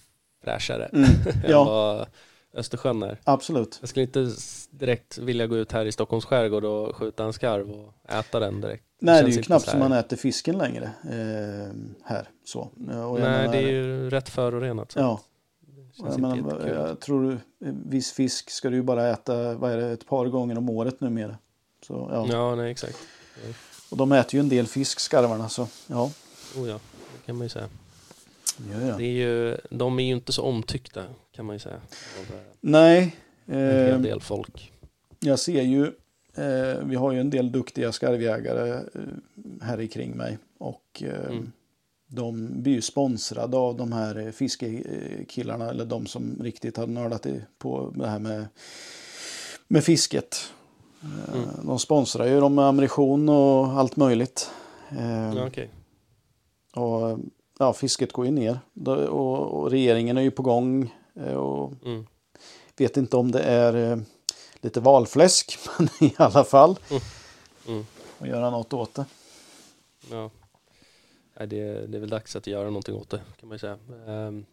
fräschare 0.45 0.91
Mm. 0.93 1.11
Ja, 1.49 2.07
Östersjön 2.55 3.03
är. 3.03 3.21
absolut. 3.25 3.79
Jag 3.81 3.89
skulle 3.89 4.03
inte 4.03 4.29
direkt 4.71 5.19
vilja 5.19 5.47
gå 5.47 5.57
ut 5.57 5.73
här 5.73 5.87
i 5.87 5.93
Stockholms 5.93 6.25
skärgård 6.25 6.65
och 6.65 6.97
skjuta 6.97 7.25
en 7.25 7.33
skarv 7.33 7.71
och 7.71 7.95
äta 8.11 8.41
den 8.41 8.61
direkt. 8.61 8.85
Nej, 9.01 9.23
det 9.23 9.31
är 9.31 9.33
ju 9.33 9.43
knappt 9.43 9.69
som 9.71 9.79
man 9.79 9.93
äter 9.93 10.17
fisken 10.17 10.59
längre 10.59 10.85
eh, 11.05 11.73
här. 12.05 12.29
Så. 12.45 12.61
Och 12.61 12.73
Nej, 12.85 13.21
menar- 13.21 13.53
det 13.53 13.59
är 13.59 13.69
ju 13.69 14.11
rätt 14.11 14.29
förorenat. 14.29 14.93
Så 14.93 14.99
Ja, 14.99 15.21
jag, 15.97 16.21
menar, 16.21 16.69
jag 16.69 17.01
tror 17.01 17.23
du, 17.31 17.39
viss 17.87 18.13
fisk 18.13 18.51
ska 18.51 18.71
du 18.71 18.77
ju 18.77 18.83
bara 18.83 19.09
äta 19.09 19.55
vad 19.55 19.73
är 19.73 19.77
det, 19.77 19.91
ett 19.91 20.07
par 20.07 20.27
gånger 20.27 20.59
om 20.59 20.71
året 20.71 21.01
numera. 21.01 21.39
Så, 21.87 22.09
ja. 22.13 22.27
Ja, 22.31 22.55
nej 22.55 22.71
exakt. 22.71 22.97
Och 23.91 23.97
de 23.97 24.13
äter 24.13 24.35
ju 24.35 24.41
en 24.41 24.49
del 24.49 24.67
fisk, 24.67 25.01
skarvarna. 25.01 25.49
Så 25.49 25.69
ja, 25.87 26.11
Oh 26.57 26.69
ja, 26.69 26.75
det 27.13 27.27
kan 27.27 27.37
man 27.37 27.45
ju 27.45 27.49
säga. 27.49 27.69
Gör 28.73 28.89
jag. 28.89 28.99
Det 28.99 29.05
är 29.05 29.13
ju, 29.29 29.57
de 29.71 29.99
är 29.99 30.05
ju 30.05 30.13
inte 30.13 30.33
så 30.33 30.43
omtyckta 30.43 31.03
kan 31.33 31.47
man 31.47 31.55
ju 31.57 31.61
säga. 31.61 31.75
Eh, 31.77 32.37
Nej, 32.61 33.17
en 33.47 33.59
hel 33.59 33.93
eh, 33.93 33.99
del 34.01 34.21
folk. 34.21 34.73
jag 35.21 35.39
ser 35.39 35.63
ju, 35.63 35.85
eh, 36.35 36.79
vi 36.85 36.95
har 36.97 37.13
ju 37.13 37.21
en 37.21 37.31
del 37.31 37.53
duktiga 37.53 37.93
skarvjägare 37.93 38.81
här 39.63 39.81
i 39.81 39.89
kring 39.89 40.17
mig. 40.17 40.39
Och 40.59 41.03
eh, 41.03 41.31
Mm. 41.31 41.53
de 42.07 42.63
blir 42.63 42.73
ju 42.73 42.83
sponsrade 42.83 43.57
av 43.57 43.77
de 43.77 43.93
här 43.93 44.33
fiskekillarna 44.33 45.71
eller 45.71 45.85
de 45.85 46.07
som 46.07 46.39
riktigt 46.43 46.77
har 46.77 46.87
nördat 46.87 47.27
på 47.59 47.93
det 47.97 48.09
här 48.09 48.19
med, 48.19 48.47
med 49.69 49.85
fisket. 49.85 50.53
Mm. 51.35 51.49
De 51.67 51.79
sponsrar 51.79 52.27
ju 52.27 52.41
dem 52.41 52.55
med 52.55 52.65
ammunition 52.65 53.29
och 53.29 53.67
allt 53.67 53.97
möjligt. 53.97 54.51
Ja, 55.35 55.47
okej. 55.47 55.71
och 56.75 57.19
ja, 57.61 57.73
fisket 57.73 58.13
går 58.13 58.25
ju 58.27 58.31
ner. 58.33 58.61
Och, 59.09 59.61
och 59.61 59.71
regeringen 59.71 60.17
är 60.19 60.23
ju 60.23 60.31
på 60.31 60.43
gång. 60.43 60.95
eh, 61.15 61.35
Och 61.35 61.73
Mm. 61.85 62.07
vet 62.77 62.97
inte 62.97 63.17
om 63.17 63.31
det 63.31 63.43
är 63.43 63.93
eh, 63.93 63.99
lite 64.61 64.81
valfläsk, 64.81 65.59
men 65.79 65.89
i 66.01 66.15
alla 66.17 66.45
fall. 66.45 66.79
Mm. 67.69 67.85
Och 68.19 68.27
göra 68.27 68.51
något 68.51 68.73
åt 68.73 68.95
det. 68.95 69.05
Ja. 70.11 70.31
Nej, 71.39 71.47
det, 71.49 71.87
det 71.87 71.99
är 71.99 72.01
väl 72.01 72.09
dags 72.11 72.37
att 72.37 72.47
göra 72.47 72.65
någonting 72.65 72.95
åt 72.95 73.11
det 73.11 73.21
kan 73.41 73.49
man 73.49 73.55
ju 73.55 73.59
säga. 73.59 73.79
Ehm, 74.07 74.45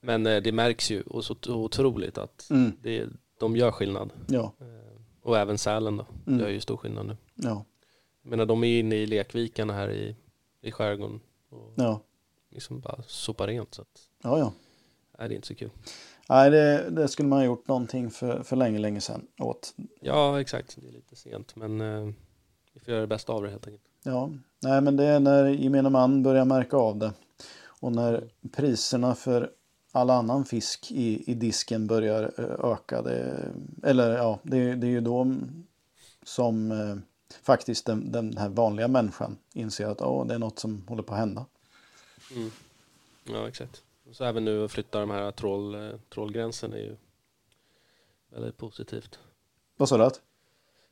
Men 0.00 0.26
eh, 0.26 0.42
det 0.42 0.52
märks 0.52 0.90
ju 0.90 1.02
och 1.02 1.24
så 1.24 1.36
otroligt 1.46 2.18
att 2.18 2.50
Mm. 2.50 2.72
det, 2.82 3.06
de 3.38 3.56
gör 3.56 3.70
skillnad. 3.70 4.10
Ja, 4.28 4.52
Ehm, 4.60 5.04
Och 5.22 5.38
även 5.38 5.58
sälen 5.58 5.96
då, 5.96 6.06
Mm. 6.26 6.40
gör 6.40 6.48
ju 6.48 6.60
stor 6.60 6.76
skillnad 6.76 7.06
nu. 7.06 7.16
ja, 7.34 7.64
Jag 8.22 8.30
menar 8.30 8.46
de 8.46 8.64
är 8.64 8.78
inne 8.80 8.94
i 8.96 9.06
lekvikarna 9.06 9.72
här 9.72 9.90
i, 9.90 10.16
i 10.60 10.72
skärgården 10.72 11.20
och 11.52 11.72
ja, 11.76 12.00
liksom 12.50 12.80
bara 12.80 13.02
sopar 13.02 13.46
rent 13.46 13.74
så 13.74 13.82
att, 13.82 14.08
ja. 14.22 14.38
ja. 14.38 14.52
nej, 15.18 15.28
det 15.28 15.34
är 15.34 15.36
inte 15.36 15.48
så 15.48 15.54
kul. 15.54 15.70
Nej, 16.28 16.50
det, 16.50 16.90
det 16.90 17.08
skulle 17.08 17.28
man 17.28 17.38
ha 17.38 17.46
gjort 17.46 17.68
någonting 17.68 18.10
för, 18.10 18.42
för 18.42 18.56
länge, 18.56 18.78
länge 18.78 19.00
sedan 19.00 19.26
åt. 19.38 19.74
Ja 20.00 20.40
exakt, 20.40 20.76
det 20.80 20.88
är 20.88 20.92
lite 20.92 21.16
sent 21.16 21.56
men 21.56 21.80
eh, 21.80 22.12
vi 22.72 22.80
får 22.80 22.90
göra 22.90 23.00
det 23.00 23.06
bästa 23.06 23.32
av 23.32 23.42
det 23.42 23.50
helt 23.50 23.66
enkelt. 23.66 23.84
Ja, 24.02 24.30
nej 24.62 24.80
men 24.80 24.96
det 24.96 25.04
är 25.04 25.20
när 25.20 25.46
gemene 25.48 25.90
man 25.90 26.22
börjar 26.22 26.44
märka 26.44 26.76
av 26.76 26.98
det. 26.98 27.12
Och 27.80 27.92
när 27.92 28.30
priserna 28.52 29.14
för 29.14 29.50
all 29.92 30.10
annan 30.10 30.44
fisk 30.44 30.90
i, 30.90 31.30
i 31.30 31.34
disken 31.34 31.86
börjar 31.86 32.32
eh, 32.38 32.70
öka. 32.72 33.02
Det, 33.02 33.48
eller 33.82 34.16
ja, 34.16 34.38
det, 34.42 34.74
det 34.74 34.86
är 34.86 34.90
ju 34.90 35.00
då 35.00 35.34
som 36.24 36.72
eh, 36.72 36.96
faktiskt 37.42 37.86
den, 37.86 38.12
den 38.12 38.36
här 38.36 38.48
vanliga 38.48 38.88
människan 38.88 39.36
inser 39.52 39.86
att 39.86 40.00
oh, 40.00 40.26
det 40.26 40.34
är 40.34 40.38
något 40.38 40.58
som 40.58 40.84
håller 40.88 41.02
på 41.02 41.12
att 41.12 41.18
hända. 41.20 41.46
Mm. 42.36 42.50
Ja 43.24 43.48
exakt. 43.48 43.82
Och 44.08 44.16
så 44.16 44.24
även 44.24 44.44
nu 44.44 44.64
att 44.64 44.72
flytta 44.72 45.00
de 45.00 45.10
här 45.10 45.30
trål, 45.32 45.74
eh, 45.74 45.90
trålgränsen 46.14 46.72
är 46.72 46.76
ju 46.78 46.96
väldigt 48.30 48.56
positivt. 48.58 49.18
Vad 49.76 49.88
sa 49.88 49.96
du? 49.98 50.04
att? 50.04 50.20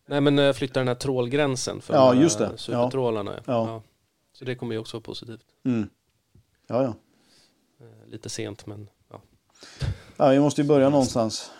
Nej 0.06 0.20
men 0.20 0.38
eh, 0.38 0.52
flytta 0.52 0.80
den 0.80 0.88
här 0.88 0.94
trålgränsen 0.94 1.80
för 1.80 1.94
Ja, 1.94 2.12
de 2.12 2.20
just 2.20 2.38
det. 2.38 2.58
supertrålarna. 2.58 3.32
Ja. 3.36 3.42
Ja. 3.68 3.82
Så 4.32 4.44
det 4.44 4.54
kommer 4.54 4.72
ju 4.74 4.78
också 4.78 4.96
vara 4.96 5.02
positivt. 5.02 5.46
Mm. 5.64 5.90
Ja, 6.66 6.82
ja. 6.82 6.94
Eh, 7.86 8.08
Lite 8.08 8.28
sent 8.28 8.66
men 8.66 8.88
ja, 9.10 9.20
ja, 10.16 10.28
vi 10.28 10.40
måste 10.40 10.62
ju 10.62 10.68
börja 10.68 10.90
någonstans. 10.90 11.50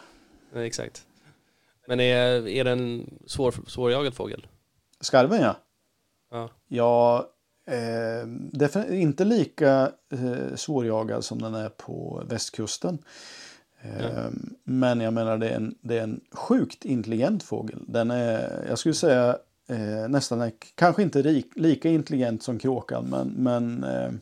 Nej, 0.53 0.67
exakt. 0.67 1.07
Men 1.87 2.01
är, 2.01 2.49
är 2.49 2.65
en 2.65 3.11
svår, 3.27 3.55
svårjagad 3.67 4.15
fågel? 4.15 4.47
Skarven 5.01 5.41
ja. 5.41 5.57
Ja. 6.31 6.51
Ja, 6.69 7.29
eh, 7.67 9.01
inte 9.03 9.25
lika 9.25 9.93
eh, 10.13 10.55
svårjagad 10.55 11.25
som 11.25 11.43
den 11.43 11.55
är 11.55 11.69
på 11.69 12.23
västkusten. 12.29 12.99
Eh, 13.81 14.07
Ja. 14.07 14.31
Men 14.65 15.01
jag 15.01 15.13
menar 15.15 15.39
det 15.39 15.49
är, 15.49 15.57
en, 15.57 15.75
det 15.81 15.99
är 15.99 16.03
en 16.03 16.21
sjukt 16.33 16.85
intelligent 16.85 17.43
fågel. 17.43 17.85
Den 17.89 18.11
är, 18.11 18.65
jag 18.69 18.79
skulle 18.79 18.95
säga 18.95 19.39
eh, 19.69 20.09
nästan, 20.09 20.41
är, 20.41 20.53
kanske 20.75 21.03
inte 21.03 21.23
rik, 21.23 21.47
lika 21.57 21.89
intelligent 21.89 22.43
som 22.43 22.59
kråkan 22.59 23.05
men, 23.11 23.29
men 23.29 23.85
eh, 23.85 24.13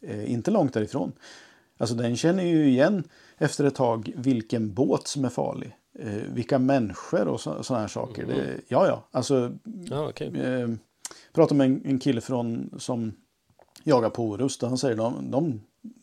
eh, 0.00 0.32
inte 0.32 0.50
långt 0.50 0.74
därifrån. 0.74 1.12
Alltså 1.78 1.94
den 1.94 2.16
känner 2.16 2.42
ju 2.44 2.68
igen 2.68 3.04
efter 3.38 3.64
ett 3.64 3.74
tag 3.74 4.12
vilken 4.16 4.74
båt 4.74 5.08
som 5.08 5.24
är 5.24 5.28
farlig. 5.28 5.76
Eh, 5.98 6.12
vilka 6.32 6.58
människor 6.58 7.28
och 7.28 7.40
sådana 7.40 7.80
här 7.80 7.88
saker. 7.88 8.22
Mhm. 8.26 8.34
Det, 8.36 8.60
ja, 8.68 8.86
ja, 8.86 9.04
alltså 9.10 9.56
Ja 9.90 10.08
okej. 10.08 10.40
eh, 10.40 10.68
pratade 11.32 11.58
med 11.58 11.66
en, 11.66 11.82
en 11.84 11.98
kille 11.98 12.20
från, 12.20 12.70
som 12.78 13.12
jagar 13.84 14.10
på 14.10 14.24
Orust 14.28 14.62
och 14.62 14.68
han 14.68 14.78
säger 14.78 14.96
de, 14.96 15.30
de, 15.30 15.60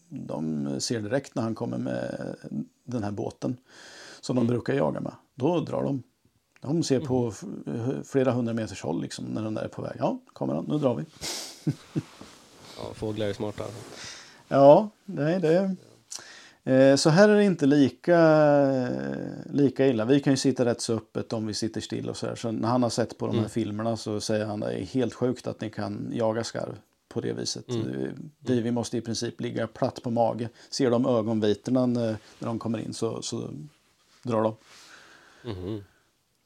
de 0.10 0.70
ser 0.82 1.02
direkt 1.02 1.36
när 1.36 1.44
han 1.44 1.56
kommer 1.56 1.78
med 1.78 2.36
den 2.84 3.04
här 3.04 3.12
båten 3.12 3.58
som 4.22 4.36
de 4.36 4.48
brukar 4.48 4.74
jaga 4.74 5.00
med. 5.00 5.14
Då 5.36 5.60
drar 5.60 5.84
de. 5.84 6.04
De 6.62 6.84
ser 6.84 7.00
på 7.00 7.28
f- 7.28 7.44
flera 8.06 8.32
hundra 8.32 8.54
meters 8.54 8.82
håll 8.82 9.02
liksom, 9.02 9.26
när 9.26 9.44
de 9.44 9.54
där 9.54 9.62
är 9.64 9.68
på 9.68 9.82
väg. 9.82 9.96
Ja, 10.00 10.20
kommer 10.34 10.54
han, 10.56 10.66
nu 10.66 10.78
drar 10.78 10.96
vi. 10.96 11.04
Ja, 12.78 12.94
fåglar 12.94 13.28
är 13.28 13.34
smarta. 13.34 13.64
Ja, 14.48 14.90
nej 15.06 15.40
det 15.40 15.56
eh, 15.58 15.72
Så 16.98 17.10
här 17.10 17.30
är 17.30 17.36
det 17.36 17.44
inte 17.44 17.66
lika, 17.66 18.20
lika 19.46 19.88
illa. 19.88 20.06
Vi 20.06 20.20
kan 20.20 20.34
ju 20.34 20.38
sitta 20.38 20.66
rätt 20.66 20.82
så 20.82 20.94
öppet 20.94 21.34
om 21.34 21.48
vi 21.48 21.54
sitter 21.54 21.82
still 21.82 22.10
och 22.10 22.18
så 22.18 22.28
här. 22.28 22.36
Så 22.36 22.52
när 22.52 22.68
han 22.68 22.84
har 22.84 22.90
sett 22.90 23.18
på 23.18 23.26
de 23.28 23.32
här 23.32 23.40
Mm. 23.40 23.50
filmerna 23.50 23.98
så 23.98 24.20
säger 24.22 24.46
han 24.46 24.60
det 24.60 24.72
är 24.74 24.86
helt 24.86 25.14
sjukt 25.14 25.48
att 25.48 25.62
ni 25.62 25.70
kan 25.70 26.12
jaga 26.14 26.44
skarv 26.44 26.78
på 27.10 27.22
det 27.22 27.34
viset. 27.34 27.70
Mm. 27.70 28.32
Vi, 28.40 28.62
vi 28.62 28.72
måste 28.72 28.98
i 28.98 29.02
princip 29.02 29.42
ligga 29.42 29.68
platt 29.68 30.04
på 30.04 30.10
mage. 30.12 30.50
Ser 30.70 30.92
de 30.92 31.06
ögonvitorna 31.06 31.86
när, 31.86 32.18
när 32.40 32.48
de 32.48 32.60
kommer 32.60 32.78
in 32.78 32.94
så, 32.94 33.22
så 33.22 33.50
drar 34.24 34.44
de. 34.44 34.56
Mhm. 35.44 35.84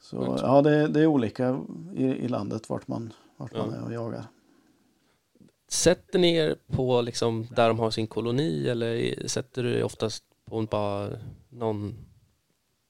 Så 0.01 0.39
ja, 0.41 0.61
det, 0.61 0.87
det 0.87 1.01
är 1.01 1.05
olika 1.05 1.59
i, 1.95 2.05
i 2.05 2.27
landet 2.27 2.69
vart 2.69 2.87
man, 2.87 3.13
vart 3.37 3.53
man 3.53 3.73
är 3.73 3.83
och 3.83 3.93
jagar. 3.93 4.25
Sätter 5.71 6.19
ni 6.19 6.35
er 6.35 6.55
på 6.71 7.01
liksom 7.01 7.47
där 7.55 7.67
de 7.67 7.79
har 7.79 7.91
sin 7.91 8.07
koloni 8.07 8.67
eller 8.69 9.15
sätter 9.27 9.63
du 9.63 9.73
er 9.79 9.83
oftast 9.83 10.23
på 10.49 10.61
bara 10.61 11.09
någon, 11.49 11.95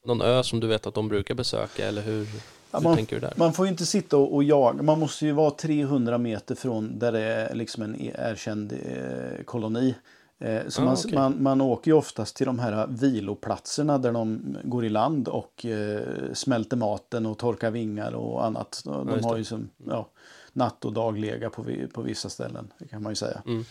någon 0.06 0.22
ö 0.22 0.44
som 0.44 0.60
du 0.60 0.68
vet 0.68 0.88
att 0.88 0.94
de 0.94 1.08
brukar 1.08 1.36
besöka 1.36 1.88
eller 1.88 2.02
hur, 2.02 2.28
Ja, 2.72 2.78
hur 2.80 2.84
man- 2.84 2.96
tänker 2.96 3.16
du 3.16 3.20
där? 3.20 3.34
Man 3.38 3.54
får 3.54 3.66
ju 3.66 3.72
inte 3.72 3.86
sitta 3.86 4.18
och, 4.18 4.34
och 4.36 4.44
jaga. 4.44 4.84
Man 4.84 5.00
måste 5.00 5.26
ju 5.26 5.32
vara 5.32 5.52
300 5.52 6.18
meter 6.18 6.56
från 6.56 7.00
där 7.00 7.12
det 7.12 7.20
är 7.20 7.56
liksom 7.56 7.84
en 7.84 7.96
erkänd 8.02 8.74
eh, 8.74 9.44
koloni. 9.46 9.96
Eh, 10.40 10.62
så 10.68 10.82
Ah, 10.82 10.86
man, 10.86 10.94
okej. 11.06 11.14
man, 11.14 11.44
man 11.44 11.62
åker 11.62 11.92
ju 11.92 11.98
oftast 11.98 12.36
till 12.36 12.46
de 12.46 12.60
här 12.60 12.88
viloplatserna 12.90 13.98
där 13.98 14.12
de 14.12 14.58
går 14.64 14.86
i 14.86 14.90
land 14.90 15.28
och 15.28 15.66
eh, 15.66 16.02
smälter 16.34 16.78
maten 16.78 17.26
och 17.26 17.38
torkar 17.38 17.72
vingar 17.72 18.12
och 18.16 18.46
annat. 18.46 18.82
De 18.86 19.10
just 19.10 19.24
har 19.26 19.38
ju 19.38 19.44
som, 19.44 19.70
ja, 19.88 20.08
natt 20.54 20.86
och 20.86 20.93
daglega 20.93 21.49
på, 21.49 21.62
vi- 21.62 21.88
på 21.88 22.02
vissa 22.02 22.30
ställen, 22.30 22.74
det 22.80 22.88
kan 22.88 23.04
man 23.04 23.12
ju 23.12 23.16
säga. 23.16 23.41
Mm. 23.45 23.64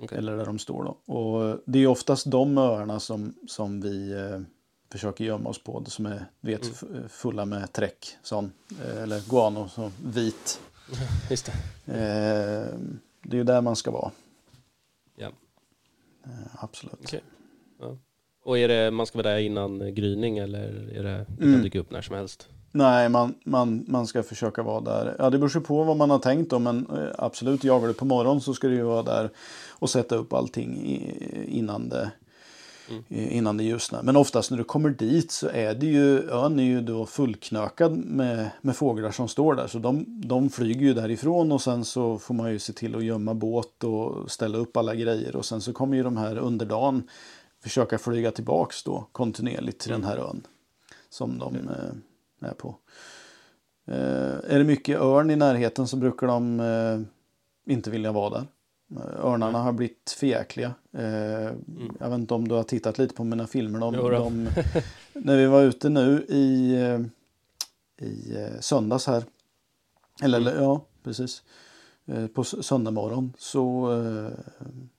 okej. 0.00 0.18
Eller 0.18 0.36
där 0.36 0.46
de 0.46 0.58
står 0.58 0.84
då. 0.84 1.14
Och 1.14 1.60
det 1.66 1.78
är 1.78 1.86
oftast 1.86 2.30
de 2.30 2.58
öarna 2.58 3.00
som, 3.00 3.34
som 3.48 3.80
vi 3.80 4.12
eh, 4.12 4.40
försöker 4.92 5.24
gömma 5.24 5.48
oss 5.50 5.62
på. 5.64 5.84
Som 5.86 6.06
är 6.06 6.24
vet, 6.40 6.82
Mm. 6.82 7.08
fulla 7.08 7.44
med 7.44 7.72
träck. 7.72 8.16
Sån, 8.22 8.52
eh, 8.84 9.02
eller 9.02 9.20
guano, 9.30 9.68
så 9.68 9.90
vit. 10.04 10.60
Just 11.30 11.46
det. 11.46 11.92
Eh, 11.92 12.78
det 13.22 13.36
är 13.36 13.38
ju 13.38 13.44
där 13.44 13.60
man 13.60 13.76
ska 13.76 13.90
vara. 13.90 14.10
Ja. 15.16 15.26
Eh, 16.24 16.30
absolut. 16.64 16.94
Okej. 17.04 17.22
Ja. 17.80 17.98
Och 18.44 18.58
är 18.58 18.68
det, 18.68 18.90
man 18.90 19.06
ska 19.06 19.18
vara 19.18 19.28
där 19.30 19.38
innan 19.38 19.94
gryning 19.94 20.38
eller 20.38 20.90
är 20.94 21.02
det, 21.02 21.26
det 21.28 21.42
Mm. 21.44 21.54
kan 21.54 21.62
dyka 21.62 21.78
upp 21.80 21.90
när 21.90 22.02
som 22.02 22.14
helst? 22.16 22.48
Nej, 22.72 23.08
man, 23.08 23.34
man, 23.44 23.84
man 23.88 24.06
ska 24.06 24.22
försöka 24.22 24.62
vara 24.62 24.80
där. 24.80 25.16
Ja, 25.18 25.30
det 25.30 25.38
beror 25.38 25.60
på 25.60 25.84
vad 25.84 25.96
man 25.96 26.10
har 26.10 26.18
tänkt 26.18 26.50
då, 26.50 26.58
men 26.58 26.86
eh, 26.86 27.08
absolut, 27.18 27.64
jagar 27.64 27.88
du 27.88 27.94
på 27.94 28.04
morgonen 28.04 28.40
så 28.40 28.54
ska 28.54 28.68
du 28.68 28.74
ju 28.74 28.82
vara 28.82 29.02
där 29.02 29.30
och 29.68 29.90
sätta 29.90 30.16
upp 30.16 30.32
allting 30.32 31.00
innan 31.46 31.88
det 31.88 32.10
Mm. 32.90 33.04
innan 33.08 33.56
det 33.56 33.64
ljusnar. 33.64 34.02
Men 34.02 34.16
oftast 34.16 34.50
när 34.50 34.58
du 34.58 34.64
kommer 34.64 34.90
dit 34.90 35.30
så 35.30 35.48
är 35.48 35.74
det 35.74 35.86
ju, 35.86 36.30
ön 36.30 36.58
är 36.58 36.64
ju 36.64 36.80
då 36.80 37.06
fullknökad 37.06 37.96
med, 37.96 38.50
med 38.60 38.76
fåglar 38.76 39.10
som 39.10 39.28
står 39.28 39.54
där. 39.54 39.66
Så 39.66 39.78
de, 39.78 40.04
de 40.26 40.50
flyger 40.50 40.80
ju 40.80 40.94
därifrån 40.94 41.52
och 41.52 41.62
sen 41.62 41.84
så 41.84 42.18
får 42.18 42.34
man 42.34 42.52
ju 42.52 42.58
se 42.58 42.72
till 42.72 42.96
att 42.96 43.04
gömma 43.04 43.34
båt 43.34 43.84
och 43.84 44.30
ställa 44.30 44.58
upp 44.58 44.76
alla 44.76 44.94
grejer. 44.94 45.36
Och 45.36 45.44
sen 45.44 45.60
så 45.60 45.72
kommer 45.72 45.96
ju 45.96 46.02
de 46.02 46.16
här 46.16 46.36
under 46.36 46.66
dagen 46.66 47.08
försöka 47.62 47.98
flyga 47.98 48.30
tillbaks 48.30 48.82
då 48.82 49.06
kontinuerligt 49.12 49.78
till 49.80 49.92
den 49.92 50.04
här 50.04 50.16
ön. 50.16 50.46
Som 51.10 51.38
de 51.38 51.54
eh, 51.54 51.92
är 52.40 52.54
på. 52.54 52.76
Eh, 53.86 54.52
är 54.54 54.58
det 54.58 54.64
mycket 54.64 55.00
örn 55.00 55.30
i 55.30 55.36
närheten 55.36 55.88
så 55.88 55.96
brukar 55.96 56.26
de 56.26 56.60
eh, 56.60 57.00
inte 57.74 57.90
vilja 57.90 58.12
vara 58.12 58.30
där. 58.30 58.46
Eh, 58.96 59.24
Örnarna 59.26 59.58
har 59.58 59.72
blivit 59.72 60.14
förjäkliga. 60.18 60.74
Eh, 60.92 61.52
Jag 62.00 62.10
vet 62.10 62.18
inte 62.18 62.34
om 62.34 62.48
du 62.48 62.54
har 62.54 62.62
tittat 62.62 62.98
lite 62.98 63.14
på 63.14 63.24
mina 63.24 63.46
filmer. 63.46 63.80
De, 63.80 63.94
de, 64.18 64.48
när 65.12 65.36
vi 65.36 65.46
var 65.46 65.62
ute 65.62 65.88
nu 65.88 66.24
i, 66.28 66.74
eh, 66.82 67.00
i 68.06 68.36
eh, 68.36 68.60
söndags 68.60 69.06
här. 69.06 69.24
Eller, 70.22 70.40
Mm. 70.52 70.62
ja, 70.62 70.84
precis. 71.02 71.42
Eh, 72.06 72.26
På 72.26 72.44
söndag 72.44 72.90
morgon 72.90 73.32
så 73.38 73.92
eh, 74.02 74.32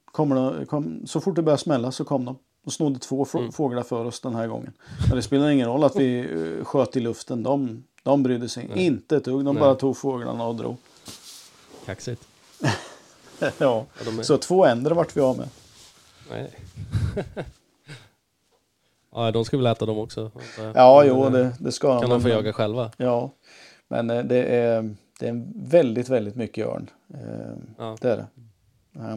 kommer 0.05 0.35
de, 0.35 0.65
kom, 0.65 1.07
så 1.07 1.21
fort 1.21 1.35
det 1.35 1.41
började 1.41 1.61
smälla 1.61 1.91
så 1.91 2.05
kom 2.05 2.25
de. 2.25 2.35
Och 2.67 2.73
snodde 2.73 2.99
två 2.99 3.25
Mm. 3.33 3.51
fåglar 3.51 3.83
för 3.83 4.05
oss 4.05 4.19
den 4.19 4.35
här 4.35 4.47
gången. 4.47 4.73
Men 5.07 5.15
det 5.15 5.21
spelar 5.21 5.49
ingen 5.49 5.67
roll 5.67 5.83
att 5.83 5.95
vi 5.95 6.19
eh, 6.19 6.65
sköt 6.65 6.95
i 6.95 6.99
luften. 6.99 7.43
De, 7.43 7.83
de 8.03 8.23
brydde 8.23 8.49
sig 8.49 8.67
Nej. 8.75 8.85
inte 8.85 9.17
ett 9.17 9.25
dugg. 9.25 9.45
De 9.45 9.55
Nej. 9.55 9.61
bara 9.61 9.75
tog 9.75 9.97
fåglarna 9.97 10.45
och 10.47 10.55
drog. 10.55 10.75
Kaxigt. 11.85 12.27
ja. 13.39 13.49
Ja, 13.57 13.85
de 14.05 14.19
är, 14.19 14.23
Så 14.23 14.37
två 14.37 14.65
änder 14.65 14.91
vart 14.91 15.17
vi 15.17 15.21
av 15.21 15.37
med. 15.37 15.49
nej. 16.31 16.51
ja, 19.11 19.31
de 19.31 19.45
ska 19.45 19.57
väl 19.57 19.65
äta 19.67 19.85
dem 19.85 19.97
också. 19.97 20.31
Ja, 20.75 21.03
jo, 21.05 21.29
det, 21.29 21.53
det 21.59 21.71
ska 21.71 21.99
Kan 21.99 22.09
de 22.09 22.21
få 22.21 22.29
jaga 22.29 22.53
själva? 22.53 22.91
Ja, 22.97 23.31
men 23.87 24.09
eh, 24.09 24.23
det 24.23 24.43
är, 24.43 24.95
det 25.19 25.27
är 25.27 25.43
väldigt, 25.55 26.09
väldigt 26.09 26.35
mycket 26.35 26.67
örn. 26.67 26.89
Eh, 27.13 27.19
Ja. 27.77 27.97
Det 28.01 28.11
är 28.11 28.17
det. 28.17 28.27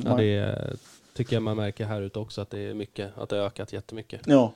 Ja, 0.05 0.14
det 0.16 0.24
är, 0.36 0.76
tycker 1.24 1.36
jag 1.36 1.42
man 1.42 1.56
märker 1.56 1.84
här 1.84 2.02
ute 2.02 2.18
också 2.18 2.40
att 2.40 2.50
det 2.50 2.58
är 2.58 2.74
mycket, 2.74 3.18
att 3.18 3.28
det 3.28 3.36
har 3.36 3.44
ökat 3.46 3.72
jättemycket. 3.72 4.20
ja. 4.26 4.52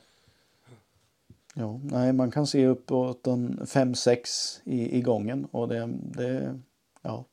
ja. 1.54 1.80
Nej, 1.82 2.12
man 2.12 2.30
kan 2.30 2.46
se 2.46 2.66
uppåt 2.66 3.26
en 3.26 3.58
5-6 3.64 4.60
i, 4.64 4.98
i 4.98 5.00
gången 5.00 5.44
och 5.50 5.68
det, 5.68 5.88
det, 6.02 6.60
ja, 7.02 7.24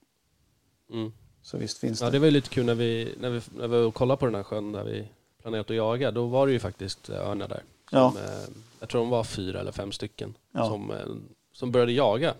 Mm. 0.94 1.12
så 1.42 1.58
visst 1.58 1.78
finns 1.78 2.00
det. 2.00 2.06
Ja, 2.06 2.12
det 2.12 2.20
var 2.20 2.26
ju 2.26 2.32
lite 2.32 2.50
kul 2.50 2.66
när 2.66 2.76
vi, 2.76 3.16
när 3.20 3.30
vi, 3.30 3.42
när 3.58 3.68
vi 3.68 3.92
kollade 3.92 4.20
på 4.20 4.26
den 4.26 4.36
här 4.36 4.44
sjön 4.44 4.72
där 4.72 4.84
vi 4.84 5.08
planerat 5.42 5.70
att 5.70 5.76
jaga. 5.76 6.12
Då 6.12 6.26
var 6.28 6.48
det 6.48 6.54
ju 6.54 6.60
faktiskt 6.60 7.10
örnar 7.10 7.48
där. 7.48 7.64
Ja. 7.92 8.12
Som, 8.12 8.18
eh, 8.22 8.58
jag 8.80 8.90
tror 8.90 9.02
de 9.02 9.10
var 9.10 9.24
fyra 9.24 9.60
eller 9.60 9.72
fem 9.72 9.92
stycken 9.92 10.34
Ja. 10.52 10.68
som, 10.68 10.92
eh, 10.92 10.98
som 11.54 11.72
började 11.72 11.92
jaga 11.92 12.34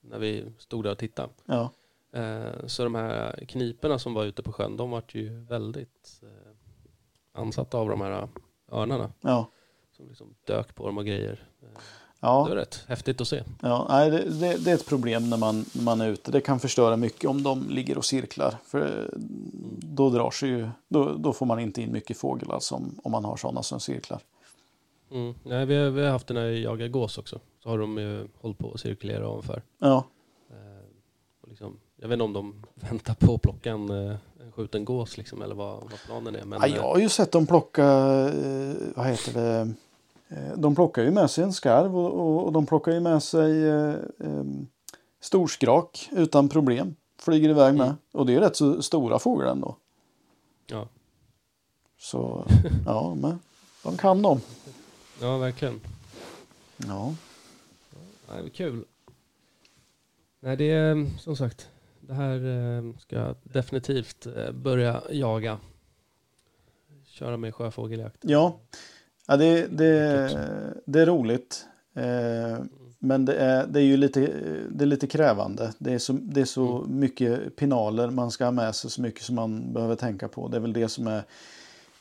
när 0.00 0.18
vi 0.18 0.44
stod 0.58 0.84
där 0.84 0.90
och 0.90 0.98
tittade. 0.98 1.28
Ja, 1.44 1.70
så 2.66 2.84
de 2.84 2.94
här 2.94 3.44
kniporna 3.48 3.98
som 3.98 4.14
var 4.14 4.24
ute 4.24 4.42
på 4.42 4.52
sjön, 4.52 4.76
de 4.76 4.90
var 4.90 5.02
ju 5.08 5.40
väldigt 5.44 6.20
eh, 6.22 6.28
ansatta 7.40 7.78
av 7.78 7.88
de 7.88 8.00
här 8.00 8.28
örnarna. 8.72 9.12
ja, 9.20 9.50
Som 9.96 10.08
liksom 10.08 10.34
dök 10.46 10.74
på 10.74 10.86
dem 10.86 10.98
och 10.98 11.06
grejer. 11.06 11.46
Eh, 11.62 11.68
Det 11.68 12.26
ja. 12.28 12.42
var 12.48 12.56
rätt 12.56 12.84
häftigt 12.88 13.20
att 13.20 13.28
se. 13.28 13.42
ja 13.62 13.86
nej, 13.88 14.10
det, 14.10 14.18
det, 14.40 14.64
det 14.64 14.70
är 14.70 14.74
ett 14.74 14.88
problem 14.88 15.30
när 15.30 15.36
man, 15.36 15.64
när 15.74 15.82
man 15.82 16.00
är 16.00 16.08
ute. 16.08 16.30
Det 16.30 16.40
kan 16.40 16.60
förstöra 16.60 16.96
mycket 16.96 17.30
om 17.30 17.42
de 17.42 17.68
ligger 17.70 17.98
och 17.98 18.04
cirklar. 18.04 18.54
För 18.64 18.80
eh, 18.80 19.18
då 19.96 20.10
drar 20.10 20.30
sig 20.30 20.48
ju, 20.48 20.68
då, 20.88 21.14
då 21.14 21.32
får 21.32 21.46
man 21.46 21.58
inte 21.60 21.82
in 21.82 21.92
mycket 21.92 22.16
fåglar 22.16 22.58
som 22.60 23.00
om 23.04 23.12
man 23.12 23.24
har 23.24 23.36
sådana 23.36 23.62
som 23.62 23.80
cirklar. 23.80 24.20
Mm. 25.10 25.34
Nej, 25.42 25.66
vi, 25.66 25.76
har, 25.76 25.90
vi 25.90 26.02
har 26.02 26.10
haft 26.10 26.26
det 26.26 26.34
när 26.34 26.48
vi 26.48 26.62
jagar 26.62 26.88
gås 26.88 27.18
också. 27.18 27.40
Så 27.62 27.68
har 27.68 27.78
de 27.78 27.98
ju 27.98 28.28
hållit 28.40 28.58
på 28.58 28.72
att 28.72 28.80
cirkulera 28.80 29.28
ovanför. 29.28 29.62
Ja, 29.78 29.96
Eh, 29.96 30.04
liksom, 31.52 31.76
jag 31.96 32.08
vet 32.08 32.14
inte 32.14 32.24
om 32.24 32.32
de 32.32 32.54
väntar 32.88 33.14
på 33.14 33.34
att 33.34 33.42
plocka 33.42 33.70
en, 33.70 33.90
eh, 33.90 34.16
en 34.40 34.52
skjuten 34.52 34.84
gås 34.84 35.16
liksom, 35.16 35.42
eller 35.42 35.54
vad, 35.54 35.82
vad 35.82 36.00
planen 36.06 36.36
är. 36.36 36.44
Men, 36.44 36.60
ja, 36.60 36.66
jag 36.66 36.82
har 36.82 36.98
ju 36.98 37.08
sett 37.08 37.32
dem 37.32 37.46
plocka, 37.46 37.84
eh, 37.84 38.74
vad 38.94 39.06
heter 39.06 39.32
det, 39.32 39.74
eh, 40.28 40.56
de 40.56 40.74
plockar 40.74 41.02
ju 41.02 41.10
med 41.10 41.30
sig 41.30 41.44
en 41.44 41.52
skarv 41.52 41.98
och, 41.98 42.12
och, 42.12 42.44
och 42.44 42.52
de 42.52 42.66
plockar 42.66 42.92
ju 42.92 43.00
med 43.00 43.22
sig 43.22 43.68
eh, 43.68 43.94
eh, 44.20 44.44
storskrak 45.20 46.08
utan 46.12 46.48
problem. 46.48 46.96
Flyger 47.18 47.48
iväg 47.48 47.74
med. 47.74 47.86
Mm. 47.86 47.96
Och 48.12 48.26
det 48.26 48.34
är 48.34 48.40
rätt 48.40 48.56
så 48.56 48.82
stora 48.82 49.18
fåglar 49.18 49.46
ändå. 49.46 49.76
ja, 50.66 50.88
Så 51.98 52.44
ja, 52.86 53.14
men 53.14 53.38
de 53.82 53.96
kan 53.96 54.22
de. 54.22 54.40
ja, 55.20 55.38
verkligen. 55.38 55.80
Ja, 56.76 57.14
Ja, 58.28 58.34
det 58.34 58.46
är 58.46 58.48
kul. 58.48 58.84
Nej, 60.44 60.56
det 60.56 60.70
är 60.70 61.18
som 61.18 61.36
sagt, 61.36 61.68
det 62.00 62.14
här 62.14 62.34
eh, 62.34 62.96
ska 62.98 63.16
jag 63.16 63.36
definitivt 63.42 64.26
eh, 64.26 64.52
börja 64.52 65.02
jaga. 65.10 65.58
Köra 67.04 67.36
med 67.36 67.54
sjöfågeljakt. 67.54 68.18
ja. 68.22 68.60
ja 69.26 69.36
det, 69.36 69.66
det, 69.66 69.94
det 70.84 71.00
är 71.00 71.06
roligt. 71.06 71.66
Eh, 71.94 72.64
men 72.98 73.24
det 73.24 73.34
är, 73.34 73.66
det 73.66 73.80
är 73.80 73.84
ju 73.84 73.96
lite, 73.96 74.20
det 74.70 74.84
är 74.84 74.86
lite 74.86 75.06
krävande. 75.06 75.72
Det 75.78 75.92
är, 75.92 75.98
så, 75.98 76.12
det 76.12 76.40
är 76.40 76.44
så 76.44 76.84
mycket 76.88 77.56
pinaler 77.56 78.10
man 78.10 78.30
ska 78.30 78.44
ha 78.44 78.52
med 78.52 78.74
sig, 78.74 78.90
så 78.90 79.02
mycket 79.02 79.22
som 79.22 79.34
man 79.34 79.72
behöver 79.72 79.94
tänka 79.96 80.28
på. 80.28 80.48
Det 80.48 80.56
är 80.56 80.60
väl 80.60 80.72
det 80.72 80.88
som 80.88 81.06
är 81.06 81.22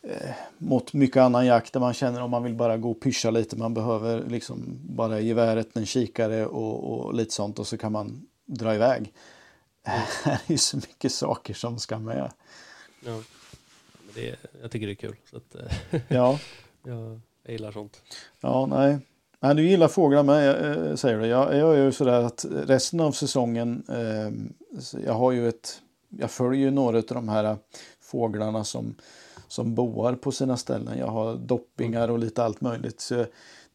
eh, 0.01 0.31
mot 0.57 0.93
mycket 0.93 1.21
annan 1.21 1.45
jakt 1.45 1.73
där 1.73 1.79
man 1.79 1.93
känner 1.93 2.21
om 2.21 2.31
man 2.31 2.43
vill 2.43 2.55
bara 2.55 2.77
gå 2.77 2.91
och 2.91 3.01
pyscha 3.01 3.31
lite. 3.31 3.55
Man 3.55 3.73
behöver 3.73 4.23
liksom 4.29 4.79
bara 4.83 5.19
geväret, 5.19 5.77
en 5.77 5.85
kikare 5.85 6.45
och, 6.45 6.93
och 6.93 7.13
lite 7.13 7.33
sånt 7.33 7.59
och 7.59 7.67
så 7.67 7.77
kan 7.77 7.91
man 7.91 8.27
dra 8.55 8.75
iväg. 8.75 9.13
Här 9.83 10.41
är 10.47 10.51
ju 10.51 10.57
så 10.57 10.77
mycket 10.77 11.11
saker 11.11 11.53
som 11.53 11.79
ska 11.79 11.99
med. 11.99 12.17
Ja. 12.17 12.31
Men 12.99 13.23
det, 14.15 14.29
är- 14.29 14.37
jag 14.61 14.71
tycker 14.71 14.87
det 14.87 14.93
är 14.93 14.95
kul. 14.95 15.15
Så 15.31 15.37
att, 15.37 15.55
eh, 15.55 16.01
Ja, 16.07 16.39
jag, 16.83 17.19
jag 17.43 17.51
gillar 17.51 17.71
sånt. 17.71 18.01
ja 18.41 18.65
nej. 18.65 18.99
Nej, 19.43 19.55
du 19.55 19.67
gillar 19.67 19.87
fåglar 19.87 20.23
med, 20.23 20.49
eh, 20.89 20.95
säger 20.95 21.19
du. 21.19 21.25
Jag, 21.25 21.55
jag 21.57 21.77
är 21.77 21.83
ju 21.83 21.91
sådär 21.91 22.21
att 22.23 22.45
resten 22.49 22.99
av 22.99 23.11
säsongen, 23.11 23.83
eh, 23.89 24.31
jag 25.05 25.13
har 25.13 25.31
ju 25.31 25.49
ett, 25.49 25.81
jag 26.09 26.31
följer 26.31 26.61
ju 26.61 26.71
några 26.71 26.97
av 26.97 27.03
de 27.07 27.29
här 27.29 27.57
fåglarna 28.01 28.63
som, 28.63 28.95
som 29.47 29.75
boar 29.75 30.15
på 30.15 30.31
sina 30.31 30.57
ställen. 30.57 30.97
Jag 30.97 31.07
har 31.07 31.35
doppingar 31.35 32.09
och 32.09 32.19
lite 32.19 32.43
allt 32.43 32.61
möjligt. 32.61 33.01
Så 33.01 33.25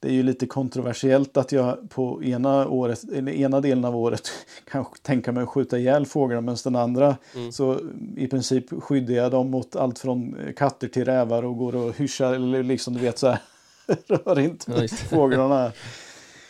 det 0.01 0.09
är 0.09 0.13
ju 0.13 0.23
lite 0.23 0.47
kontroversiellt 0.47 1.37
att 1.37 1.53
jag 1.53 1.91
på 1.91 2.23
ena, 2.25 2.69
året, 2.69 3.05
eller 3.15 3.33
ena 3.33 3.61
delen 3.61 3.85
av 3.85 3.97
året 3.97 4.29
kan 4.71 4.85
tänka 5.03 5.33
mig 5.33 5.43
att 5.43 5.49
skjuta 5.49 5.79
ihjäl 5.79 6.07
fåglar 6.07 6.41
medan 6.41 6.57
den 6.65 6.77
andra 6.77 7.17
Mm. 7.35 7.53
så 7.53 7.81
i 8.17 8.27
princip 8.27 8.83
skyddar 8.83 9.15
jag 9.15 9.31
dem 9.31 9.51
mot 9.51 9.77
allt 9.77 9.99
från 9.99 10.37
katter 10.57 10.89
till 10.89 11.05
rävar 11.05 11.43
och 11.43 11.57
går 11.59 11.77
och 11.77 11.97
hyschar 11.97 12.33
eller 12.35 12.63
liksom 12.63 12.95
du 12.95 13.01
vet 13.01 13.19
så 13.19 13.27
här. 13.27 13.39
Rör 14.07 14.39
inte 14.39 14.73
Ja, 14.73 14.89
fåglarna. 14.89 15.73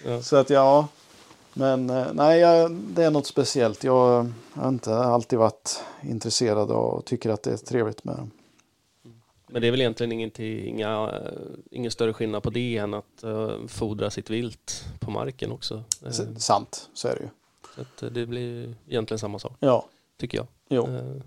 Ja. 0.05 0.23
Så 0.23 0.37
att 0.37 0.51
ja, 0.51 0.89
men 1.55 1.91
eh, 1.91 2.07
nej, 2.13 2.41
jag, 2.41 2.71
det 2.73 3.05
är 3.05 3.11
något 3.11 3.27
speciellt. 3.27 3.85
Jag 3.85 4.31
har 4.53 4.69
inte 4.69 4.97
alltid 4.97 5.39
varit 5.39 5.83
intresserad 6.03 6.71
och 6.71 7.05
tycker 7.05 7.31
att 7.31 7.43
det 7.43 7.53
är 7.53 7.57
trevligt 7.57 8.05
med 8.05 8.17
dem. 8.17 8.31
Men 9.49 9.63
det 9.63 9.67
är 9.69 9.71
väl 9.71 9.81
egentligen 9.81 10.13
ingenting, 10.13 10.67
inga, 10.69 11.11
eh, 11.11 11.33
ingen 11.71 11.91
större 11.91 12.13
skillnad 12.13 12.43
på 12.43 12.51
det 12.51 12.77
än 12.77 12.95
att 12.95 13.25
uh, 13.25 13.67
fodra 13.67 14.11
sitt 14.11 14.31
vilt 14.31 14.85
på 15.01 15.11
marken 15.11 15.53
också. 15.53 15.75
Eh, 16.03 16.09
S- 16.09 16.23
Sant, 16.45 16.89
så 16.95 17.09
är 17.09 17.15
det 17.17 17.21
ju. 17.23 17.29
så 18.01 18.07
eh, 18.07 18.13
det 18.13 18.27
blir 18.27 18.75
egentligen 18.89 19.19
samma 19.19 19.39
sak, 19.39 19.53
Ja, 19.61 19.87
tycker 20.21 20.39
jag. 20.39 20.47
jo. 20.69 20.87
Eh, 20.87 21.23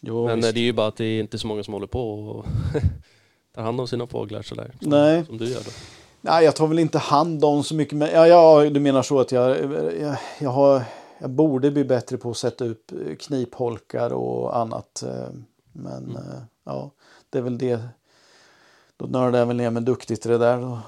jo 0.00 0.26
Men 0.26 0.30
eh, 0.30 0.36
visst. 0.36 0.54
det 0.54 0.60
är 0.60 0.64
ju 0.64 0.72
bara 0.72 0.86
att 0.86 0.96
det 0.96 1.04
är 1.04 1.20
inte 1.20 1.38
så 1.38 1.46
många 1.46 1.62
som 1.64 1.74
håller 1.74 1.86
på 1.86 2.20
och 2.28 2.46
tar 3.54 3.62
hand 3.62 3.80
om 3.80 3.88
sina 3.88 4.06
fåglar 4.06 4.42
sådär. 4.42 4.74
Som, 4.80 4.90
Nej. 4.90 5.24
som 5.26 5.38
du 5.38 5.44
gör 5.44 5.60
då. 5.64 5.70
Nej, 6.20 6.44
jag 6.44 6.56
tar 6.56 6.66
väl 6.66 6.78
inte 6.78 6.98
hand 6.98 7.44
om 7.44 7.64
så 7.64 7.74
mycket. 7.74 7.94
Men, 7.98 8.08
ja, 8.12 8.26
ja, 8.26 8.70
du 8.70 8.80
menar 8.80 9.02
så 9.02 9.20
att 9.20 9.32
jag, 9.32 9.58
jag, 10.00 10.16
jag, 10.40 10.50
har, 10.50 10.82
jag 11.18 11.30
borde 11.30 11.70
bli 11.70 11.84
bättre 11.84 12.16
på 12.16 12.30
att 12.30 12.36
sätta 12.36 12.64
upp 12.64 12.92
eh, 12.92 13.16
knipholkar 13.16 14.12
och 14.12 14.56
annat. 14.56 15.02
eh, 15.02 15.28
Men 15.72 16.04
Mm. 16.16 16.22
Ja, 16.64 16.90
det 17.30 17.38
är 17.38 17.42
väl 17.42 17.58
det. 17.58 17.88
Då 18.96 19.06
nördar 19.06 19.38
jag 19.38 19.46
väl 19.46 19.56
ner 19.56 19.70
mig 19.70 19.82
duktigt 19.82 20.26
i 20.26 20.28
det 20.28 20.38
där. 20.38 20.60
Då. 20.60 20.78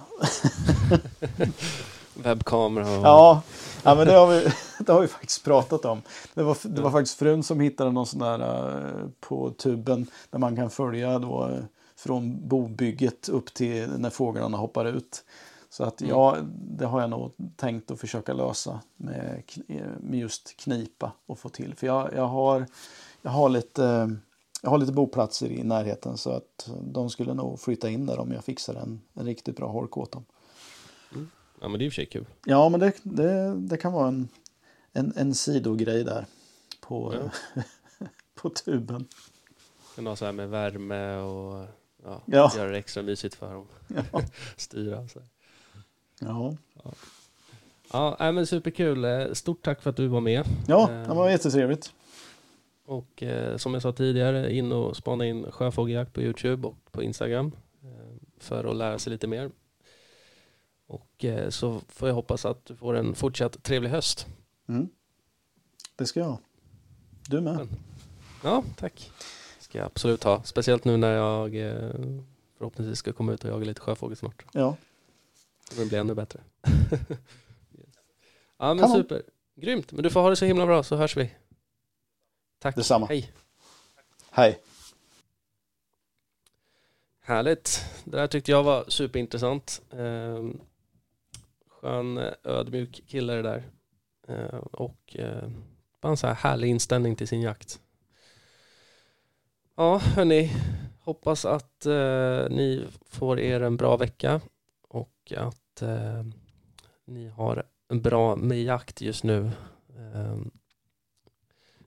Webbkamera 2.23 2.99
och... 2.99 3.07
Ja, 3.07 3.43
ja 3.83 3.95
men 3.95 4.07
det 4.07 4.13
har, 4.13 4.27
vi, 4.27 4.53
det 4.85 4.93
har 4.93 5.01
vi 5.01 5.09
faktiskt 5.09 5.45
pratat 5.45 5.85
om. 5.85 6.03
Det 6.35 6.43
var, 6.43 6.57
det 6.63 6.83
var 6.83 6.91
faktiskt 6.91 7.19
frun 7.19 7.43
som 7.43 7.61
hittade 7.61 7.91
någon 7.93 8.07
sån 8.07 8.21
där 8.21 8.41
eh, 8.41 9.07
på 9.21 9.51
tuben 9.51 10.07
där 10.31 10.39
man 10.39 10.57
kan 10.57 10.71
följa 10.71 11.19
då 11.19 11.49
eh, 11.49 11.65
från 11.97 12.49
bobygget 12.49 13.29
upp 13.29 13.55
till 13.55 13.89
när 13.89 14.11
fåglarna 14.11 14.57
hoppar 14.57 14.85
ut. 14.85 15.25
Så 15.71 15.85
att 15.85 16.01
Mm. 16.01 16.11
ja, 16.11 16.37
det 16.53 16.87
har 16.87 17.01
jag 17.01 17.11
nog 17.11 17.33
tänkt 17.57 17.91
att 17.91 18.01
försöka 18.01 18.33
lösa 18.33 18.81
med, 18.97 19.43
eh, 19.69 19.87
med 20.01 20.19
just 20.21 20.57
knipa 20.57 21.13
och 21.27 21.39
få 21.39 21.49
till. 21.49 21.75
För 21.75 21.87
jag, 21.87 22.11
jag, 22.17 22.27
har, 22.27 22.67
jag, 23.23 23.31
har 23.31 23.49
lite, 23.49 24.17
jag 24.65 24.71
har 24.71 24.79
lite 24.79 24.93
boplatser 24.93 25.47
i 25.51 25.63
närheten 25.65 26.19
så 26.19 26.31
att 26.31 26.71
de 26.83 27.11
skulle 27.11 27.35
nog 27.35 27.61
flytta 27.61 27.91
in 27.91 28.07
där 28.07 28.19
om 28.19 28.33
jag 28.33 28.45
fixar 28.45 28.75
en, 28.75 29.01
en 29.15 29.27
riktigt 29.27 29.57
bra 29.57 29.69
holk 29.69 29.97
åt 29.97 30.13
dem. 30.13 30.25
Ja 31.61 31.69
men 31.69 31.73
det 31.79 31.85
är 31.85 31.87
i 31.87 31.89
och 31.89 31.93
för 31.93 31.95
sig 31.95 32.07
kul. 32.07 32.27
Ja, 32.47 32.69
men 32.69 32.81
det, 32.81 32.93
det, 33.03 33.55
det 33.57 33.77
kan 33.77 33.93
vara 33.93 34.09
en, 34.09 34.29
en, 34.93 35.13
en 35.17 35.35
sidogrej 35.35 36.05
där 36.05 36.27
på, 36.81 37.15
på 38.35 38.51
tuben. 38.51 39.07
Kan 39.95 40.07
ha 40.07 40.17
så 40.17 40.25
här 40.25 40.33
med 40.33 40.49
värme 40.51 41.17
och 41.17 41.67
ja, 42.05 42.23
Ja. 42.27 42.53
göra 42.57 42.71
det 42.71 42.79
extra 42.79 43.03
mysigt 43.03 43.35
för 43.35 43.55
dem. 43.55 43.67
Ja, 44.13 44.23
Styra. 44.57 45.09
Så. 45.09 45.23
ja. 46.19 46.55
Ja, 47.93 48.17
nej, 48.21 48.33
men 48.33 48.47
superkul. 48.47 49.05
Eh, 49.05 49.33
Stort 49.33 49.65
tack 49.65 49.83
för 49.83 49.91
att 49.91 49.97
du 49.97 50.07
var 50.07 50.21
med. 50.21 50.45
ja 50.67 50.91
Eh, 50.91 51.09
det 51.09 51.15
var 51.15 51.31
jättetrevligt. 51.31 51.93
Och 52.93 53.23
eh, 53.23 53.57
som 53.57 53.75
jag 53.75 53.83
sa 53.83 53.93
tidigare, 53.93 54.55
in 54.55 54.73
och 54.73 54.97
spana 54.97 55.27
in 55.27 55.51
sjöfågeljakt 55.51 56.13
på 56.13 56.23
Youtube 56.23 56.69
och 56.69 56.93
på 56.93 57.03
Instagram 57.03 57.53
eh, 57.83 57.89
för 58.39 58.65
att 58.65 58.77
lära 58.77 58.99
sig 58.99 59.13
lite 59.13 59.27
mer. 59.27 59.51
Och 60.87 61.25
eh, 61.25 61.49
så 61.49 61.81
får 61.89 62.09
jag 62.09 62.15
hoppas 62.15 62.45
att 62.45 62.65
du 62.65 62.77
får 62.77 62.95
en 62.95 63.15
fortsatt 63.15 63.63
trevlig 63.63 63.91
höst. 63.91 64.27
Mm. 64.69 64.89
Det 65.97 66.07
ska 66.07 66.21
jag. 66.21 66.39
Du 67.29 67.41
med. 67.41 67.69
Ja, 68.45 68.65
tack. 68.77 69.11
ska 69.61 69.79
jag 69.79 69.87
absolut 69.87 70.25
ha. 70.25 70.43
Speciellt 70.43 70.85
nu 70.85 70.97
när 70.97 71.13
jag 71.13 71.57
eh, 71.57 71.91
förhoppningsvis 72.59 72.99
ska 72.99 73.13
komma 73.13 73.33
ut 73.33 73.45
och 73.45 73.51
jaga 73.51 73.65
lite 73.65 73.81
sjöfågel 73.81 74.17
snart. 74.17 74.45
Ja, 74.53 74.77
Det 75.69 75.77
kommer 75.77 75.89
bli 75.89 75.99
ännu 75.99 76.15
bättre. 76.15 76.41
ja 78.59 78.75
men 78.75 78.79
Kanon. 78.79 78.97
super. 78.97 79.23
Grymt. 79.55 79.93
Men 79.93 80.03
du 80.03 80.11
får 80.11 80.21
ha 80.21 80.31
det 80.31 80.37
så 80.37 80.45
himla 80.45 80.67
bra 80.67 80.83
så 80.83 80.97
hörs 80.97 81.17
vi. 81.17 81.31
Tack. 82.63 82.77
Detsamma. 82.77 83.07
Hej. 83.07 83.33
hej. 84.31 84.59
Härligt. 87.21 87.85
Det 88.05 88.17
där 88.17 88.27
tyckte 88.27 88.51
jag 88.51 88.63
var 88.63 88.85
superintressant. 88.89 89.83
Ehm, 89.93 90.61
skön, 91.69 92.19
eh, 92.19 92.33
ödmjuk 92.45 93.03
kille 93.07 93.33
det 93.35 93.43
där. 93.43 93.63
Ehm, 94.29 94.59
och 94.59 95.17
eh, 95.19 95.49
bara 96.01 96.11
en 96.11 96.17
så 96.17 96.27
här 96.27 96.35
härlig 96.35 96.69
inställning 96.69 97.17
till 97.17 97.29
sin 97.29 97.43
jakt. 97.43 97.81
Ja, 99.77 99.99
hörni. 99.99 100.53
Hoppas 101.01 101.45
att 101.45 101.87
eh, 101.87 102.47
ni 102.51 102.87
får 103.07 103.41
er 103.41 103.61
en 103.61 103.77
bra 103.77 103.97
vecka 103.97 104.41
och 104.89 105.33
att 105.37 105.83
eh, 105.83 106.25
ni 107.05 107.29
har 107.29 107.67
en 107.89 108.03
bra 108.03 108.37
med 108.37 108.63
jakt 108.63 109.01
just 109.01 109.25
nu. 109.25 109.51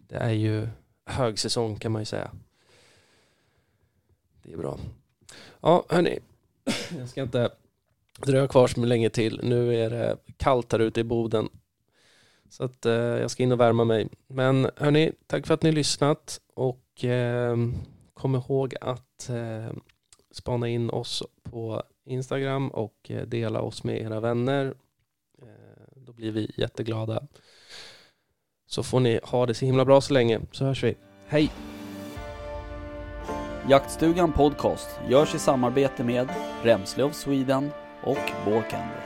Det 0.08 0.16
är 0.16 0.32
ju 0.32 0.68
högsäsong 1.06 1.76
kan 1.76 1.92
man 1.92 2.02
ju 2.02 2.06
säga. 2.06 2.32
Det 4.44 4.54
är 4.54 4.58
bra. 4.58 4.80
Ja, 5.62 5.86
hörni. 5.90 6.20
Jag 6.98 7.10
ska 7.10 7.22
inte 7.22 7.50
dröja 8.18 8.48
kvar 8.48 8.68
så 8.68 8.86
länge 8.86 9.10
till. 9.10 9.40
Nu 9.44 9.76
är 9.76 9.90
det 9.90 10.18
kallt 10.38 10.72
här 10.72 10.80
ute 10.80 11.00
i 11.00 11.04
Boden. 11.04 11.50
Så 12.50 12.64
att 12.64 12.86
eh, 12.86 12.94
jag 12.94 13.32
ska 13.32 13.44
in 13.44 13.52
och 13.52 13.60
värma 13.60 13.84
mig. 13.84 14.08
Men 14.28 14.70
hörni, 14.76 15.12
tack 15.28 15.48
för 15.48 15.54
att 15.54 15.64
ni 15.64 15.72
lyssnat 15.72 16.42
och 16.54 17.06
eh, 17.06 17.58
kom 18.14 18.36
ihåg 18.36 18.76
att 18.82 19.30
eh, 19.30 19.72
spana 20.32 20.68
in 20.68 20.90
oss 20.90 21.24
på 21.44 21.84
Instagram 22.06 22.70
och 22.70 23.12
eh, 23.12 23.26
dela 23.28 23.62
oss 23.62 23.84
med 23.84 24.02
era 24.02 24.20
vänner. 24.20 24.74
Eh, 25.42 25.48
då 25.96 26.14
blir 26.14 26.32
vi 26.32 26.52
jätteglada. 26.58 27.28
Så 28.68 28.84
får 28.84 29.00
ni 29.00 29.20
ha 29.24 29.46
det 29.46 29.54
så 29.54 29.66
himla 29.66 29.86
bra 29.86 30.02
så 30.02 30.14
länge, 30.14 30.42
så 30.52 30.66
hörs 30.66 30.84
vi. 30.84 30.98
Hej! 31.28 31.52
Jaktstugan 33.70 34.32
Podcast 34.32 34.90
görs 35.10 35.36
i 35.36 35.40
samarbete 35.40 36.04
med 36.04 36.30
Remslöv 36.64 37.06
of 37.06 37.16
Sweden 37.16 37.72
och 38.04 38.32
Borkander. 38.46 39.05